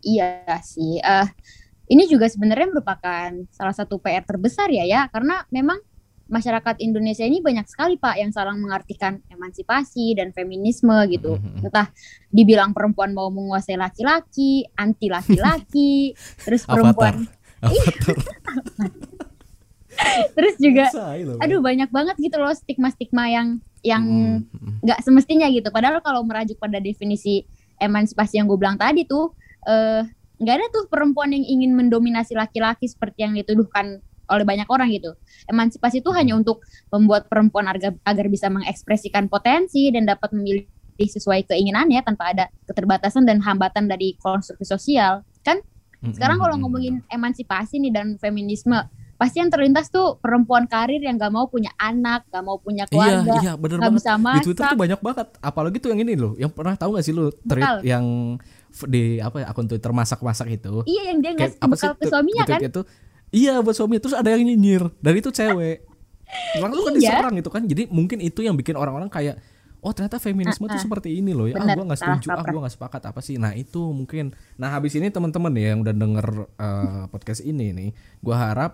Iya 0.08 0.56
sih. 0.64 1.04
eh 1.04 1.28
ini 1.92 2.08
juga 2.08 2.32
sebenarnya 2.32 2.72
merupakan 2.72 3.30
salah 3.52 3.76
satu 3.76 4.00
PR 4.00 4.24
terbesar 4.24 4.72
ya 4.72 4.88
ya, 4.88 5.12
karena 5.12 5.44
memang 5.52 5.84
masyarakat 6.32 6.80
Indonesia 6.80 7.28
ini 7.28 7.44
banyak 7.44 7.68
sekali 7.68 8.00
pak 8.00 8.16
yang 8.16 8.32
salah 8.32 8.56
mengartikan 8.56 9.20
emansipasi 9.28 10.16
dan 10.16 10.32
feminisme 10.32 10.96
gitu. 11.12 11.36
Mhm. 11.36 11.68
Entah 11.68 11.92
dibilang 12.32 12.72
perempuan 12.72 13.12
mau 13.12 13.28
menguasai 13.28 13.76
laki-laki, 13.76 14.64
anti 14.80 15.12
laki-laki, 15.12 16.16
terus 16.48 16.64
perempuan, 16.64 17.28
Avatar. 17.60 18.16
terus 20.38 20.56
juga, 20.58 20.88
aduh 21.44 21.60
banyak 21.60 21.90
banget 21.92 22.16
gitu 22.18 22.38
loh 22.40 22.56
stigma-stigma 22.56 23.28
yang 23.28 23.48
yang 23.82 24.04
Mm, 24.06 24.46
mm, 24.46 24.74
nggak 24.86 25.00
semestinya 25.02 25.50
gitu. 25.50 25.68
Padahal 25.74 26.00
kalau 26.06 26.22
merajuk 26.22 26.58
pada 26.62 26.78
definisi 26.78 27.46
emansipasi 27.82 28.38
yang 28.38 28.46
gue 28.46 28.58
bilang 28.58 28.78
tadi 28.78 29.06
tuh, 29.10 29.34
eh 29.66 30.06
nggak 30.42 30.56
ada 30.58 30.68
tuh 30.74 30.84
perempuan 30.90 31.34
yang 31.34 31.46
ingin 31.46 31.78
mendominasi 31.78 32.34
laki-laki 32.34 32.90
seperti 32.90 33.26
yang 33.26 33.34
dituduhkan 33.38 34.02
oleh 34.32 34.46
banyak 34.48 34.66
orang 34.72 34.90
gitu. 34.90 35.12
Emansipasi 35.52 36.00
itu 36.00 36.10
hanya 36.16 36.34
untuk 36.40 36.64
membuat 36.90 37.28
perempuan 37.28 37.68
agar, 37.68 37.94
agar 38.08 38.26
bisa 38.32 38.48
mengekspresikan 38.48 39.28
potensi 39.28 39.92
dan 39.92 40.08
dapat 40.08 40.32
memilih 40.32 40.66
sesuai 40.98 41.50
keinginannya 41.50 42.00
tanpa 42.06 42.32
ada 42.32 42.46
keterbatasan 42.70 43.26
dan 43.26 43.42
hambatan 43.44 43.90
dari 43.90 44.16
konstruksi 44.22 44.64
sosial. 44.64 45.26
Kan 45.42 45.60
mm, 46.06 46.16
sekarang 46.16 46.38
kalau 46.40 46.56
ngomongin 46.62 47.04
emansipasi 47.12 47.82
nih 47.82 47.92
dan 47.94 48.16
feminisme, 48.18 48.78
pasti 49.22 49.38
yang 49.38 49.48
terlintas 49.48 49.86
tuh 49.88 50.18
perempuan 50.18 50.66
karir 50.66 50.98
yang 50.98 51.14
gak 51.14 51.30
mau 51.30 51.46
punya 51.46 51.70
anak, 51.76 52.26
gak 52.26 52.42
mau 52.42 52.58
punya 52.58 52.90
keluarga, 52.90 53.22
Iya, 53.38 53.38
iya 53.40 53.54
bener 53.54 53.78
nggak 53.78 53.94
banget. 53.94 54.02
bisa 54.02 54.12
Di 54.18 54.40
Twitter 54.42 54.64
masak. 54.64 54.74
tuh 54.74 54.80
banyak 54.82 55.00
banget. 55.00 55.28
Apalagi 55.40 55.78
tuh 55.78 55.90
yang 55.90 56.02
ini 56.02 56.14
loh, 56.16 56.34
yang 56.36 56.50
pernah 56.50 56.74
tahu 56.74 56.98
gak 56.98 57.06
sih 57.06 57.14
lu 57.14 57.30
tweet 57.30 57.62
Bekal. 57.62 57.86
yang 57.86 58.06
di 58.82 59.20
apa 59.20 59.38
ya 59.38 59.48
akun 59.48 59.70
Twitter 59.70 59.92
masak-masak 59.92 60.48
itu. 60.50 60.82
Iya 60.84 61.02
yang 61.08 61.20
dia 61.22 61.32
ngasih 61.36 61.62
bekal 61.62 61.94
ke 61.94 62.06
suaminya 62.10 62.44
kan? 62.44 62.60
itu? 62.60 62.82
Iya 63.30 63.62
buat 63.62 63.76
suami 63.78 64.02
terus 64.02 64.12
ada 64.12 64.28
yang 64.28 64.42
nyinyir 64.42 64.90
dan 64.98 65.14
itu 65.14 65.30
cewek. 65.30 65.86
Langsung 66.64 66.82
kan 66.82 66.94
Iya. 66.94 67.00
diserang 67.14 67.34
gitu 67.38 67.50
kan. 67.50 67.62
Jadi 67.64 67.84
mungkin 67.88 68.18
itu 68.20 68.42
yang 68.42 68.56
bikin 68.56 68.74
orang-orang 68.74 69.06
kayak 69.08 69.38
oh 69.82 69.92
ternyata 69.92 70.18
feminisme 70.18 70.66
tuh 70.66 70.72
Ah, 70.72 70.78
ah. 70.78 70.82
seperti 70.82 71.14
ini 71.14 71.32
loh 71.32 71.46
ya. 71.46 71.56
Ah 71.56 71.64
Bener, 71.64 71.76
gua 71.76 71.86
nggak 71.90 72.00
salah 72.00 72.18
setuju, 72.18 72.28
ah 72.32 72.44
gua 72.44 72.62
nggak 72.64 72.76
sepakat 72.76 73.02
apa 73.06 73.20
sih. 73.20 73.36
Nah, 73.36 73.52
itu 73.52 73.82
mungkin. 73.92 74.30
Nah, 74.56 74.70
habis 74.70 74.94
ini 74.94 75.08
teman-teman 75.08 75.52
ya 75.54 75.74
yang 75.74 75.82
udah 75.82 75.94
denger 75.94 76.28
eh, 76.56 77.04
podcast 77.08 77.42
ini 77.42 77.68
nih, 77.72 77.90
gua 78.20 78.36
harap 78.40 78.72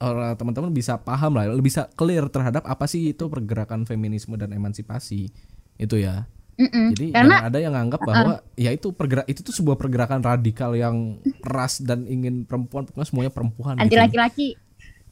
orang 0.00 0.34
teman-teman 0.34 0.72
bisa 0.72 0.96
paham 1.00 1.36
lah, 1.36 1.44
bisa 1.60 1.86
clear 1.92 2.26
terhadap 2.32 2.64
apa 2.64 2.88
sih 2.88 3.12
itu 3.12 3.28
pergerakan 3.28 3.84
feminisme 3.84 4.34
dan 4.40 4.50
emansipasi. 4.56 5.28
Itu 5.76 6.00
ya. 6.00 6.24
Mm-mm. 6.60 6.92
Jadi 6.92 7.06
Karena 7.16 7.48
ada 7.48 7.56
yang 7.56 7.72
nganggap 7.72 8.00
bahwa 8.04 8.44
ya 8.52 8.68
itu 8.68 8.92
pergerak 8.92 9.24
itu 9.32 9.40
tuh 9.40 9.54
sebuah 9.56 9.80
pergerakan 9.80 10.20
radikal 10.20 10.76
yang 10.76 11.16
keras 11.40 11.80
dan 11.80 12.04
ingin 12.04 12.44
perempuan 12.44 12.84
pokoknya 12.84 13.08
semuanya 13.08 13.32
perempuan 13.32 13.80
anti 13.80 13.96
gitu. 13.96 14.00
laki-laki. 14.04 14.48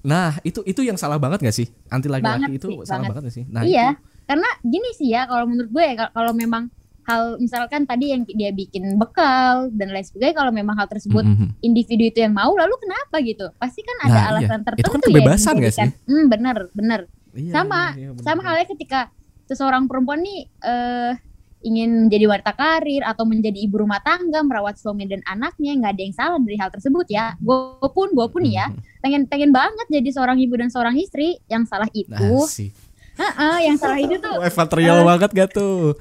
Nah, 0.04 0.36
itu 0.44 0.60
itu 0.68 0.80
yang 0.84 1.00
salah 1.00 1.16
banget 1.16 1.40
gak 1.40 1.56
sih? 1.56 1.68
Anti 1.88 2.08
laki-laki 2.08 2.52
Banget 2.52 2.58
itu 2.60 2.68
sih, 2.68 2.76
salah 2.84 3.08
banget. 3.08 3.08
banget 3.08 3.22
gak 3.28 3.34
sih? 3.34 3.44
Nah, 3.48 3.62
iya, 3.64 3.96
itu 3.96 4.00
karena 4.28 4.48
gini 4.60 4.90
sih 4.92 5.08
ya 5.08 5.24
kalau 5.24 5.44
menurut 5.48 5.70
gue 5.72 5.84
kal- 5.96 6.12
kalau 6.12 6.32
memang 6.36 6.68
hal 7.08 7.22
misalkan 7.38 7.82
tadi 7.82 8.12
yang 8.12 8.22
dia 8.22 8.52
bikin 8.52 8.94
bekal 8.94 9.72
dan 9.72 9.88
lain 9.88 10.04
sebagainya 10.04 10.36
kalau 10.36 10.52
memang 10.52 10.76
hal 10.76 10.84
tersebut 10.84 11.24
Mm, 11.24 11.32
mm, 11.32 11.40
mm. 11.42 11.50
individu 11.62 12.04
itu 12.04 12.18
yang 12.20 12.32
mau 12.32 12.52
lalu 12.52 12.76
kenapa 12.78 13.16
gitu 13.20 13.48
pasti 13.56 13.80
kan 13.80 13.96
ada 14.02 14.10
Nah, 14.10 14.20
iya. 14.20 14.30
alasan 14.30 14.60
tertentu 14.62 14.82
Itu 14.82 14.90
kan 14.90 15.00
ya 15.00 15.06
kebebasan 15.08 15.52
nggak 15.54 15.72
menjadikan- 15.72 15.96
hmm, 16.04 16.24
bener 16.28 16.56
bener 16.70 17.00
Iya, 17.30 17.52
sama 17.54 17.80
iya, 17.90 17.98
iya, 17.98 18.08
bener, 18.10 18.22
sama 18.22 18.36
bener. 18.36 18.46
halnya 18.46 18.66
ketika 18.68 19.00
seseorang 19.44 19.84
perempuan 19.84 20.20
nih 20.20 20.38
eh 20.60 21.12
ingin 21.60 22.06
menjadi 22.06 22.24
wanita 22.28 22.52
karir 22.52 23.02
atau 23.02 23.24
menjadi 23.24 23.58
ibu 23.58 23.76
rumah 23.78 23.98
tangga 23.98 24.40
merawat 24.40 24.76
suami 24.76 25.04
dan 25.04 25.18
anaknya 25.24 25.74
nggak 25.74 25.90
ada 25.90 26.02
yang 26.04 26.14
salah 26.14 26.38
dari 26.38 26.54
hal 26.54 26.70
tersebut 26.70 27.06
ya 27.08 27.34
gue 27.36 27.58
pun 27.88 28.08
gue 28.08 28.26
pun 28.26 28.42
ya 28.42 28.68
Mhm. 28.68 28.78
pengen 29.00 29.22
pengen 29.26 29.50
banget 29.50 29.86
jadi 29.88 30.08
seorang 30.12 30.38
ibu 30.38 30.54
dan 30.54 30.68
seorang 30.68 30.94
istri 30.96 31.42
yang 31.46 31.64
salah 31.64 31.90
itu 31.90 32.14
Asik. 32.14 32.70
Heeh, 33.18 33.56
yang 33.66 33.76
salah 33.76 33.98
itu 33.98 34.14
tuh 34.16 34.30
Wah, 34.40 34.52
material 34.62 34.98
banget 35.02 35.30
gak 35.34 35.50
tuh? 35.52 35.98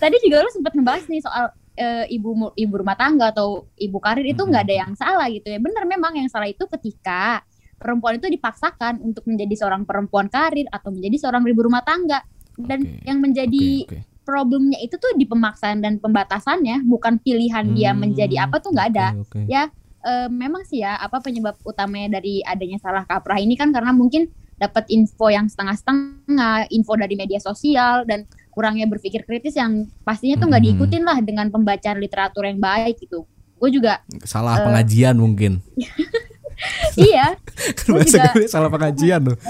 tadi 0.00 0.16
juga 0.24 0.42
lu 0.44 0.50
sempat 0.50 0.72
ngebahas 0.74 1.04
nih 1.06 1.22
soal 1.22 1.44
eh, 1.78 2.04
ibu 2.10 2.52
ibu 2.54 2.74
rumah 2.74 2.96
tangga 2.98 3.30
atau 3.30 3.70
ibu 3.78 3.98
karir 4.02 4.26
itu 4.26 4.42
nggak 4.42 4.62
ada 4.66 4.74
yang 4.86 4.92
salah 4.98 5.26
gitu 5.30 5.48
ya 5.48 5.58
bener 5.62 5.84
memang 5.86 6.18
yang 6.18 6.28
salah 6.30 6.48
itu 6.50 6.64
ketika 6.66 7.42
perempuan 7.78 8.18
itu 8.18 8.26
dipaksakan 8.26 8.98
untuk 9.02 9.22
menjadi 9.30 9.54
seorang 9.54 9.86
perempuan 9.86 10.26
karir 10.26 10.66
atau 10.74 10.90
menjadi 10.90 11.16
seorang 11.28 11.46
ibu 11.46 11.62
rumah 11.62 11.82
tangga 11.86 12.18
dan 12.58 12.82
Oke, 12.82 13.06
yang 13.06 13.18
menjadi 13.22 13.66
Oke, 13.86 14.02
oke. 14.02 14.26
problemnya 14.26 14.78
itu 14.82 14.98
tuh 14.98 15.14
di 15.14 15.24
pemaksaan 15.24 15.78
dan 15.80 16.02
pembatasannya 16.02 16.82
bukan 16.84 17.22
pilihan 17.22 17.70
dia 17.72 17.94
Hmm, 17.94 18.02
menjadi 18.02 18.50
apa 18.50 18.58
tuh 18.58 18.74
nggak 18.74 18.88
ada 18.98 19.08
oke, 19.14 19.38
oke. 19.38 19.40
Ya, 19.46 19.70
Eh, 19.98 20.30
memang 20.30 20.62
sih 20.62 20.78
ya 20.78 20.94
apa 20.94 21.18
penyebab 21.18 21.58
utamanya 21.66 22.22
dari 22.22 22.38
adanya 22.46 22.78
salah 22.78 23.02
kaprah 23.02 23.42
ini 23.42 23.58
kan 23.58 23.74
karena 23.74 23.90
mungkin 23.90 24.30
dapat 24.58 24.84
info 24.88 25.26
yang 25.26 25.46
setengah-setengah 25.46 26.26
info 26.68 26.92
dari 26.92 27.14
media 27.14 27.38
sosial 27.38 28.02
dan 28.02 28.26
kurangnya 28.50 28.84
berpikir 28.84 29.22
kritis 29.22 29.54
yang 29.54 29.86
pastinya 30.02 30.34
tuh 30.36 30.46
nggak 30.46 30.60
Hmm. 30.60 30.70
diikutin 30.74 31.02
lah 31.02 31.18
dengan 31.20 31.46
pembacaan 31.46 31.96
literatur 31.96 32.42
yang 32.42 32.58
baik 32.58 32.98
gitu 32.98 33.22
gue 33.56 33.70
juga 33.72 34.02
Salah 34.22 34.54
Eh, 34.56 34.64
pengajian 34.64 35.14
mungkin. 35.14 35.58
iya 37.00 37.34
Bahasa 37.86 38.06
juga- 38.12 38.32
gue 38.32 38.46
salah 38.46 38.66
pengajian 38.68 39.20
loh. 39.24 39.38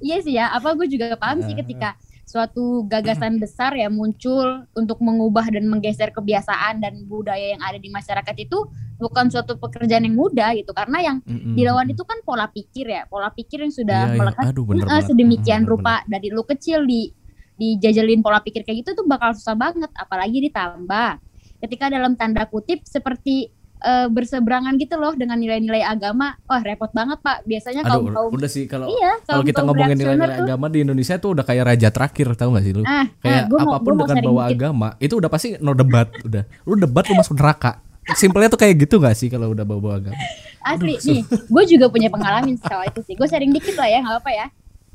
Iya 0.00 0.16
sih 0.18 0.34
ya 0.34 0.48
apa 0.48 0.72
gue 0.72 0.88
juga 0.88 1.12
paham 1.14 1.42
sih 1.42 1.52
ketika 1.52 1.92
suatu 2.30 2.86
gagasan 2.86 3.42
besar 3.42 3.74
ya 3.74 3.90
muncul 3.90 4.62
untuk 4.78 5.02
mengubah 5.02 5.50
dan 5.50 5.66
menggeser 5.66 6.14
kebiasaan 6.14 6.78
dan 6.78 7.02
budaya 7.10 7.58
yang 7.58 7.62
ada 7.66 7.74
di 7.74 7.90
masyarakat 7.90 8.36
itu 8.38 8.70
bukan 9.02 9.26
suatu 9.34 9.58
pekerjaan 9.58 10.06
yang 10.06 10.14
mudah 10.14 10.54
gitu. 10.54 10.70
Karena 10.70 11.02
yang 11.02 11.16
Mm-mm. 11.26 11.58
dilawan 11.58 11.90
itu 11.90 12.06
kan 12.06 12.22
pola 12.22 12.46
pikir 12.46 12.86
ya. 12.86 13.02
Pola 13.10 13.34
pikir 13.34 13.66
yang 13.66 13.74
sudah 13.74 14.14
iya. 14.14 14.14
melekat. 14.14 14.44
Aduh 14.46 14.62
bener 14.62 14.86
eh, 14.86 14.90
banget. 14.94 15.10
sedemikian 15.10 15.66
Bener, 15.66 15.72
rupa. 15.74 15.94
dari 16.06 16.28
lu 16.30 16.46
kecil 16.46 16.86
di 16.86 17.10
dijajalin 17.58 18.22
pola 18.22 18.38
pikir 18.40 18.62
kayak 18.62 18.86
gitu 18.86 19.02
tuh 19.02 19.06
bakal 19.10 19.34
susah 19.34 19.58
banget. 19.58 19.90
Apalagi 19.98 20.38
ditambah 20.46 21.18
ketika 21.66 21.90
dalam 21.90 22.14
tanda 22.14 22.46
kutip 22.46 22.86
seperti 22.86 23.50
eh, 23.80 24.06
berseberangan 24.06 24.76
gitu 24.76 24.94
loh 24.94 25.12
dengan 25.12 25.36
nilai-nilai 25.36 25.80
agama 25.80 26.36
wah 26.44 26.60
repot 26.60 26.88
banget 26.90 27.18
pak 27.18 27.42
biasanya 27.42 27.82
Aduh, 27.82 27.92
kaum 27.92 28.06
kaum 28.12 28.30
udah 28.32 28.46
sih 28.46 28.64
kalau 28.64 28.86
iya 28.86 29.16
kalau 29.24 29.42
kita 29.42 29.60
ngomongin 29.60 29.96
nilai-nilai 29.96 30.36
agama 30.38 30.66
di 30.68 30.78
Indonesia 30.80 31.16
tuh 31.16 31.32
udah 31.32 31.42
kayak 31.42 31.64
raja 31.66 31.88
terakhir 31.88 32.26
tahu 32.34 32.54
gak 32.54 32.64
sih 32.64 32.72
lu? 32.72 32.82
ah, 32.82 33.06
Kayak 33.18 33.40
ah, 33.40 33.44
gua 33.48 33.58
mau, 33.60 33.72
apa 33.72 33.80
pun 33.80 33.92
mau 33.92 34.00
dengan 34.04 34.16
bawa 34.22 34.42
dikit. 34.44 34.56
agama 34.56 34.88
itu 34.96 35.14
udah 35.16 35.28
pasti 35.28 35.48
no 35.58 35.72
debat 35.72 36.08
udah. 36.26 36.42
Lu 36.64 36.74
debat 36.74 37.04
lu 37.04 37.14
masuk 37.16 37.34
neraka. 37.34 37.80
Simpelnya 38.12 38.48
tuh 38.48 38.58
kayak 38.58 38.74
gitu 38.80 38.98
gak 38.98 39.14
sih 39.14 39.28
kalau 39.28 39.50
udah 39.50 39.62
bawa-bawa 39.62 39.94
agama? 39.98 40.18
asli 40.60 40.92
nih 41.00 41.20
gue 41.24 41.62
juga 41.66 41.88
punya 41.88 42.12
pengalaman 42.12 42.52
soal 42.60 42.84
itu 42.84 43.00
sih 43.00 43.16
gue 43.16 43.24
sharing 43.24 43.48
dikit 43.48 43.80
lah 43.80 43.88
ya 43.88 44.04
nggak 44.04 44.12
apa-apa 44.14 44.30
ya 44.30 44.46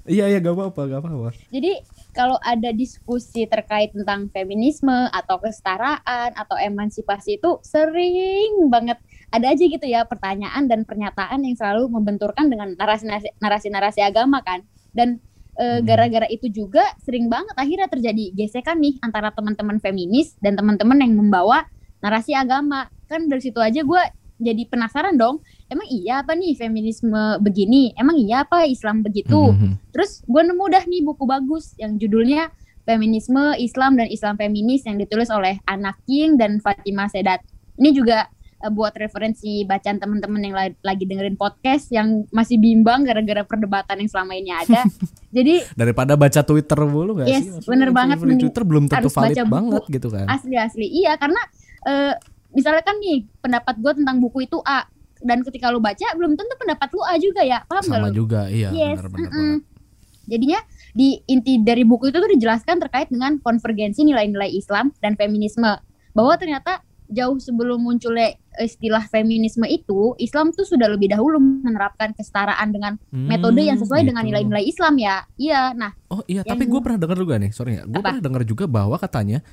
Iya 0.05 0.25
iya 0.29 0.37
gak 0.37 0.53
apa-apa 0.53 0.81
gak 0.85 0.99
apa-apa. 1.01 1.29
Jadi 1.49 1.71
kalau 2.15 2.39
ada 2.39 2.71
diskusi 2.71 3.43
terkait 3.45 3.91
tentang 3.91 4.31
feminisme 4.31 5.11
atau 5.11 5.35
kesetaraan 5.43 6.31
atau 6.31 6.55
emansipasi 6.55 7.37
itu 7.37 7.59
sering 7.59 8.71
banget 8.71 8.95
ada 9.35 9.51
aja 9.51 9.63
gitu 9.67 9.83
ya 9.83 10.07
pertanyaan 10.07 10.71
dan 10.71 10.87
pernyataan 10.87 11.43
yang 11.43 11.59
selalu 11.59 11.91
membenturkan 11.91 12.47
dengan 12.47 12.71
narasi-narasi 13.43 13.99
agama 13.99 14.39
kan. 14.39 14.63
Dan 14.95 15.19
eh, 15.59 15.79
Hmm. 15.79 15.83
gara-gara 15.83 16.27
itu 16.31 16.47
juga 16.47 16.87
sering 17.03 17.27
banget 17.27 17.55
akhirnya 17.59 17.91
terjadi 17.91 18.31
gesekan 18.31 18.79
nih 18.79 18.95
antara 19.03 19.35
teman-teman 19.35 19.83
feminis 19.83 20.39
dan 20.39 20.55
teman-teman 20.55 21.03
yang 21.03 21.13
membawa 21.19 21.67
narasi 21.99 22.31
agama. 22.31 22.87
Kan 23.11 23.27
dari 23.27 23.43
situ 23.43 23.59
aja 23.59 23.83
gue 23.83 24.03
jadi 24.37 24.63
penasaran 24.65 25.15
dong. 25.15 25.39
Emang 25.65 25.87
iya 25.87 26.19
apa 26.19 26.33
nih 26.33 26.53
feminisme 26.53 27.11
begini? 27.39 27.95
Emang 27.95 28.15
iya 28.15 28.43
apa 28.43 28.63
Islam 28.63 28.99
begitu? 28.99 29.49
Mhm. 29.49 29.91
Terus 29.91 30.21
gue 30.21 30.41
nemu 30.41 30.65
dah 30.67 30.83
nih 30.83 31.01
buku 31.01 31.23
bagus 31.23 31.71
yang 31.75 31.95
judulnya 31.95 32.51
Feminisme 32.85 33.39
Islam 33.57 33.95
dan 33.95 34.07
Islam 34.07 34.35
Feminis 34.35 34.83
yang 34.83 34.95
ditulis 34.95 35.27
oleh 35.27 35.57
Anna 35.63 35.97
King 36.03 36.35
dan 36.35 36.59
Fatima 36.59 37.07
Sedat. 37.07 37.41
Ini 37.75 37.89
juga 37.91 38.29
eh, 38.55 38.69
buat 38.69 38.93
referensi 38.93 39.63
bacaan 39.63 39.97
teman-teman 39.97 40.37
yang 40.39 40.53
la- 40.53 40.79
lagi 40.83 41.03
dengerin 41.03 41.33
podcast 41.33 41.89
yang 41.89 42.29
masih 42.29 42.55
bimbang 42.55 43.01
gara-gara 43.01 43.41
perdebatan 43.41 43.99
yang 43.99 44.07
selama 44.07 44.33
ini 44.33 44.51
ada. 44.51 44.85
Jadi 45.33 45.65
Daripada 45.73 46.13
baca 46.13 46.39
Twitter 46.39 46.77
mulu 46.81 47.17
gak 47.17 47.25
Yes, 47.25 47.41
sih? 47.41 47.49
Maksudnya 47.51 47.71
bener 47.71 47.89
banget, 47.89 48.17
Twitter 48.21 48.63
belum 48.63 48.85
tentu 48.85 49.09
valid 49.09 49.35
buku. 49.35 49.49
banget 49.49 49.83
gitu 49.91 50.07
kan. 50.07 50.25
asli-asli 50.29 50.85
iya 50.85 51.15
karena 51.15 51.41
eh, 51.83 52.13
misalnya 52.55 52.81
kan 52.81 52.95
nih 52.97 53.27
pendapat 53.37 53.75
gue 53.77 53.91
tentang 53.93 54.17
buku 54.17 54.43
itu 54.43 54.57
A 54.61 54.87
dan 55.19 55.41
ketika 55.41 55.67
lu 55.67 55.77
baca 55.77 56.07
belum 56.13 56.33
tentu 56.33 56.55
pendapat 56.55 56.89
lu 56.89 57.01
A 57.01 57.13
juga 57.17 57.41
ya 57.41 57.61
paham 57.63 57.83
gak 57.83 57.91
Sama 57.93 58.09
lu? 58.09 58.15
juga 58.15 58.47
iya 58.47 58.69
Yes, 58.71 58.97
benar-benar 58.97 59.29
mm-mm. 59.29 59.53
Jadinya 60.25 60.57
di 60.91 61.21
inti 61.23 61.61
dari 61.61 61.85
buku 61.85 62.09
itu 62.09 62.17
tuh 62.17 62.25
dijelaskan 62.27 62.81
terkait 62.81 63.07
dengan 63.07 63.37
konvergensi 63.37 64.01
nilai-nilai 64.01 64.49
Islam 64.49 64.89
dan 64.97 65.13
feminisme. 65.13 65.69
Bahwa 66.11 66.33
ternyata 66.33 66.81
jauh 67.05 67.37
sebelum 67.37 67.77
munculnya 67.77 68.33
istilah 68.57 69.05
feminisme 69.05 69.61
itu, 69.65 70.17
Islam 70.17 70.49
tuh 70.49 70.65
sudah 70.65 70.89
lebih 70.89 71.13
dahulu 71.13 71.37
menerapkan 71.37 72.09
kesetaraan 72.09 72.73
dengan 72.73 72.97
metode 73.11 73.61
yang 73.61 73.77
sesuai 73.77 74.01
Hmm, 74.01 74.09
dengan 74.09 74.23
gitu. 74.23 74.29
nilai-nilai 74.33 74.65
Islam 74.65 74.93
ya. 74.97 75.15
Iya, 75.37 75.61
nah 75.77 75.93
Oh 76.09 76.25
iya, 76.25 76.41
tapi 76.41 76.65
gue 76.65 76.81
pernah 76.81 76.97
dengar 76.97 77.17
juga 77.19 77.37
nih, 77.37 77.51
sorry 77.51 77.77
ya, 77.77 77.83
gue 77.85 78.01
pernah 78.01 78.23
dengar 78.23 78.41
juga 78.43 78.65
bahwa 78.65 78.97
katanya 78.97 79.45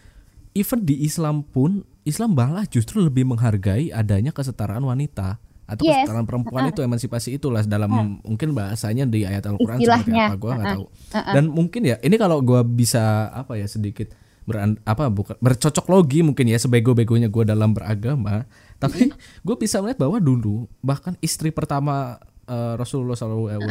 even 0.52 0.82
di 0.82 1.02
Islam 1.02 1.42
pun 1.42 1.82
Islam 2.02 2.34
malah 2.34 2.66
justru 2.66 2.98
lebih 2.98 3.24
menghargai 3.24 3.88
adanya 3.88 4.30
kesetaraan 4.30 4.82
wanita 4.82 5.38
atau 5.62 5.82
Yes. 5.82 6.04
kesetaraan 6.04 6.26
perempuan 6.26 6.66
Uh-uh. 6.66 6.72
itu 6.74 6.80
emansipasi 6.82 7.28
itulah 7.32 7.62
dalam 7.62 7.88
mungkin 8.20 8.52
bahasanya 8.52 9.06
di 9.06 9.22
ayat 9.22 9.46
Al-Qur'an 9.46 9.78
seperti 9.78 10.10
apa 10.12 10.34
gue 10.34 10.50
nggak 10.50 10.66
Uh-uh. 10.66 10.76
tahu. 10.76 10.84
uh-uh. 11.14 11.32
Dan 11.32 11.44
mungkin 11.48 11.80
ya 11.86 11.96
ini 12.00 12.16
kalau 12.16 12.42
gue 12.42 12.60
bisa 12.66 13.30
apa 13.30 13.54
ya 13.54 13.64
sedikit 13.64 14.10
beran, 14.42 14.74
apa 14.82 15.06
bukan 15.06 15.38
bercocok 15.38 15.86
logi 15.86 16.20
mungkin 16.20 16.50
ya 16.50 16.58
sebego-begonya 16.58 17.30
gue 17.30 17.44
dalam 17.46 17.70
beragama, 17.70 18.42
tapi 18.76 19.14
gue 19.46 19.56
bisa 19.56 19.78
melihat 19.78 20.02
bahwa 20.02 20.18
dulu 20.18 20.66
bahkan 20.82 21.14
istri 21.22 21.54
pertama 21.54 22.18
eh, 22.44 22.74
Rasulullah 22.74 23.14
SAW, 23.14 23.62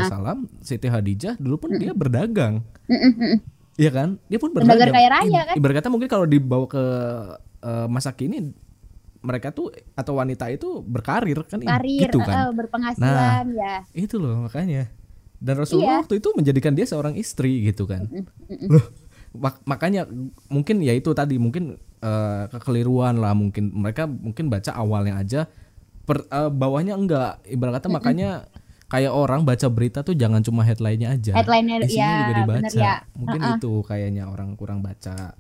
Siti 0.64 0.88
Hadijah 0.88 1.36
dulu 1.36 1.68
pun 1.68 1.76
dia 1.76 1.92
berdagang. 1.92 2.64
Mm-mm. 2.88 3.44
Iya 3.82 3.92
kan? 3.92 4.10
Dia 4.28 4.38
pun 4.38 4.50
Berdagang 4.52 4.78
berdagang. 4.78 4.94
kaya 4.94 5.10
raya, 5.12 5.26
I- 5.42 5.48
kan? 5.48 5.56
Ibarat 5.58 5.76
kata 5.76 5.90
mungkin 5.90 6.06
kalau 6.08 6.26
dibawa 6.26 6.66
ke 6.66 6.84
eh, 7.62 7.88
masa 7.88 8.12
kini 8.12 8.54
mereka 9.20 9.50
tuh 9.50 9.70
atau 9.94 10.14
wanita 10.16 10.50
itu 10.50 10.82
berkarir 10.82 11.42
kan 11.44 11.58
i- 11.58 11.68
karir 11.68 12.06
gitu 12.06 12.18
kan. 12.20 12.50
uh-uh, 12.50 12.52
berpenghasilan 12.56 13.46
ya. 13.54 13.76
Itu 13.92 14.18
loh 14.18 14.46
makanya. 14.46 14.90
Dan 15.38 15.58
Rasulullah 15.58 15.98
Iya. 15.98 16.02
waktu 16.06 16.16
itu 16.16 16.30
menjadikan 16.32 16.74
dia 16.74 16.86
seorang 16.86 17.14
istri 17.16 17.66
gitu 17.66 17.86
kan. 17.86 18.06
Loh, 18.64 18.86
mak- 19.36 19.62
makanya 19.64 20.06
mungkin 20.48 20.82
ya 20.82 20.94
itu 20.94 21.10
tadi 21.12 21.38
mungkin 21.38 21.78
eh, 22.00 22.44
kekeliruan 22.48 23.18
lah 23.18 23.34
mungkin 23.34 23.70
mereka 23.72 24.06
mungkin 24.06 24.50
baca 24.50 24.74
awalnya 24.74 25.18
aja 25.18 25.42
per, 26.02 26.26
eh, 26.28 26.50
bawahnya 26.50 26.94
enggak. 26.94 27.42
Ibarat 27.46 27.78
kata 27.78 27.88
makanya 27.92 28.46
kayak 28.92 29.14
orang 29.16 29.48
baca 29.48 29.72
berita 29.72 30.04
tuh 30.04 30.12
jangan 30.14 30.44
cuma 30.44 30.68
headline-nya 30.68 31.16
aja. 31.16 31.32
Headline-nya, 31.32 31.88
ya, 31.88 32.12
juga 32.28 32.34
dibaca. 32.44 32.60
bener 32.60 32.72
ya. 32.76 32.96
Mungkin 33.16 33.40
Uh-uh. 33.40 33.56
itu 33.56 33.72
kayaknya 33.88 34.24
orang 34.28 34.50
kurang 34.60 34.84
baca. 34.84 35.32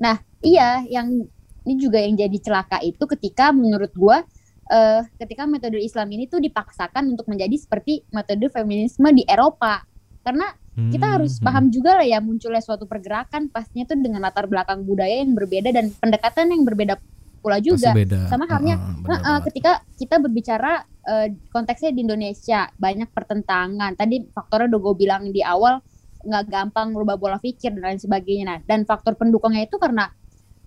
Nah, 0.00 0.16
iya 0.40 0.80
yang 0.88 1.28
ini 1.68 1.74
juga 1.76 2.00
yang 2.00 2.16
jadi 2.16 2.38
celaka 2.40 2.80
itu 2.80 3.04
ketika 3.04 3.52
menurut 3.52 3.92
gua 3.92 4.24
eh 4.68 5.00
ketika 5.20 5.44
metode 5.44 5.80
Islam 5.80 6.08
ini 6.12 6.24
tuh 6.28 6.40
dipaksakan 6.40 7.12
untuk 7.12 7.28
menjadi 7.28 7.56
seperti 7.60 8.08
metode 8.08 8.48
feminisme 8.48 9.04
di 9.12 9.28
Eropa. 9.28 9.84
Karena 10.24 10.48
kita 10.78 11.10
Hmm, 11.10 11.14
harus 11.18 11.32
hmm. 11.36 11.44
paham 11.44 11.64
juga 11.74 11.98
lah 11.98 12.06
ya 12.06 12.22
munculnya 12.22 12.62
suatu 12.62 12.86
pergerakan 12.86 13.50
pastinya 13.50 13.82
tuh 13.90 13.98
dengan 13.98 14.22
latar 14.22 14.46
belakang 14.46 14.86
budaya 14.86 15.26
yang 15.26 15.34
berbeda 15.34 15.74
dan 15.74 15.90
pendekatan 15.90 16.54
yang 16.54 16.62
berbeda 16.62 16.94
pula 17.42 17.58
Pasti 17.58 17.66
juga. 17.66 17.90
beda. 17.98 18.30
Sama 18.30 18.46
halnya, 18.46 18.78
eh, 18.78 19.02
banget. 19.02 19.42
ketika 19.50 19.72
kita 19.98 20.22
berbicara 20.22 20.86
eh, 21.08 21.32
konteksnya 21.48 21.90
di 21.90 22.04
Indonesia 22.04 22.68
banyak 22.76 23.08
pertentangan. 23.10 23.96
Tadi 23.96 24.28
faktornya 24.28 24.68
udah 24.76 24.80
gue 24.84 24.94
bilang 24.94 25.22
di 25.32 25.40
awal 25.40 25.80
nggak 26.18 26.44
gampang 26.50 26.92
merubah 26.92 27.16
pola 27.16 27.38
pikir 27.40 27.72
dan 27.72 27.94
lain 27.94 28.00
sebagainya. 28.00 28.44
Nah, 28.44 28.58
dan 28.68 28.84
faktor 28.84 29.16
pendukungnya 29.16 29.64
itu 29.64 29.80
karena 29.80 30.12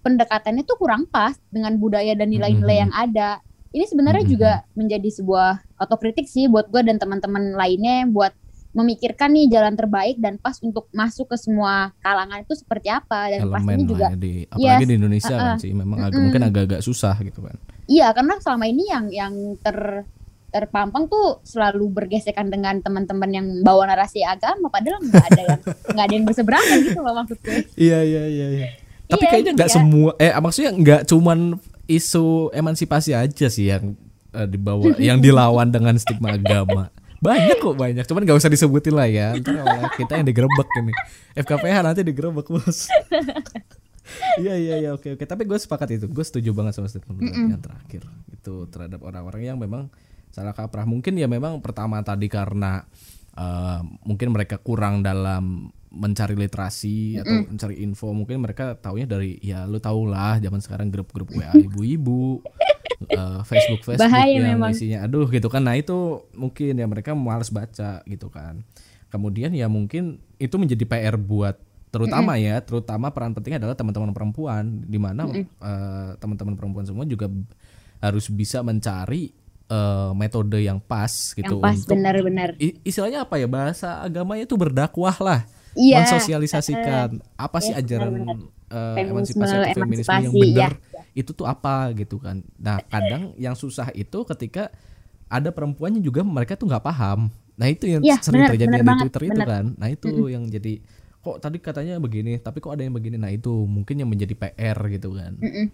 pendekatannya 0.02 0.66
tuh 0.66 0.82
kurang 0.82 1.06
pas 1.06 1.38
dengan 1.54 1.78
budaya 1.78 2.18
dan 2.18 2.34
nilai-nilai 2.34 2.78
Mhm. 2.78 2.84
yang 2.90 2.94
ada. 2.94 3.30
Ini 3.72 3.86
sebenarnya 3.86 4.26
Mhm. 4.26 4.32
juga 4.34 4.52
menjadi 4.74 5.10
sebuah 5.14 5.78
otokritik 5.78 6.26
sih 6.26 6.50
buat 6.50 6.68
gue 6.68 6.82
dan 6.82 6.98
teman-teman 6.98 7.54
lainnya 7.54 8.10
buat 8.10 8.34
memikirkan 8.72 9.36
nih 9.36 9.52
jalan 9.52 9.76
terbaik 9.76 10.16
dan 10.24 10.40
pas 10.40 10.56
untuk 10.64 10.88
masuk 10.96 11.28
ke 11.28 11.36
semua 11.36 11.92
kalangan 12.00 12.40
itu 12.40 12.56
seperti 12.56 12.88
apa 12.88 13.36
dan 13.36 13.44
elemen 13.44 13.52
pastinya 13.68 13.84
juga 13.84 14.08
ya 14.08 14.16
di 14.16 14.34
apalagi 14.48 14.64
Yes, 14.64 14.88
di 14.88 14.96
Indonesia 14.96 15.36
kan 15.36 15.44
uh-uh. 15.44 15.60
sih 15.60 15.72
memang 15.76 15.98
agak 16.00 16.12
Mm-mm. 16.16 16.24
mungkin 16.24 16.44
agak-agak 16.48 16.80
susah 16.80 17.16
gitu 17.20 17.40
kan 17.44 17.56
iya 17.92 18.08
karena 18.16 18.40
selama 18.40 18.66
ini 18.72 18.84
yang 18.88 19.06
yang 19.12 19.34
ter 19.60 20.08
terpampang 20.52 21.08
tuh 21.08 21.40
selalu 21.48 21.88
bergesekan 21.90 22.52
dengan 22.52 22.84
teman-teman 22.84 23.32
yang 23.32 23.48
bawa 23.64 23.88
narasi 23.88 24.22
agama 24.22 24.68
padahal 24.68 25.00
nggak 25.00 25.26
ada 25.32 25.42
yang 25.42 25.60
nggak 25.96 26.06
ada 26.06 26.14
yang 26.14 26.26
berseberangan 26.28 26.78
gitu 26.84 27.00
loh 27.00 27.14
maksud 27.24 27.38
gue 27.40 27.58
iya 27.80 28.00
iya 28.04 28.24
iya 28.28 28.48
iya. 28.52 28.68
Tapi 29.12 29.28
Iya, 29.28 29.32
kayaknya 29.36 29.54
nggak 29.60 29.72
iya. 29.72 29.76
semua 29.76 30.12
eh 30.16 30.32
maksudnya 30.40 30.72
nggak 30.72 31.02
cuman 31.12 31.40
isu 31.92 32.56
emansipasi 32.56 33.12
aja 33.12 33.48
sih 33.52 33.68
yang 33.68 34.00
eh, 34.32 34.48
dibawa 34.48 34.96
yang 35.12 35.20
dilawan 35.20 35.68
dengan 35.68 36.00
stigma 36.00 36.40
agama. 36.40 36.88
Banyak 37.22 37.62
kok 37.62 37.78
banyak. 37.78 38.02
Cuman 38.08 38.26
nggak 38.26 38.40
usah 38.40 38.50
disebutin 38.50 38.98
lah 38.98 39.06
ya. 39.06 39.38
Ntar 39.38 39.94
kita 39.94 40.18
yang 40.18 40.26
digerebek 40.26 40.68
ini. 40.82 40.94
FKPH 41.38 41.76
nanti 41.86 42.02
digerebek 42.02 42.48
bos. 42.50 42.88
Iya 44.36 44.60
iya 44.60 44.76
iya. 44.82 44.90
Oke 44.92 45.16
oke. 45.16 45.24
Tapi 45.24 45.48
gue 45.48 45.56
sepakat 45.56 45.96
itu. 45.96 46.06
Gue 46.12 46.26
setuju 46.26 46.52
banget 46.52 46.76
sama 46.76 46.92
statement 46.92 47.16
lu 47.16 47.32
tadi 47.32 47.48
yang 47.56 47.64
terakhir. 47.64 48.04
Itu 48.34 48.68
terhadap 48.68 49.00
orang-orang 49.08 49.48
yang 49.48 49.56
memang 49.56 49.88
salah 50.32 50.56
kaprah. 50.56 50.88
Mungkin 50.88 51.20
ya 51.20 51.28
memang 51.28 51.60
pertama 51.60 52.00
tadi 52.02 52.32
karena 52.32 52.82
eh, 53.36 53.80
mungkin 54.08 54.32
mereka 54.32 54.58
kurang 54.58 55.04
dalam 55.04 55.70
mencari 55.92 56.40
literasi 56.40 57.20
atau 57.20 57.52
mencari 57.52 57.84
info 57.84 58.16
mungkin 58.16 58.40
mereka 58.40 58.80
taunya 58.80 59.04
dari 59.04 59.36
ya 59.44 59.68
lu 59.68 59.76
tau 59.84 60.08
lah 60.08 60.40
zaman 60.40 60.64
sekarang 60.64 60.88
grup-grup 60.88 61.28
WA 61.36 61.52
ibu-ibu 61.68 62.40
eh, 63.12 63.42
Facebook 63.44 63.84
Facebook 63.84 64.08
Bahaya 64.08 64.40
yang 64.40 64.56
memang. 64.56 64.72
isinya 64.72 65.04
aduh 65.04 65.28
gitu 65.28 65.52
kan. 65.52 65.68
Nah 65.68 65.76
itu 65.76 66.24
mungkin 66.32 66.80
ya 66.80 66.88
mereka 66.88 67.12
males 67.12 67.52
baca 67.52 68.00
gitu 68.08 68.32
kan. 68.32 68.64
Kemudian 69.12 69.52
ya 69.52 69.68
mungkin 69.68 70.24
itu 70.40 70.56
menjadi 70.56 70.88
PR 70.88 71.20
buat 71.20 71.60
terutama 71.92 72.40
ya 72.40 72.64
terutama 72.64 73.12
peran 73.12 73.36
penting 73.36 73.60
adalah 73.60 73.76
teman-teman 73.76 74.16
perempuan 74.16 74.88
di 74.88 74.96
mana 74.96 75.28
eh, 75.28 76.16
teman-teman 76.24 76.56
perempuan 76.56 76.88
semua 76.88 77.04
juga 77.04 77.28
harus 78.00 78.32
bisa 78.32 78.64
mencari 78.64 79.36
eh, 79.72 80.12
metode 80.14 80.60
yang 80.60 80.84
pas 80.84 81.10
gitu 81.32 81.56
yang 81.58 81.64
pas 81.64 81.80
benar-benar. 81.88 82.50
istilahnya 82.84 83.24
apa 83.24 83.40
ya 83.40 83.48
bahasa 83.48 84.04
agamanya 84.04 84.44
itu 84.44 84.56
berdakwah 84.60 85.16
lah. 85.18 85.42
Iya. 85.72 86.04
mensosialisasikan. 86.04 87.24
apa 87.40 87.58
sih 87.64 87.72
Iya, 87.72 87.80
ajaran 87.80 88.12
benar-benar. 88.12 88.38
eh, 88.68 88.96
Feminisme, 89.00 89.12
emansipasi 89.16 89.54
atau 89.56 89.72
feminisme 89.80 90.12
yang 90.20 90.34
benar 90.36 90.72
ya. 90.76 91.02
itu 91.14 91.32
tuh 91.32 91.48
apa 91.48 91.96
gitu 91.96 92.20
kan. 92.20 92.44
Nah 92.58 92.84
kadang 92.86 93.32
yang 93.36 93.56
susah 93.56 93.88
itu 93.96 94.20
ketika 94.28 94.68
ada 95.28 95.48
perempuannya 95.50 96.04
juga 96.04 96.28
mereka 96.28 96.60
tuh 96.60 96.68
nggak 96.68 96.84
paham. 96.84 97.32
Nah 97.56 97.68
itu 97.68 97.88
yang 97.88 98.04
Iya, 98.04 98.20
sering 98.20 98.44
benar, 98.44 98.52
terjadi 98.52 98.68
benar 98.68 98.84
di 98.84 98.88
banget, 98.88 99.04
Twitter 99.08 99.24
itu 99.24 99.32
benar. 99.34 99.48
kan. 99.48 99.66
Nah 99.80 99.88
itu 99.88 100.10
yang 100.28 100.44
jadi 100.46 100.74
kok 101.22 101.38
tadi 101.40 101.58
katanya 101.62 101.94
begini 102.02 102.36
tapi 102.38 102.60
kok 102.60 102.74
ada 102.74 102.84
yang 102.84 102.92
begini? 102.92 103.16
Nah 103.16 103.32
itu 103.32 103.52
mungkin 103.64 103.96
yang 103.96 104.10
menjadi 104.12 104.34
PR 104.36 104.76
gitu 104.92 105.16
kan. 105.16 105.40
Mm-mm. 105.40 105.68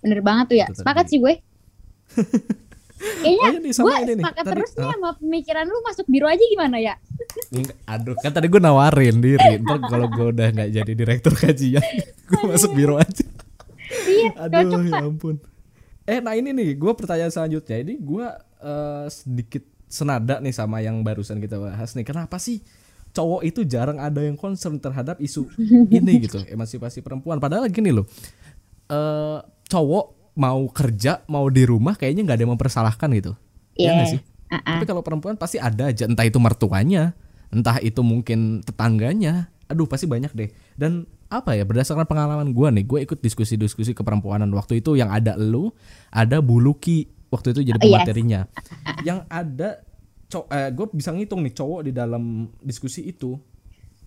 bener 0.00 0.20
banget 0.20 0.46
tuh 0.52 0.56
ya. 0.60 0.66
Itu 0.68 0.76
sepakat 0.76 1.06
sih 1.08 1.16
gue 1.16 1.34
kayaknya 3.20 3.48
Oh, 3.48 3.50
gue 3.50 3.94
ini 3.98 4.12
nih. 4.12 4.20
sepakat 4.20 4.42
Tadi- 4.42 4.52
terus 4.54 4.70
nih 4.72 4.82
ah. 4.82 4.90
sama 4.90 5.10
pemikiran 5.16 5.64
lu 5.64 5.78
masuk 5.82 6.06
biru 6.06 6.26
aja 6.26 6.44
gimana 6.46 6.76
ya 6.78 6.94
Aduh, 7.86 8.14
kan 8.16 8.30
tadi 8.30 8.46
gue 8.46 8.58
nawarin 8.58 9.18
diri. 9.18 9.58
Ntar 9.58 9.78
kalau 9.82 10.06
gue 10.08 10.26
udah 10.30 10.48
nggak 10.50 10.70
jadi 10.72 10.92
direktur 10.92 11.32
kajian, 11.32 11.82
gue 12.30 12.42
masuk 12.44 12.70
biro 12.72 12.94
aja. 12.96 13.26
iya 14.04 14.30
Aduh, 14.38 14.82
ya 14.82 15.02
ampun. 15.02 15.36
Eh, 16.04 16.18
nah 16.18 16.32
ini 16.32 16.50
nih, 16.50 16.74
gue 16.74 16.92
pertanyaan 16.92 17.30
selanjutnya. 17.30 17.80
Ini 17.80 17.94
gue 17.96 18.26
eh, 18.60 19.06
sedikit 19.08 19.64
senada 19.86 20.38
nih 20.38 20.50
sama 20.50 20.78
yang 20.78 21.00
barusan 21.00 21.38
kita 21.38 21.56
bahas 21.56 21.92
nih. 21.92 22.02
Kenapa 22.02 22.36
sih 22.36 22.62
cowok 23.10 23.42
itu 23.42 23.62
jarang 23.62 23.96
ada 23.96 24.20
yang 24.20 24.34
concern 24.34 24.76
terhadap 24.76 25.18
isu 25.18 25.46
ini 25.92 26.12
gitu, 26.20 26.42
emansipasi 26.44 27.00
perempuan. 27.00 27.38
Padahal 27.38 27.66
gini 27.66 27.90
loh, 27.90 28.06
eh 28.86 29.38
cowok 29.64 30.04
mau 30.34 30.66
kerja, 30.68 31.22
mau 31.26 31.46
di 31.46 31.62
rumah, 31.62 31.94
kayaknya 31.94 32.22
nggak 32.24 32.36
ada 32.36 32.42
yang 32.42 32.52
mempersalahkan 32.52 33.08
gitu. 33.12 33.32
Iya 33.74 33.90
nggak 33.92 34.06
Iya. 34.06 34.14
sih? 34.14 34.20
Ah-ah. 34.50 34.76
Tapi 34.76 34.84
kalau 34.84 35.00
perempuan 35.00 35.34
pasti 35.34 35.56
ada 35.56 35.88
aja, 35.88 36.04
entah 36.04 36.22
itu 36.22 36.38
mertuanya, 36.38 37.14
entah 37.48 37.78
itu 37.78 38.02
mungkin 38.02 38.60
tetangganya. 38.60 39.50
Aduh, 39.66 39.86
pasti 39.86 40.04
banyak 40.04 40.30
deh. 40.30 40.50
Dan 40.74 41.06
apa 41.26 41.54
ya, 41.54 41.64
berdasarkan 41.64 42.04
pengalaman 42.04 42.52
gua 42.52 42.68
nih, 42.68 42.84
gue 42.84 43.00
ikut 43.02 43.18
diskusi-diskusi 43.18 43.90
keperempuanan 43.90 44.46
waktu 44.52 44.78
itu 44.78 44.94
yang 44.94 45.08
ada 45.08 45.34
lu, 45.34 45.72
ada 46.08 46.38
Buluki 46.38 47.06
waktu 47.28 47.50
itu 47.50 47.60
jadi 47.64 47.74
Oh, 47.76 47.82
yes. 47.82 47.90
pematerinya. 47.90 48.40
Yang 49.02 49.18
ada 49.26 49.68
eh, 50.50 50.70
gue 50.70 50.86
bisa 50.90 51.10
ngitung 51.10 51.40
nih 51.40 51.54
cowok 51.54 51.80
di 51.84 51.92
dalam 51.92 52.22
diskusi 52.58 53.06
itu 53.06 53.38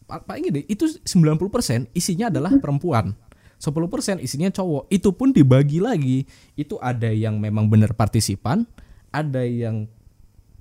pa- 0.04 0.20
paling 0.20 0.44
gede 0.46 0.62
itu 0.68 0.84
90% 1.02 1.40
isinya 1.94 2.28
adalah 2.28 2.52
perempuan. 2.58 3.16
10% 3.58 4.22
isinya 4.22 4.50
cowok. 4.50 4.86
Itu 4.88 5.12
pun 5.12 5.34
dibagi 5.34 5.82
lagi. 5.82 6.24
Itu 6.54 6.78
ada 6.78 7.10
yang 7.10 7.38
memang 7.38 7.68
benar 7.68 7.94
partisipan, 7.94 8.66
ada 9.10 9.42
yang 9.42 9.90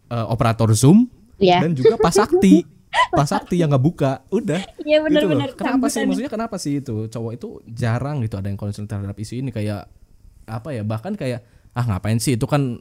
eh, 0.06 0.26
operator 0.26 0.70
Zoom 0.72 1.10
Iya. 1.36 1.60
dan 1.60 1.76
juga 1.76 1.98
Pak 1.98 2.12
Sakti. 2.12 2.64
Pak 3.12 3.28
Sakti 3.28 3.60
yang 3.60 3.68
nggak 3.68 3.84
buka. 3.84 4.24
Udah. 4.32 4.56
Iya 4.80 5.04
Gitu 5.04 5.12
loh. 5.20 5.36
benar-benar 5.36 5.50
Kenapa 5.52 5.86
sih 5.92 6.06
maksudnya 6.06 6.32
kenapa 6.32 6.56
sih 6.56 6.80
itu? 6.80 7.10
Cowok 7.10 7.32
itu 7.36 7.48
jarang 7.68 8.24
gitu 8.24 8.40
ada 8.40 8.48
yang 8.48 8.56
concern 8.56 8.88
terhadap 8.88 9.12
isu 9.14 9.36
ini 9.36 9.52
kayak 9.52 9.84
apa 10.46 10.68
ya? 10.72 10.80
Bahkan 10.80 11.12
kayak 11.14 11.44
ah 11.76 11.84
ngapain 11.84 12.16
sih 12.16 12.40
itu 12.40 12.48
kan 12.48 12.80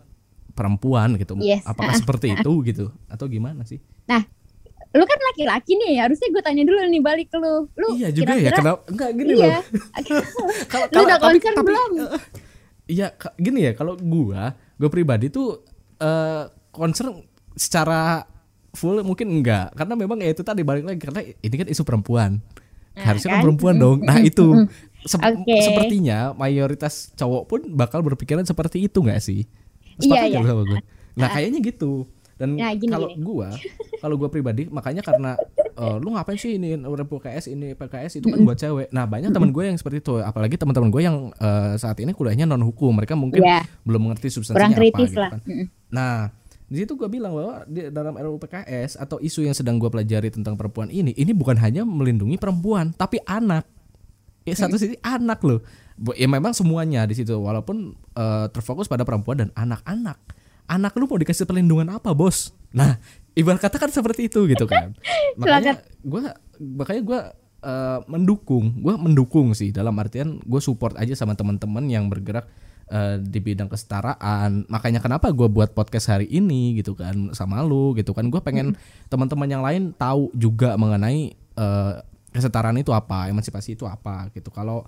perempuan 0.56 1.20
gitu. 1.20 1.36
Yes. 1.44 1.68
Apakah 1.68 1.92
seperti 2.00 2.32
itu 2.40 2.52
gitu 2.64 2.86
atau 3.12 3.28
gimana 3.28 3.68
sih? 3.68 3.84
Nah, 4.08 4.24
lu 4.96 5.04
kan 5.04 5.20
laki-laki 5.30 5.76
nih, 5.76 6.00
harusnya 6.00 6.28
gue 6.30 6.40
tanya 6.40 6.64
dulu 6.64 6.80
nih 6.82 7.00
balik 7.00 7.28
ke 7.28 7.36
lu. 7.36 7.68
Lu 7.76 7.88
iya 7.94 8.10
juga 8.10 8.32
ya 8.34 8.48
kira-kira- 8.48 8.58
kenapa 8.58 8.82
enggak 8.88 9.10
gini 9.14 9.32
Iya. 9.34 9.44
loh. 9.46 9.62
Kalau 10.72 10.86
Lu 10.88 11.00
udah 11.02 11.18
tapi- 11.18 11.26
concern 11.38 11.54
tapi- 11.54 11.68
belum? 11.68 11.92
eh, 12.00 12.22
Iya, 12.86 13.08
gini 13.36 13.60
ya 13.62 13.74
kalau 13.74 13.98
gua, 13.98 14.42
gue 14.76 14.90
pribadi 14.90 15.28
tuh 15.28 15.66
eh 15.98 16.44
concern 16.70 17.18
secara 17.52 18.22
full 18.72 19.02
mungkin 19.02 19.32
enggak 19.34 19.74
karena 19.74 19.96
memang 19.96 20.20
ya 20.20 20.30
itu 20.30 20.44
tadi 20.44 20.62
balik 20.62 20.84
lagi 20.84 21.00
karena 21.00 21.22
ini 21.24 21.56
kan 21.56 21.66
isu 21.66 21.82
perempuan. 21.82 22.44
Nah, 22.94 23.04
Harusnya 23.04 23.30
kan 23.30 23.38
kan? 23.38 23.44
perempuan 23.44 23.76
dong. 23.76 24.00
Nah, 24.00 24.22
itu 24.22 24.70
Sep- 25.02 25.22
Oke. 25.22 25.62
sepertinya 25.62 26.34
mayoritas 26.34 27.14
cowok 27.14 27.44
pun 27.46 27.60
bakal 27.72 28.02
berpikiran 28.02 28.42
seperti 28.42 28.86
itu 28.86 29.02
enggak 29.02 29.20
sih? 29.20 29.46
Iya, 29.96 30.02
Sepakat 30.02 30.22
iya. 30.24 30.30
nggak 30.32 30.42
lu 30.42 30.50
sama 30.52 30.64
gue? 30.66 30.80
Nah, 31.16 31.28
kayaknya 31.30 31.60
gitu. 31.62 31.92
Dan 32.36 32.60
Nah, 32.60 32.76
gini, 32.76 32.92
kalau 32.92 33.08
gini. 33.10 33.24
gua, 33.24 33.48
kalau 34.04 34.16
gua 34.20 34.28
pribadi 34.28 34.68
makanya 34.68 35.00
karena 35.00 35.40
eh, 35.56 35.96
lu 36.00 36.12
ngapain 36.12 36.36
sih 36.36 36.56
ini 36.56 36.76
PKS 36.80 37.48
ini 37.48 37.72
PKS 37.74 38.20
itu 38.20 38.28
kan 38.28 38.40
buat 38.44 38.56
cewek. 38.56 38.92
Nah, 38.92 39.08
banyak 39.08 39.32
teman 39.32 39.52
gue 39.52 39.64
yang 39.66 39.78
seperti 39.80 40.00
itu, 40.00 40.20
apalagi 40.20 40.56
teman-teman 40.56 40.92
gue 40.92 41.02
yang 41.04 41.32
eh, 41.32 41.76
saat 41.76 41.96
ini 42.00 42.12
kuliahnya 42.12 42.44
non 42.44 42.64
hukum. 42.64 42.92
Mereka 42.92 43.16
mungkin 43.16 43.40
Iya. 43.40 43.64
belum 43.84 44.12
mengerti 44.12 44.28
substansinya 44.30 44.76
kurang 44.76 44.92
apa 44.92 45.00
gitu 45.02 45.20
kan. 45.20 45.40
Nah, 45.88 46.14
di 46.66 46.76
situ 46.82 46.98
gue 46.98 47.08
bilang 47.08 47.32
bahwa 47.32 47.62
di 47.66 47.88
dalam 47.88 48.16
RUU 48.16 48.42
PKS 48.42 48.98
atau 48.98 49.22
isu 49.22 49.46
yang 49.46 49.54
sedang 49.54 49.78
gue 49.78 49.88
pelajari 49.88 50.28
tentang 50.28 50.58
perempuan 50.58 50.90
ini, 50.90 51.14
ini 51.14 51.32
bukan 51.32 51.56
hanya 51.56 51.86
melindungi 51.86 52.36
perempuan, 52.36 52.92
tapi 52.92 53.22
anak. 53.24 53.64
Ya 54.44 54.54
satu 54.54 54.76
sisi 54.76 54.94
anak 55.02 55.42
loh. 55.42 55.64
Ya 56.14 56.28
memang 56.28 56.52
semuanya 56.52 57.08
di 57.08 57.16
situ, 57.16 57.34
walaupun 57.34 57.96
eh, 58.12 58.46
terfokus 58.50 58.86
pada 58.86 59.02
perempuan 59.02 59.40
dan 59.40 59.50
anak-anak. 59.54 60.20
Anak 60.66 60.98
lu 60.98 61.06
mau 61.06 61.20
dikasih 61.22 61.46
perlindungan 61.46 61.88
apa, 61.94 62.12
bos? 62.12 62.50
Nah, 62.74 62.98
ibarat 63.38 63.62
kata 63.62 63.78
kan 63.78 63.92
seperti 63.94 64.28
itu 64.28 64.50
gitu 64.50 64.66
kan. 64.66 64.96
makanya 65.40 65.84
gue, 66.02 66.22
makanya 66.60 67.02
gue 67.06 67.20
eh, 67.64 68.00
mendukung, 68.10 68.74
gue 68.82 68.96
mendukung 68.98 69.54
sih 69.54 69.70
dalam 69.70 69.94
artian 70.02 70.42
gue 70.42 70.62
support 70.64 70.96
aja 70.98 71.14
sama 71.14 71.38
teman-teman 71.38 71.86
yang 71.86 72.10
bergerak 72.10 72.50
eh, 72.90 73.22
di 73.22 73.40
bidang 73.44 73.70
kesetaraan. 73.70 74.66
Makanya 74.72 75.04
kenapa 75.04 75.30
gue 75.30 75.48
buat 75.48 75.76
podcast 75.78 76.12
hari 76.18 76.26
ini 76.32 76.82
gitu 76.82 76.98
kan 76.98 77.32
sama 77.38 77.62
lu 77.62 77.94
gitu 77.94 78.16
kan. 78.16 78.28
Gue 78.32 78.42
pengen 78.42 78.74
teman-teman 79.12 79.48
yang 79.48 79.62
lain 79.62 79.94
tahu 79.94 80.34
juga 80.34 80.74
mengenai 80.80 81.36
eh, 81.36 81.94
kesetaraan 82.36 82.76
itu 82.76 82.92
apa, 82.92 83.32
emansipasi 83.32 83.80
itu 83.80 83.86
apa 83.86 84.28
gitu. 84.34 84.50
Kalau 84.50 84.84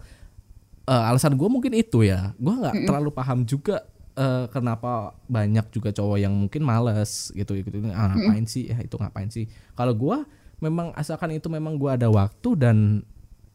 eh, 0.87 1.03
alasan 1.11 1.35
gue 1.35 1.47
mungkin 1.51 1.71
itu 1.75 2.07
ya, 2.07 2.33
gue 2.35 2.53
nggak 2.53 2.87
terlalu 2.87 3.11
paham 3.11 3.47
juga 3.47 3.83
eh, 4.17 4.45
kenapa 4.49 5.13
banyak 5.25 5.69
juga 5.69 5.93
cowok 5.93 6.17
yang 6.17 6.33
mungkin 6.33 6.61
males 6.61 7.29
gitu 7.31 7.53
gitu. 7.53 7.69
Ah, 7.89 8.11
ngapain 8.11 8.43
sih 8.43 8.67
ya 8.67 8.81
itu 8.81 8.97
ngapain 8.97 9.29
sih? 9.29 9.45
Kalau 9.73 9.93
gue 9.93 10.17
memang 10.57 10.89
asalkan 10.91 11.31
itu 11.31 11.47
memang 11.47 11.77
gue 11.77 11.87
ada 11.87 12.09
waktu 12.09 12.49
dan 12.57 13.05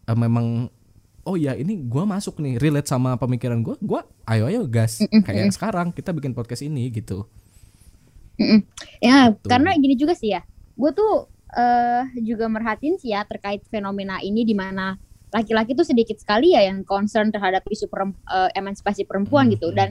eh, 0.06 0.14
memang 0.14 0.70
oh 1.22 1.38
ya 1.38 1.54
ini 1.54 1.78
gua 1.86 2.02
masuk 2.02 2.42
nih 2.42 2.58
relate 2.58 2.90
sama 2.90 3.14
pemikiran 3.14 3.62
gua 3.62 3.78
gua 3.78 4.02
ayo 4.26 4.50
ayo 4.50 4.66
gas 4.66 4.98
kayak 5.22 5.54
sekarang 5.54 5.94
kita 5.94 6.10
bikin 6.10 6.34
podcast 6.34 6.66
ini 6.66 6.90
gitu 6.90 7.30
Mm-mm. 8.34 8.64
Ya, 8.98 9.30
Gitu. 9.30 9.46
karena 9.46 9.70
gini 9.76 9.94
juga 9.94 10.16
sih 10.16 10.32
ya. 10.32 10.42
Gue 10.74 10.90
tuh 10.90 11.28
eh 11.52 12.02
juga 12.24 12.48
merhatiin 12.48 12.96
sih 12.96 13.12
ya 13.12 13.22
terkait 13.22 13.60
fenomena 13.68 14.18
ini 14.18 14.42
di 14.42 14.56
mana 14.56 14.96
laki-laki 15.28 15.76
tuh 15.76 15.84
sedikit 15.84 16.16
sekali 16.16 16.56
ya 16.56 16.64
yang 16.64 16.80
concern 16.82 17.28
terhadap 17.28 17.60
isu 17.68 17.86
perem- 17.86 18.16
eh, 18.26 18.50
emansipasi 18.56 19.04
perempuan 19.04 19.46
gitu 19.46 19.68
Mhm. 19.68 19.76
dan 19.76 19.88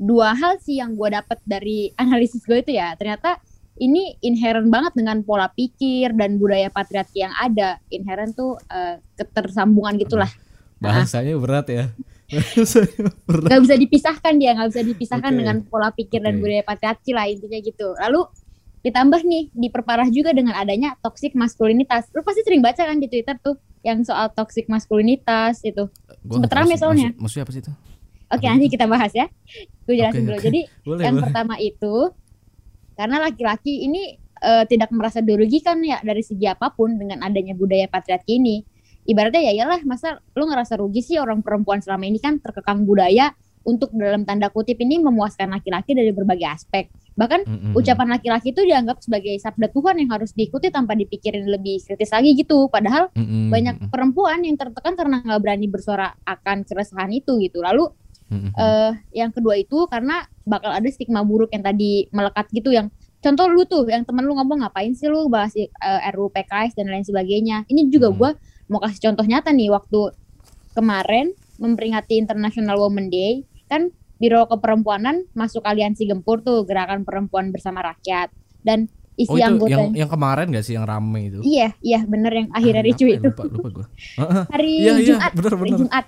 dua 0.00 0.32
hal 0.32 0.56
sih 0.64 0.80
yang 0.80 0.96
gue 0.96 1.12
dapat 1.12 1.36
dari 1.44 1.92
analisis 2.00 2.40
gue 2.48 2.64
itu 2.64 2.72
ya 2.72 2.96
ternyata 2.96 3.36
ini 3.80 4.20
inherent 4.20 4.68
banget 4.68 4.92
dengan 4.92 5.24
pola 5.24 5.48
pikir 5.48 6.12
dan 6.12 6.36
budaya 6.36 6.68
patriarki 6.68 7.24
yang 7.24 7.32
ada. 7.32 7.80
Inherent 7.88 8.36
tuh 8.36 8.60
uh, 8.68 9.00
ketersambungan 9.16 9.96
gitulah. 9.96 10.28
Bahasanya 10.84 11.32
berat 11.40 11.66
ya. 11.72 11.84
berat. 13.26 13.48
Gak 13.48 13.62
bisa 13.64 13.76
dipisahkan 13.80 14.36
dia, 14.36 14.52
gak 14.52 14.68
bisa 14.76 14.82
dipisahkan 14.84 15.32
okay. 15.32 15.40
dengan 15.40 15.56
pola 15.64 15.88
pikir 15.96 16.20
okay. 16.20 16.26
dan 16.28 16.34
budaya 16.44 16.62
patriarki 16.62 17.10
lah 17.16 17.26
intinya 17.32 17.58
gitu. 17.58 17.96
Lalu 17.96 18.20
ditambah 18.80 19.20
nih 19.24 19.52
diperparah 19.52 20.08
juga 20.12 20.36
dengan 20.36 20.60
adanya 20.60 20.96
toxic 21.00 21.32
maskulinitas. 21.32 22.12
Lu 22.12 22.20
pasti 22.20 22.44
sering 22.44 22.60
baca 22.60 22.84
kan 22.84 23.00
di 23.00 23.08
Twitter 23.08 23.36
tuh 23.40 23.56
yang 23.80 24.04
soal 24.04 24.28
toxic 24.36 24.68
maskulinitas 24.68 25.64
itu. 25.64 25.88
Sempet 26.28 26.52
rame 26.52 26.76
soalnya. 26.76 27.16
Maksud, 27.16 27.20
maksudnya 27.24 27.44
apa 27.48 27.52
sih 27.56 27.62
itu? 27.64 27.72
Oke, 28.30 28.46
nanti 28.46 28.70
kita 28.70 28.86
bahas 28.86 29.10
ya. 29.10 29.26
Gue 29.82 29.98
jelasin 29.98 30.22
okay, 30.22 30.26
dulu. 30.26 30.38
Okay. 30.38 30.46
Jadi 30.46 30.60
boleh, 30.86 31.02
yang 31.02 31.16
boleh. 31.18 31.24
pertama 31.26 31.54
itu 31.58 31.94
karena 32.94 33.16
laki-laki 33.18 33.90
ini 33.90 34.20
uh, 34.44 34.64
tidak 34.70 34.94
merasa 34.94 35.18
dirugikan 35.18 35.82
ya 35.82 35.98
dari 36.04 36.22
segi 36.22 36.46
apa 36.46 36.70
pun 36.70 36.94
dengan 36.94 37.26
adanya 37.26 37.58
budaya 37.58 37.90
patriarki 37.90 38.38
ini. 38.38 38.62
Ibaratnya 39.08 39.42
ya 39.50 39.52
iyalah 39.56 39.80
masa 39.82 40.22
lu 40.36 40.46
ngerasa 40.46 40.78
rugi 40.78 41.02
sih 41.02 41.16
orang 41.18 41.42
perempuan 41.42 41.82
selama 41.82 42.06
ini 42.06 42.22
kan 42.22 42.38
terkekang 42.38 42.86
budaya 42.86 43.34
untuk 43.66 43.92
dalam 43.92 44.24
tanda 44.24 44.48
kutip 44.48 44.80
ini 44.80 45.02
memuaskan 45.02 45.52
laki-laki 45.52 45.92
dari 45.92 46.12
berbagai 46.14 46.48
aspek. 46.48 46.88
Bahkan 47.18 47.40
mm 47.44 47.56
-hmm. 47.56 47.72
ucapan 47.76 48.08
laki-laki 48.16 48.56
itu 48.56 48.64
dianggap 48.64 49.04
sebagai 49.04 49.36
sabda 49.36 49.68
Tuhan 49.68 50.00
yang 50.00 50.10
harus 50.14 50.32
diikuti 50.32 50.72
tanpa 50.72 50.96
dipikirin 50.96 51.44
lebih 51.44 51.82
kritis 51.84 52.14
lagi 52.14 52.32
gitu. 52.32 52.72
Padahal 52.72 53.12
mm 53.12 53.24
-hmm. 53.24 53.44
banyak 53.52 53.76
perempuan 53.92 54.40
yang 54.46 54.56
tertekan 54.56 54.96
karena 54.96 55.20
nggak 55.20 55.40
berani 55.42 55.66
bersuara 55.68 56.16
akan 56.24 56.64
keresahan 56.64 57.12
itu 57.12 57.36
gitu. 57.44 57.60
Lalu 57.60 57.92
Mm-hmm. 58.30 58.52
Uh, 58.54 58.94
yang 59.10 59.34
kedua 59.34 59.58
itu 59.58 59.90
karena 59.90 60.22
bakal 60.46 60.70
ada 60.70 60.86
stigma 60.86 61.26
buruk 61.26 61.50
yang 61.50 61.66
tadi 61.66 62.06
melekat 62.14 62.46
gitu 62.54 62.70
yang 62.70 62.86
contoh 63.20 63.50
lu 63.50 63.66
tuh 63.66 63.84
yang 63.90 64.06
temen 64.06 64.22
lu 64.24 64.38
ngomong 64.38 64.64
ngapain 64.64 64.94
sih 64.94 65.10
lu 65.10 65.26
bahas 65.26 65.52
uh, 65.58 65.66
eh, 65.66 66.14
RUU 66.14 66.32
PKS 66.32 66.78
dan 66.78 66.88
lain 66.88 67.04
sebagainya. 67.04 67.68
Ini 67.68 67.90
juga 67.92 68.14
mm 68.14 68.16
gue 68.16 68.30
mau 68.70 68.78
kasih 68.78 69.10
contoh 69.10 69.26
nyata 69.26 69.50
nih 69.50 69.68
waktu 69.74 70.14
kemarin 70.78 71.34
memperingati 71.58 72.16
International 72.16 72.78
Women 72.78 73.10
Day 73.10 73.44
kan 73.66 73.90
Biro 74.22 74.46
Keperempuanan 74.46 75.26
masuk 75.34 75.66
aliansi 75.66 76.06
Gempur 76.06 76.40
tuh 76.40 76.62
gerakan 76.64 77.02
perempuan 77.02 77.50
bersama 77.50 77.82
rakyat 77.82 78.30
dan 78.62 78.86
isi 79.18 79.32
oh, 79.32 79.36
itu 79.36 79.44
anggota 79.44 79.72
yang, 79.74 80.06
yang 80.06 80.10
kemarin 80.10 80.46
gak 80.54 80.64
sih 80.64 80.74
yang 80.78 80.86
rame 80.88 81.28
itu? 81.28 81.40
Iya, 81.44 81.76
iya 81.84 82.00
bener 82.08 82.32
yang 82.32 82.48
akhirnya 82.56 82.82
ah, 82.82 82.86
ricu 82.88 83.04
itu. 83.10 83.28
Lupa, 83.28 83.42
lupa 83.48 83.68
gue. 83.68 83.86
hari 84.54 84.72
iya, 84.80 84.92
iya, 84.96 85.06
Jumat, 85.12 85.32
bener, 85.36 85.52
bener. 85.52 85.60
hari 85.60 85.72
Jumat 85.76 86.04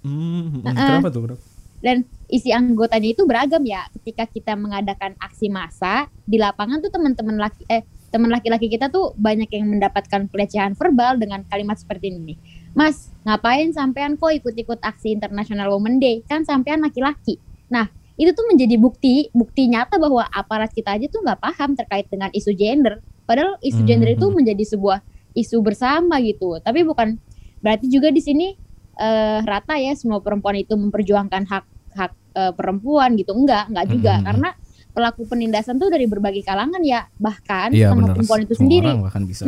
Hmm, 0.00 0.64
uh, 0.64 0.72
kenapa 0.72 1.08
tuh? 1.12 1.22
Kenapa? 1.28 1.42
Dan 1.80 2.04
isi 2.28 2.52
anggotanya 2.52 3.08
itu 3.08 3.24
beragam 3.24 3.64
ya. 3.64 3.88
Ketika 3.96 4.28
kita 4.28 4.52
mengadakan 4.52 5.16
aksi 5.16 5.48
massa 5.48 6.12
di 6.28 6.36
lapangan 6.36 6.84
tuh 6.84 6.92
teman-teman 6.92 7.40
laki 7.40 7.64
eh 7.72 7.84
teman 8.10 8.28
laki-laki 8.28 8.66
kita 8.66 8.90
tuh 8.90 9.14
banyak 9.16 9.48
yang 9.54 9.70
mendapatkan 9.70 10.26
pelecehan 10.28 10.74
verbal 10.76 11.16
dengan 11.16 11.46
kalimat 11.48 11.78
seperti 11.78 12.12
ini. 12.12 12.36
Mas, 12.74 13.10
ngapain 13.22 13.70
sampean 13.72 14.18
kok 14.18 14.34
ikut-ikut 14.34 14.82
aksi 14.82 15.14
International 15.14 15.72
Women 15.72 16.02
Day? 16.02 16.22
Kan 16.26 16.42
sampean 16.42 16.82
laki-laki. 16.82 17.38
Nah, 17.70 17.88
itu 18.20 18.36
tuh 18.36 18.44
menjadi 18.50 18.76
bukti 18.76 19.32
bukti 19.32 19.70
nyata 19.70 19.96
bahwa 19.96 20.26
aparat 20.28 20.74
kita 20.76 20.92
aja 20.98 21.06
tuh 21.08 21.24
nggak 21.24 21.40
paham 21.40 21.72
terkait 21.78 22.06
dengan 22.12 22.28
isu 22.34 22.52
gender. 22.52 23.00
Padahal 23.24 23.56
isu 23.62 23.86
gender 23.86 24.12
itu 24.12 24.26
hmm. 24.26 24.36
menjadi 24.36 24.64
sebuah 24.66 25.00
isu 25.32 25.62
bersama 25.62 26.18
gitu. 26.20 26.58
Tapi 26.60 26.82
bukan 26.84 27.16
berarti 27.62 27.86
juga 27.88 28.10
di 28.10 28.20
sini 28.20 28.58
uh, 29.00 29.40
rata 29.48 29.80
ya 29.80 29.96
semua 29.96 30.20
perempuan 30.20 30.60
itu 30.60 30.76
memperjuangkan 30.76 31.48
hak 31.48 31.64
hak 31.96 32.12
uh, 32.36 32.52
perempuan 32.52 33.16
gitu. 33.16 33.32
Enggak 33.32 33.72
enggak 33.72 33.86
juga. 33.88 34.12
Hmm. 34.20 34.24
karena 34.28 34.50
pelaku 34.90 35.22
penindasan 35.26 35.78
tuh 35.78 35.88
dari 35.88 36.04
berbagai 36.10 36.42
kalangan 36.42 36.82
ya 36.82 37.06
bahkan 37.16 37.70
ya, 37.70 37.94
sama 37.94 38.10
bener. 38.10 38.14
perempuan 38.18 38.40
itu 38.44 38.54
semua 38.58 38.62
sendiri. 38.66 38.90
bahkan 38.98 39.22
bisa. 39.24 39.42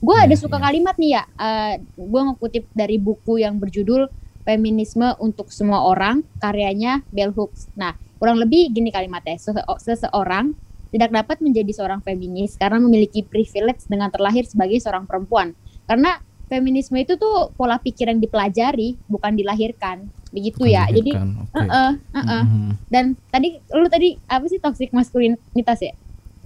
Gue 0.00 0.16
ya, 0.16 0.24
ada 0.24 0.36
suka 0.36 0.56
ya. 0.56 0.62
kalimat 0.64 0.96
nih 0.96 1.10
ya 1.20 1.22
uh, 1.36 1.76
eh, 1.76 1.84
gue 1.92 2.20
ngekutip 2.32 2.64
dari 2.72 2.96
buku 2.96 3.44
yang 3.44 3.60
berjudul 3.60 4.08
feminisme 4.48 5.12
untuk 5.20 5.52
semua 5.52 5.84
orang 5.84 6.24
karyanya 6.40 7.04
Bell 7.12 7.36
Hooks. 7.36 7.68
Nah 7.76 7.92
kurang 8.16 8.40
lebih 8.40 8.72
gini 8.72 8.88
kalimatnya. 8.88 9.36
Sese 9.36 9.60
seseorang 9.60 10.56
tidak 10.90 11.12
dapat 11.14 11.38
menjadi 11.44 11.70
seorang 11.70 12.00
feminis 12.02 12.58
karena 12.58 12.82
memiliki 12.82 13.22
privilege 13.22 13.86
dengan 13.86 14.10
terlahir 14.10 14.48
sebagai 14.48 14.80
seorang 14.80 15.04
perempuan. 15.04 15.54
Karena 15.86 16.18
feminisme 16.50 16.98
itu 16.98 17.14
tuh 17.14 17.54
pola 17.54 17.78
pikir 17.78 18.10
yang 18.10 18.18
dipelajari 18.18 18.98
bukan 19.06 19.38
dilahirkan 19.38 20.10
begitu 20.34 20.66
ya 20.66 20.90
dilahirkan. 20.90 20.96
jadi 20.98 21.10
okay. 21.14 21.58
uh 21.58 21.62
-uh, 21.62 21.90
uh 21.94 22.18
-uh. 22.18 22.42
Mm-hmm. 22.42 22.70
dan 22.90 23.04
tadi 23.30 23.48
lu 23.70 23.86
tadi 23.86 24.08
apa 24.26 24.44
sih 24.50 24.58
toxic 24.58 24.90
maskulinitas 24.90 25.78
ya 25.78 25.94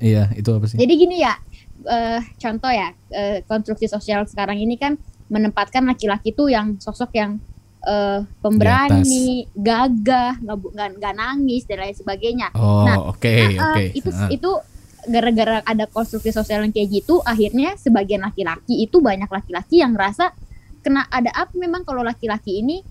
iya 0.04 0.24
itu 0.36 0.52
apa 0.52 0.68
sih 0.68 0.76
jadi 0.76 0.92
gini 0.92 1.24
ya 1.24 1.34
uh, 1.88 2.20
contoh 2.36 2.68
ya 2.68 2.92
uh, 2.92 3.38
konstruksi 3.48 3.88
sosial 3.88 4.28
sekarang 4.28 4.60
ini 4.60 4.76
kan 4.76 5.00
menempatkan 5.32 5.88
laki-laki 5.88 6.36
tuh 6.36 6.52
yang 6.52 6.76
sosok 6.76 7.16
yang 7.16 7.40
uh, 7.84 8.24
pemberani, 8.44 9.48
gagah, 9.56 10.36
nggak 10.40 11.00
nggak 11.00 11.14
nangis 11.16 11.64
dan 11.64 11.80
lain 11.80 11.96
sebagainya. 11.96 12.48
Oh, 12.52 12.84
nah, 12.84 12.96
oke, 13.08 13.20
okay, 13.20 13.56
uh, 13.56 13.72
okay. 13.72 13.86
itu 13.96 14.10
uh. 14.12 14.28
itu 14.28 14.50
gara-gara 15.06 15.60
ada 15.64 15.84
konstruksi 15.88 16.32
sosial 16.32 16.64
yang 16.64 16.72
kayak 16.72 16.90
gitu 17.02 17.20
akhirnya 17.24 17.76
sebagian 17.76 18.24
laki-laki 18.24 18.84
itu 18.84 19.00
banyak 19.00 19.28
laki-laki 19.28 19.80
yang 19.84 19.92
ngerasa 19.94 20.32
kena 20.84 21.08
ada 21.08 21.32
apa. 21.32 21.52
Memang 21.56 21.88
kalau 21.88 22.04
laki-laki 22.04 22.60
ini 22.60 22.84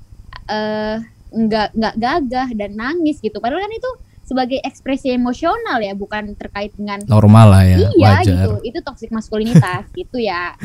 uh, 0.50 0.98
nggak 1.30 1.78
nggak 1.78 1.96
gagah 2.02 2.50
dan 2.58 2.72
nangis 2.74 3.22
gitu. 3.22 3.38
Padahal 3.38 3.62
kan 3.62 3.74
itu 3.74 3.92
sebagai 4.24 4.60
ekspresi 4.64 5.12
emosional 5.14 5.84
ya 5.84 5.94
bukan 5.94 6.34
terkait 6.40 6.72
dengan 6.74 7.04
normal 7.06 7.54
lah 7.54 7.64
ya 7.68 7.78
iya 7.94 8.10
wajar. 8.18 8.26
gitu. 8.26 8.52
Itu 8.66 8.80
toxic 8.82 9.10
maskulinitas 9.14 9.86
gitu 10.00 10.18
ya 10.18 10.58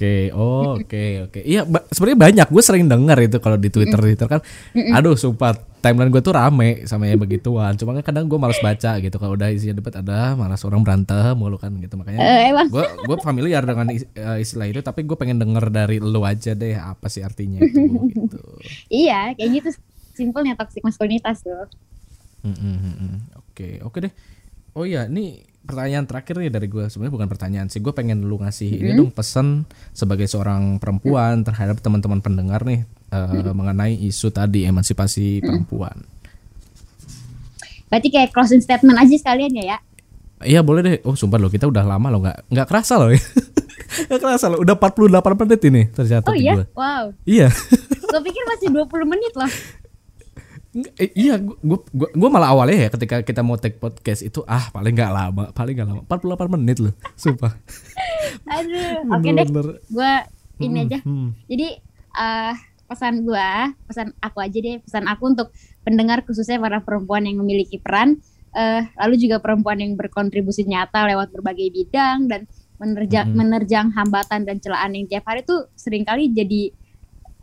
Oke, 0.00 0.32
oh 0.32 0.80
oke 0.80 0.88
okay, 0.88 1.10
oke. 1.20 1.28
Okay. 1.36 1.42
Iya, 1.44 1.68
sebenarnya 1.92 2.18
banyak 2.24 2.48
gue 2.48 2.62
sering 2.64 2.88
dengar 2.88 3.20
itu 3.20 3.36
kalau 3.36 3.60
di 3.60 3.68
Twitter 3.68 4.00
Twitter 4.00 4.24
kan. 4.32 4.40
Aduh, 4.96 5.12
sumpah 5.12 5.52
timeline 5.84 6.08
gue 6.08 6.24
tuh 6.24 6.32
rame 6.32 6.88
sama 6.88 7.04
yang 7.04 7.20
begituan. 7.20 7.76
Cuma 7.76 7.92
kan 8.00 8.08
kadang 8.08 8.24
gue 8.24 8.40
malas 8.40 8.56
baca 8.64 8.96
gitu 8.96 9.12
kalau 9.20 9.36
udah 9.36 9.52
isinya 9.52 9.76
debat 9.76 9.92
ada 10.00 10.32
malah 10.40 10.56
seorang 10.56 10.80
berantem 10.80 11.36
mulu 11.36 11.60
kan 11.60 11.68
gitu 11.76 12.00
makanya. 12.00 12.16
Gue 12.72 12.80
uh, 12.80 12.88
gue 13.12 13.16
familiar 13.20 13.60
dengan 13.60 13.92
eh, 13.92 14.38
istilah 14.40 14.72
itu 14.72 14.80
tapi 14.80 15.04
gue 15.04 15.20
pengen 15.20 15.36
denger 15.36 15.68
dari 15.68 16.00
lu 16.00 16.24
aja 16.24 16.56
deh 16.56 16.80
apa 16.80 17.12
sih 17.12 17.20
artinya 17.20 17.60
itu 17.60 18.08
gitu. 18.08 18.40
Iya, 19.04 19.36
kayak 19.36 19.50
gitu 19.52 19.68
simpelnya 20.16 20.56
toxic 20.56 20.80
maskulinitas 20.80 21.44
tuh. 21.44 21.68
Oke, 23.36 23.84
oke 23.84 24.00
okay 24.00 24.00
deh. 24.08 24.12
Oh 24.72 24.88
iya, 24.88 25.04
ini 25.12 25.44
pertanyaan 25.60 26.08
terakhir 26.08 26.34
nih 26.40 26.50
dari 26.50 26.66
gue 26.66 26.88
sebenarnya 26.88 27.14
bukan 27.14 27.28
pertanyaan 27.28 27.68
sih 27.68 27.78
gue 27.84 27.92
pengen 27.92 28.24
lu 28.26 28.40
ngasih 28.40 28.70
mm 28.70 28.76
-hmm. 28.80 28.84
ini 28.90 28.98
dong 28.98 29.12
pesan 29.12 29.68
sebagai 29.92 30.26
seorang 30.26 30.80
perempuan 30.80 31.44
terhadap 31.44 31.78
teman-teman 31.84 32.24
pendengar 32.24 32.64
nih 32.64 32.88
uh, 33.12 33.28
mm 33.28 33.40
-hmm. 33.44 33.54
mengenai 33.54 33.94
isu 34.08 34.32
tadi 34.32 34.64
emansipasi 34.66 35.20
mm 35.20 35.36
-hmm. 35.38 35.46
perempuan. 35.46 35.96
Berarti 37.90 38.08
kayak 38.08 38.30
closing 38.30 38.62
statement 38.62 38.96
aja 38.96 39.14
sekalian 39.18 39.52
ya 39.60 39.64
ya. 39.76 39.78
Iya 40.40 40.60
boleh 40.64 40.80
deh. 40.80 40.96
Oh 41.04 41.12
sumpah 41.18 41.36
loh 41.36 41.52
kita 41.52 41.68
udah 41.68 41.84
lama 41.84 42.08
loh 42.08 42.24
nggak 42.24 42.48
nggak 42.48 42.66
kerasa 42.70 42.96
loh. 42.96 43.12
Gak 43.90 44.22
kerasa 44.22 44.46
loh. 44.46 44.62
Udah 44.62 44.78
48 44.78 45.34
menit 45.34 45.60
ini 45.66 45.82
ternyata. 45.90 46.30
Oh 46.30 46.36
iya. 46.38 46.62
Gue. 46.62 46.66
Wow. 46.78 47.04
Iya. 47.26 47.50
Gue 48.06 48.20
pikir 48.22 48.42
masih 48.46 48.70
20 48.70 48.86
menit 49.02 49.32
loh. 49.34 49.50
Eh, 50.70 51.10
iya, 51.18 51.34
gue 51.90 52.30
malah 52.30 52.54
awalnya 52.54 52.86
ya 52.86 52.88
ketika 52.94 53.26
kita 53.26 53.42
mau 53.42 53.58
take 53.58 53.82
podcast 53.82 54.22
itu 54.22 54.46
ah 54.46 54.70
paling 54.70 54.94
nggak 54.94 55.10
lama, 55.10 55.44
paling 55.50 55.74
nggak 55.74 55.88
lama, 55.90 56.02
48 56.06 56.54
menit 56.54 56.78
loh, 56.78 56.94
sumpah. 57.22 57.58
Aduh, 58.46 59.02
oke 59.14 59.18
okay 59.18 59.30
deh, 59.34 59.46
gue 59.90 60.12
ini 60.62 60.78
hmm, 60.78 60.86
aja. 60.86 60.98
Hmm. 61.02 61.34
Jadi 61.50 61.68
uh, 62.14 62.54
pesan 62.86 63.26
gue, 63.26 63.50
pesan 63.90 64.14
aku 64.22 64.38
aja 64.38 64.58
deh, 64.62 64.78
pesan 64.78 65.10
aku 65.10 65.22
untuk 65.34 65.50
pendengar 65.82 66.22
khususnya 66.22 66.62
para 66.62 66.78
perempuan 66.86 67.26
yang 67.26 67.42
memiliki 67.42 67.82
peran, 67.82 68.22
uh, 68.54 68.86
lalu 69.02 69.26
juga 69.26 69.42
perempuan 69.42 69.82
yang 69.82 69.98
berkontribusi 69.98 70.70
nyata 70.70 71.02
lewat 71.10 71.34
berbagai 71.34 71.66
bidang 71.74 72.30
dan 72.30 72.46
menerjang 72.78 73.26
hmm. 73.26 73.36
menerjang 73.36 73.86
hambatan 73.90 74.46
dan 74.46 74.62
celaan 74.62 74.94
yang 74.94 75.10
tiap 75.10 75.26
hari 75.26 75.42
tuh 75.42 75.66
sering 75.74 76.06
kali 76.06 76.30
jadi 76.30 76.72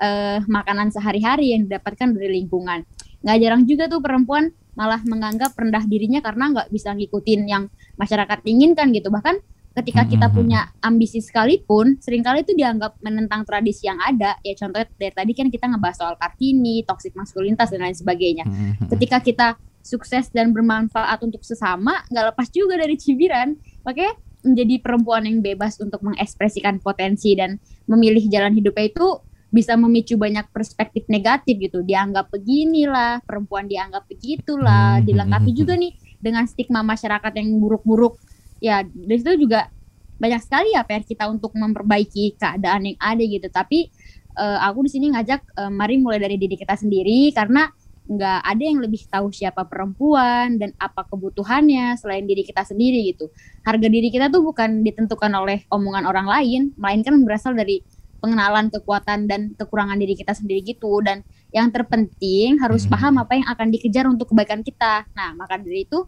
uh, 0.02 0.40
makanan 0.50 0.90
sehari-hari 0.90 1.54
yang 1.54 1.70
didapatkan 1.70 2.16
dari 2.16 2.42
lingkungan 2.42 2.82
nggak 3.22 3.38
jarang 3.42 3.64
juga 3.66 3.90
tuh 3.90 4.02
perempuan 4.02 4.54
malah 4.78 5.02
menganggap 5.06 5.58
rendah 5.58 5.84
dirinya 5.90 6.22
karena 6.22 6.54
nggak 6.54 6.68
bisa 6.70 6.94
ngikutin 6.94 7.42
yang 7.50 7.64
masyarakat 7.98 8.40
inginkan 8.46 8.94
gitu. 8.94 9.10
Bahkan 9.10 9.42
ketika 9.78 10.10
kita 10.10 10.28
punya 10.34 10.74
ambisi 10.82 11.22
sekalipun 11.22 12.02
sering 12.02 12.26
kali 12.26 12.42
itu 12.42 12.54
dianggap 12.54 12.98
menentang 13.02 13.46
tradisi 13.46 13.90
yang 13.90 13.98
ada. 14.02 14.38
Ya 14.46 14.54
contohnya 14.54 14.90
dari 14.98 15.14
tadi 15.14 15.32
kan 15.34 15.48
kita 15.50 15.66
ngebahas 15.70 15.98
soal 15.98 16.16
kartini 16.18 16.86
toxic 16.86 17.18
maskulinitas 17.18 17.74
dan 17.74 17.86
lain 17.86 17.98
sebagainya. 17.98 18.46
Ketika 18.90 19.18
kita 19.22 19.48
sukses 19.88 20.28
dan 20.36 20.52
bermanfaat 20.52 21.24
untuk 21.24 21.42
sesama 21.48 22.04
nggak 22.12 22.36
lepas 22.36 22.48
juga 22.54 22.78
dari 22.78 23.00
cibiran. 23.00 23.58
Makanya 23.88 24.14
menjadi 24.46 24.76
perempuan 24.80 25.26
yang 25.26 25.42
bebas 25.42 25.80
untuk 25.82 26.04
mengekspresikan 26.06 26.80
potensi 26.80 27.34
dan 27.34 27.58
memilih 27.90 28.28
jalan 28.30 28.54
hidupnya 28.54 28.94
itu 28.94 29.08
bisa 29.48 29.80
memicu 29.80 30.20
banyak 30.20 30.50
perspektif 30.52 31.08
negatif 31.08 31.56
gitu. 31.58 31.80
Dianggap 31.84 32.30
beginilah, 32.30 33.24
perempuan 33.24 33.66
dianggap 33.66 34.06
begitulah, 34.06 35.00
hmm, 35.00 35.06
dilengkapi 35.08 35.52
hmm, 35.56 35.60
juga 35.60 35.74
hmm. 35.76 35.82
nih 35.88 35.94
dengan 36.18 36.44
stigma 36.50 36.82
masyarakat 36.82 37.32
yang 37.38 37.62
buruk-buruk 37.62 38.18
ya 38.58 38.82
dari 38.86 39.20
situ 39.22 39.48
juga 39.48 39.70
banyak 40.18 40.42
sekali 40.42 40.74
ya 40.74 40.82
PR 40.82 41.06
kita 41.06 41.30
untuk 41.30 41.54
memperbaiki 41.54 42.42
keadaan 42.42 42.90
yang 42.90 42.98
ada 42.98 43.22
gitu 43.22 43.48
tapi 43.54 43.94
uh, 44.34 44.66
aku 44.66 44.90
di 44.90 44.92
sini 44.98 45.14
ngajak 45.14 45.42
uh, 45.58 45.70
mari 45.70 46.02
mulai 46.02 46.18
dari 46.18 46.42
diri 46.42 46.58
kita 46.58 46.74
sendiri 46.74 47.30
karena 47.38 47.70
nggak 48.08 48.40
ada 48.40 48.64
yang 48.64 48.80
lebih 48.80 49.04
tahu 49.12 49.36
siapa 49.36 49.68
perempuan 49.68 50.56
dan 50.56 50.72
apa 50.80 51.04
kebutuhannya 51.12 52.00
selain 52.00 52.24
diri 52.24 52.48
kita 52.48 52.64
sendiri 52.64 53.12
gitu. 53.12 53.28
Harga 53.68 53.84
diri 53.92 54.08
kita 54.08 54.32
tuh 54.32 54.48
bukan 54.48 54.80
ditentukan 54.80 55.28
oleh 55.36 55.68
omongan 55.68 56.08
orang 56.08 56.24
lain, 56.24 56.72
melainkan 56.80 57.20
berasal 57.28 57.52
dari 57.52 57.84
pengenalan 58.20 58.68
kekuatan 58.74 59.30
dan 59.30 59.54
kekurangan 59.56 59.98
diri 59.98 60.18
kita 60.18 60.34
sendiri 60.34 60.62
gitu. 60.66 61.02
Dan 61.02 61.22
yang 61.54 61.72
terpenting 61.72 62.60
harus 62.60 62.86
hmm. 62.86 62.92
paham 62.92 63.14
apa 63.22 63.34
yang 63.38 63.48
akan 63.48 63.68
dikejar 63.72 64.06
untuk 64.10 64.34
kebaikan 64.34 64.62
kita. 64.62 65.08
Nah, 65.16 65.34
maka 65.38 65.58
dari 65.58 65.86
itu 65.88 66.04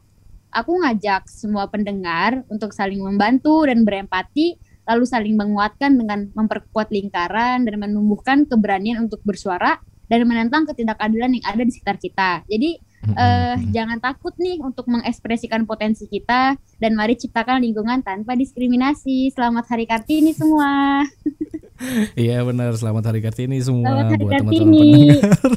aku 0.50 0.72
ngajak 0.82 1.30
semua 1.30 1.70
pendengar 1.70 2.42
untuk 2.50 2.74
saling 2.74 3.00
membantu 3.00 3.70
dan 3.70 3.86
berempati 3.86 4.58
lalu 4.90 5.06
saling 5.06 5.38
menguatkan 5.38 5.94
dengan 6.02 6.34
memperkuat 6.34 6.90
lingkaran 6.90 7.62
dan 7.62 7.76
menumbuhkan 7.78 8.50
keberanian 8.50 9.06
untuk 9.06 9.22
bersuara 9.22 9.78
dan 10.10 10.26
menentang 10.26 10.66
ketidakadilan 10.66 11.38
yang 11.38 11.46
ada 11.46 11.62
di 11.62 11.70
sekitar 11.70 12.02
kita. 12.02 12.42
Jadi 12.50 12.82
uh, 13.14 13.56
jangan 13.70 14.02
takut 14.02 14.34
nih 14.42 14.58
untuk 14.58 14.90
mengekspresikan 14.90 15.70
potensi 15.70 16.10
kita 16.10 16.58
dan 16.82 16.92
mari 16.98 17.14
ciptakan 17.14 17.62
lingkungan 17.62 18.02
tanpa 18.02 18.34
diskriminasi. 18.34 19.30
Selamat 19.30 19.70
Hari 19.70 19.86
Kartini 19.86 20.34
semua. 20.34 21.06
Iya 22.16 22.44
benar, 22.44 22.76
selamat 22.76 23.04
Hari 23.12 23.20
Kartini 23.24 23.58
semua 23.64 23.88
selamat 23.88 24.06
hari 24.12 24.20
buat 24.20 24.32
teman-teman 24.36 24.76
pendengar. 24.76 25.52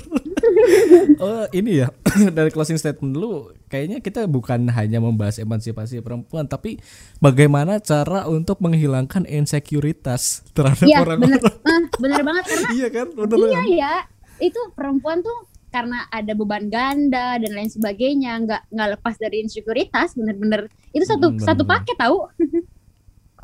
oh 1.27 1.45
ini 1.51 1.71
ya 1.83 1.89
dari 2.37 2.51
closing 2.55 2.79
statement 2.79 3.13
dulu. 3.15 3.51
Kayaknya 3.67 3.99
kita 3.99 4.29
bukan 4.31 4.71
hanya 4.71 5.03
membahas 5.03 5.43
emansipasi 5.43 5.99
perempuan 5.99 6.47
tapi 6.47 6.79
bagaimana 7.19 7.83
cara 7.83 8.31
untuk 8.31 8.63
menghilangkan 8.63 9.27
insekuritas 9.27 10.47
terhadap 10.55 10.87
ya, 10.87 11.03
orang-orang. 11.03 11.41
Bener, 11.41 11.41
uh, 11.43 11.83
bener 11.99 12.21
banget 12.23 12.45
karena 12.47 12.69
iya 12.79 12.89
kan, 12.93 13.07
bener 13.11 13.37
iya 13.43 13.63
ya 13.67 13.95
itu 14.43 14.59
perempuan 14.75 15.23
tuh 15.23 15.47
karena 15.73 16.05
ada 16.13 16.37
beban 16.37 16.69
ganda 16.69 17.41
dan 17.41 17.51
lain 17.57 17.73
sebagainya 17.73 18.37
nggak 18.45 18.63
nggak 18.77 18.89
lepas 18.99 19.17
dari 19.17 19.41
insekuritas 19.41 20.13
bener-bener 20.13 20.69
itu 20.93 21.01
satu 21.09 21.33
hmm, 21.33 21.41
bener, 21.41 21.49
satu 21.49 21.63
paket 21.65 21.97
tahu 21.97 22.29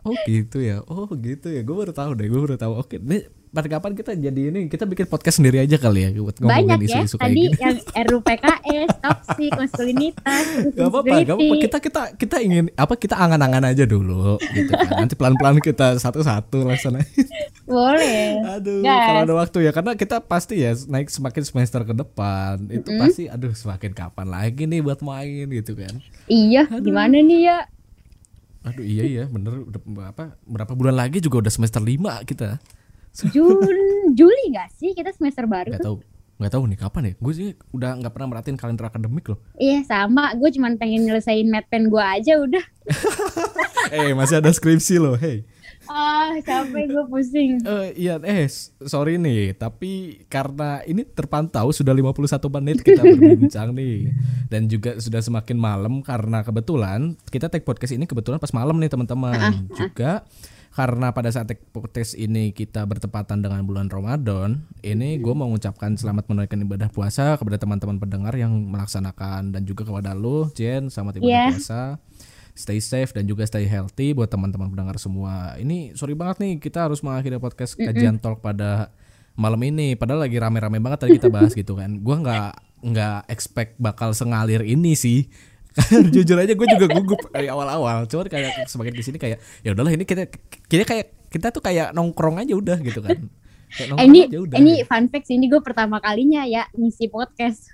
oh 0.09 0.17
gitu 0.25 0.59
ya? 0.65 0.77
Oh 0.89 1.09
gitu 1.13 1.47
ya? 1.53 1.61
Gue 1.61 1.77
baru 1.77 1.93
tahu 1.93 2.11
deh 2.17 2.27
gue 2.27 2.41
baru 2.41 2.57
tahu. 2.57 2.73
Oke 2.81 2.97
pada 3.49 3.67
kapan 3.69 3.93
kita 3.97 4.13
jadi 4.13 4.53
ini? 4.53 4.69
Kita 4.69 4.85
bikin 4.85 5.09
podcast 5.09 5.41
sendiri 5.41 5.65
aja 5.65 5.81
kali 5.81 6.05
ya 6.05 6.11
buat 6.21 6.37
ngomongin 6.41 6.69
banyak 6.69 6.81
ya. 6.85 7.01
isu 7.05 7.17
tadi 7.17 7.49
gini. 7.49 7.57
yang 7.57 7.77
RUPKS 8.09 8.91
toksik 9.01 9.53
maskulinitas 9.57 10.45
gak 10.77 10.89
apa-apa 10.89 11.15
gak 11.25 11.37
apa-apa. 11.37 11.55
kita 11.65 11.79
kita 11.81 12.03
kita 12.21 12.37
ingin 12.45 12.65
apa 12.77 12.95
kita 13.01 13.17
angan-angan 13.17 13.65
aja 13.73 13.85
dulu 13.89 14.37
gitu 14.53 14.73
kan. 14.73 15.05
Nanti 15.05 15.15
pelan-pelan 15.17 15.59
kita 15.65 15.97
satu-satu 15.97 16.69
laksanain 16.69 17.09
boleh. 17.69 18.37
Aduh 18.59 18.85
Gas. 18.85 19.05
kalau 19.09 19.21
ada 19.25 19.35
waktu 19.41 19.59
ya. 19.65 19.71
Karena 19.73 19.93
kita 19.97 20.17
pasti 20.25 20.61
ya 20.61 20.77
naik 20.77 21.09
semakin 21.09 21.43
semester 21.45 21.81
ke 21.85 21.95
depan 21.97 22.61
itu 22.69 22.89
mm 22.89 22.95
-hmm. 22.95 23.01
pasti 23.01 23.23
aduh 23.33 23.53
semakin 23.57 23.93
kapan 23.97 24.29
lagi 24.29 24.69
nih 24.69 24.85
buat 24.85 25.01
main 25.01 25.49
gitu 25.49 25.73
kan. 25.73 26.05
Iya 26.29 26.69
aduh. 26.69 26.85
gimana 26.85 27.17
nih 27.25 27.41
ya 27.49 27.59
Aduh 28.73 28.85
iya 28.85 29.05
iya 29.05 29.25
bener. 29.27 29.65
Udah 29.65 29.81
apa 30.13 30.37
berapa 30.45 30.73
bulan 30.77 30.97
lagi 30.97 31.19
juga 31.25 31.47
udah 31.47 31.53
semester 31.53 31.81
lima 31.81 32.21
kita. 32.23 32.61
Jun 33.35 34.15
Juli 34.15 34.45
gak 34.55 34.71
sih 34.79 34.95
kita 34.95 35.11
semester 35.11 35.49
baru 35.49 35.75
gak 35.75 35.83
tahu 35.83 35.99
nggak 36.39 36.55
tahu 36.55 36.71
nih 36.71 36.79
kapan 36.79 37.03
ya? 37.03 37.13
Gue 37.19 37.33
sih 37.35 37.49
udah 37.75 37.99
nggak 37.99 38.15
pernah 38.15 38.29
merhatiin 38.31 38.55
kalender 38.55 38.87
akademik 38.87 39.27
loh. 39.27 39.43
Iya 39.59 39.83
sama. 39.83 40.31
Gue 40.39 40.55
cuma 40.55 40.71
pengen 40.79 41.03
nyelesain 41.03 41.51
pen 41.67 41.91
gue 41.91 41.99
aja 41.99 42.39
udah. 42.39 42.65
Eh 43.89 44.13
masih 44.13 44.45
ada 44.45 44.53
skripsi 44.53 45.01
loh 45.01 45.17
hey 45.17 45.49
Ah, 45.89 46.37
capek 46.45 46.85
gue 46.93 47.05
pusing. 47.09 47.65
Uh, 47.65 47.89
iya, 47.97 48.21
eh 48.23 48.45
sorry 48.85 49.17
nih, 49.17 49.57
tapi 49.57 50.23
karena 50.29 50.85
ini 50.85 51.03
terpantau 51.03 51.73
sudah 51.73 51.97
51 51.97 52.39
menit 52.61 52.85
kita 52.85 53.03
berbincang 53.17 53.73
nih 53.73 54.13
dan 54.53 54.69
juga 54.69 55.01
sudah 55.01 55.25
semakin 55.25 55.57
malam 55.57 56.05
karena 56.05 56.45
kebetulan 56.45 57.17
kita 57.33 57.49
take 57.49 57.65
podcast 57.65 57.97
ini 57.97 58.05
kebetulan 58.05 58.37
pas 58.37 58.53
malam 58.53 58.77
nih 58.77 58.93
teman-teman. 58.93 59.41
Uh, 59.41 59.49
uh. 59.49 59.77
Juga 59.77 60.23
karena 60.79 61.11
pada 61.11 61.33
saat 61.33 61.49
podcast 61.73 62.15
ini 62.15 62.53
kita 62.53 62.85
bertepatan 62.85 63.41
dengan 63.41 63.65
bulan 63.65 63.89
Ramadan, 63.89 64.69
ini 64.85 65.19
gue 65.19 65.35
mau 65.35 65.49
mengucapkan 65.49 65.97
selamat 65.97 66.29
menunaikan 66.29 66.61
ibadah 66.63 66.87
puasa 66.93 67.35
kepada 67.41 67.57
teman-teman 67.59 67.97
pendengar 67.99 68.37
yang 68.37 68.53
melaksanakan 68.53 69.51
dan 69.57 69.65
juga 69.65 69.89
kepada 69.89 70.13
lu, 70.13 70.53
Jen, 70.53 70.93
selamat 70.93 71.19
ibadah 71.19 71.35
yeah. 71.35 71.51
puasa. 71.51 71.83
Stay 72.59 72.83
safe 72.83 73.15
dan 73.15 73.31
juga 73.31 73.47
stay 73.47 73.71
healthy 73.71 74.11
buat 74.11 74.27
teman-teman 74.27 74.67
pendengar 74.75 74.99
semua. 74.99 75.55
Ini 75.55 75.95
sorry 75.95 76.19
banget 76.19 76.43
nih 76.43 76.53
kita 76.59 76.91
harus 76.91 76.99
mengakhiri 77.07 77.39
podcast 77.39 77.79
kajian 77.79 78.19
talk 78.19 78.43
pada 78.43 78.91
malam 79.39 79.63
ini. 79.63 79.95
Padahal 79.95 80.27
lagi 80.27 80.43
rame-rame 80.43 80.83
banget 80.83 81.07
tadi 81.07 81.23
kita 81.23 81.31
bahas 81.31 81.55
gitu 81.55 81.79
kan. 81.79 82.03
Gue 82.03 82.19
nggak 82.19 82.69
nggak 82.83 83.31
expect 83.31 83.79
bakal 83.79 84.15
sengalir 84.15 84.63
ini 84.63 84.95
sih 84.95 85.27
jujur 86.15 86.39
aja 86.39 86.55
gue 86.55 86.69
juga 86.79 86.87
gugup 86.91 87.31
dari 87.31 87.51
awal-awal 87.51 88.07
cuman 88.07 88.27
kayak 88.31 88.67
semakin 88.67 88.95
di 88.95 89.03
sini 89.03 89.19
kayak 89.19 89.39
ya 89.63 89.75
udahlah 89.75 89.95
ini 89.95 90.07
kita 90.07 90.31
kita 90.67 90.85
kayak 90.87 91.07
kita 91.31 91.55
tuh 91.55 91.63
kayak 91.63 91.95
nongkrong 91.95 92.39
aja 92.39 92.55
udah 92.55 92.79
gitu 92.83 93.03
kan 93.03 93.31
ini 94.01 94.29
udah, 94.33 94.57
ini 94.57 94.73
gitu. 94.83 94.89
fun 94.89 95.05
fact 95.13 95.29
ini 95.29 95.45
gue 95.47 95.61
pertama 95.61 96.01
kalinya 96.01 96.43
ya 96.49 96.67
ngisi 96.75 97.09
podcast. 97.13 97.69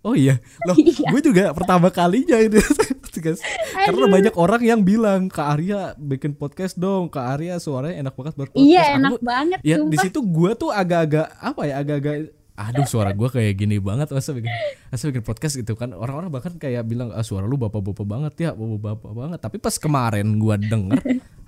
Oh 0.00 0.16
iya? 0.16 0.40
Loh 0.64 0.72
iya. 0.80 1.12
gue 1.12 1.20
juga 1.20 1.52
pertama 1.52 1.92
kalinya 1.92 2.40
itu 2.40 2.56
karena 3.84 4.06
banyak 4.08 4.34
orang 4.40 4.62
yang 4.64 4.80
bilang 4.80 5.28
Kak 5.28 5.60
Arya 5.60 5.92
bikin 6.00 6.32
podcast 6.32 6.80
dong. 6.80 7.12
Kak 7.12 7.36
Arya 7.36 7.60
suaranya 7.60 8.08
enak 8.08 8.14
banget 8.16 8.32
buat 8.32 8.48
podcast. 8.48 8.64
Iya 8.64 8.96
enak 8.96 9.20
Aku, 9.20 9.24
banget 9.24 9.58
ya 9.60 9.76
di 9.76 9.98
situ 10.00 10.24
gue 10.24 10.50
tuh 10.56 10.72
agak-agak 10.72 11.28
apa 11.36 11.62
ya 11.68 11.74
agak-agak 11.84 12.32
aduh 12.60 12.84
suara 12.84 13.16
gue 13.16 13.28
kayak 13.32 13.56
gini 13.56 13.80
banget 13.80 14.12
masa 14.12 14.36
bikin 14.36 14.52
masa 14.92 15.08
bikin 15.08 15.24
podcast 15.24 15.54
gitu 15.56 15.72
kan. 15.72 15.96
Orang-orang 15.96 16.28
bahkan 16.28 16.52
kayak 16.60 16.84
bilang 16.84 17.08
ah, 17.16 17.24
suara 17.24 17.48
lu 17.48 17.56
bapak-bapak 17.56 18.04
banget 18.04 18.34
ya 18.36 18.50
bapak-bapak 18.52 19.12
banget. 19.16 19.38
Tapi 19.40 19.56
pas 19.56 19.74
kemarin 19.80 20.26
gue 20.36 20.54
denger 20.68 21.00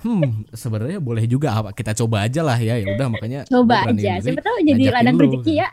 hmm 0.03 0.51
sebenarnya 0.57 0.99
boleh 0.99 1.25
juga 1.31 1.55
apa 1.55 1.71
kita 1.77 1.93
coba 1.93 2.25
aja 2.25 2.41
lah 2.41 2.57
ya. 2.57 2.81
Ya 2.81 2.87
udah 2.97 3.07
makanya 3.13 3.41
coba 3.45 3.93
aja. 3.93 4.25
siapa 4.25 4.41
tahu 4.41 4.57
jadi 4.65 4.83
ladang 4.89 5.17
rezeki 5.21 5.53
ya. 5.61 5.69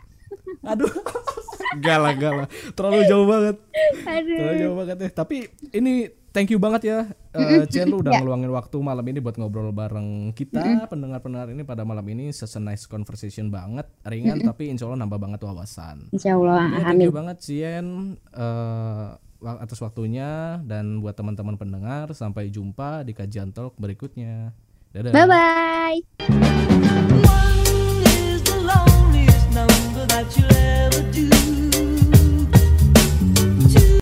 Aduh 0.60 0.92
galah 1.84 2.14
galah 2.18 2.46
terlalu 2.76 3.00
jauh 3.08 3.26
banget. 3.26 3.56
Aduh. 4.04 4.36
terlalu 4.36 4.56
jauh 4.60 4.76
banget. 4.76 4.96
Deh 5.00 5.10
tapi 5.10 5.36
ini 5.72 6.19
thank 6.30 6.50
you 6.50 6.58
banget 6.58 6.82
ya 6.86 6.98
uh, 7.34 7.64
Chen 7.72 7.90
lu 7.90 8.02
udah 8.02 8.14
yeah. 8.14 8.20
ngeluangin 8.22 8.50
waktu 8.50 8.76
malam 8.82 9.04
ini 9.06 9.18
buat 9.18 9.36
ngobrol 9.38 9.70
bareng 9.74 10.32
kita 10.34 10.86
pendengar-pendengar 10.90 11.50
ini 11.50 11.62
pada 11.66 11.82
malam 11.86 12.06
ini 12.10 12.30
session 12.34 12.66
nice 12.66 12.86
conversation 12.86 13.50
banget 13.50 13.86
ringan 14.06 14.42
tapi 14.42 14.70
insya 14.70 14.86
Allah 14.88 15.06
nambah 15.06 15.18
banget 15.20 15.40
wawasan. 15.44 16.10
Insya 16.14 16.38
Allah 16.38 16.70
ya, 16.70 16.84
thank 16.90 17.02
you 17.04 17.14
banget 17.14 17.36
Chen 17.42 18.16
uh, 18.34 19.18
atas 19.40 19.80
waktunya 19.80 20.60
dan 20.68 21.00
buat 21.00 21.16
teman-teman 21.16 21.56
pendengar 21.56 22.12
sampai 22.12 22.52
jumpa 22.52 23.02
di 23.08 23.16
kajian 23.16 23.50
talk 23.56 23.74
berikutnya. 23.80 24.52
Dadah. 24.90 25.14
Bye 25.14 25.26
bye 25.26 26.02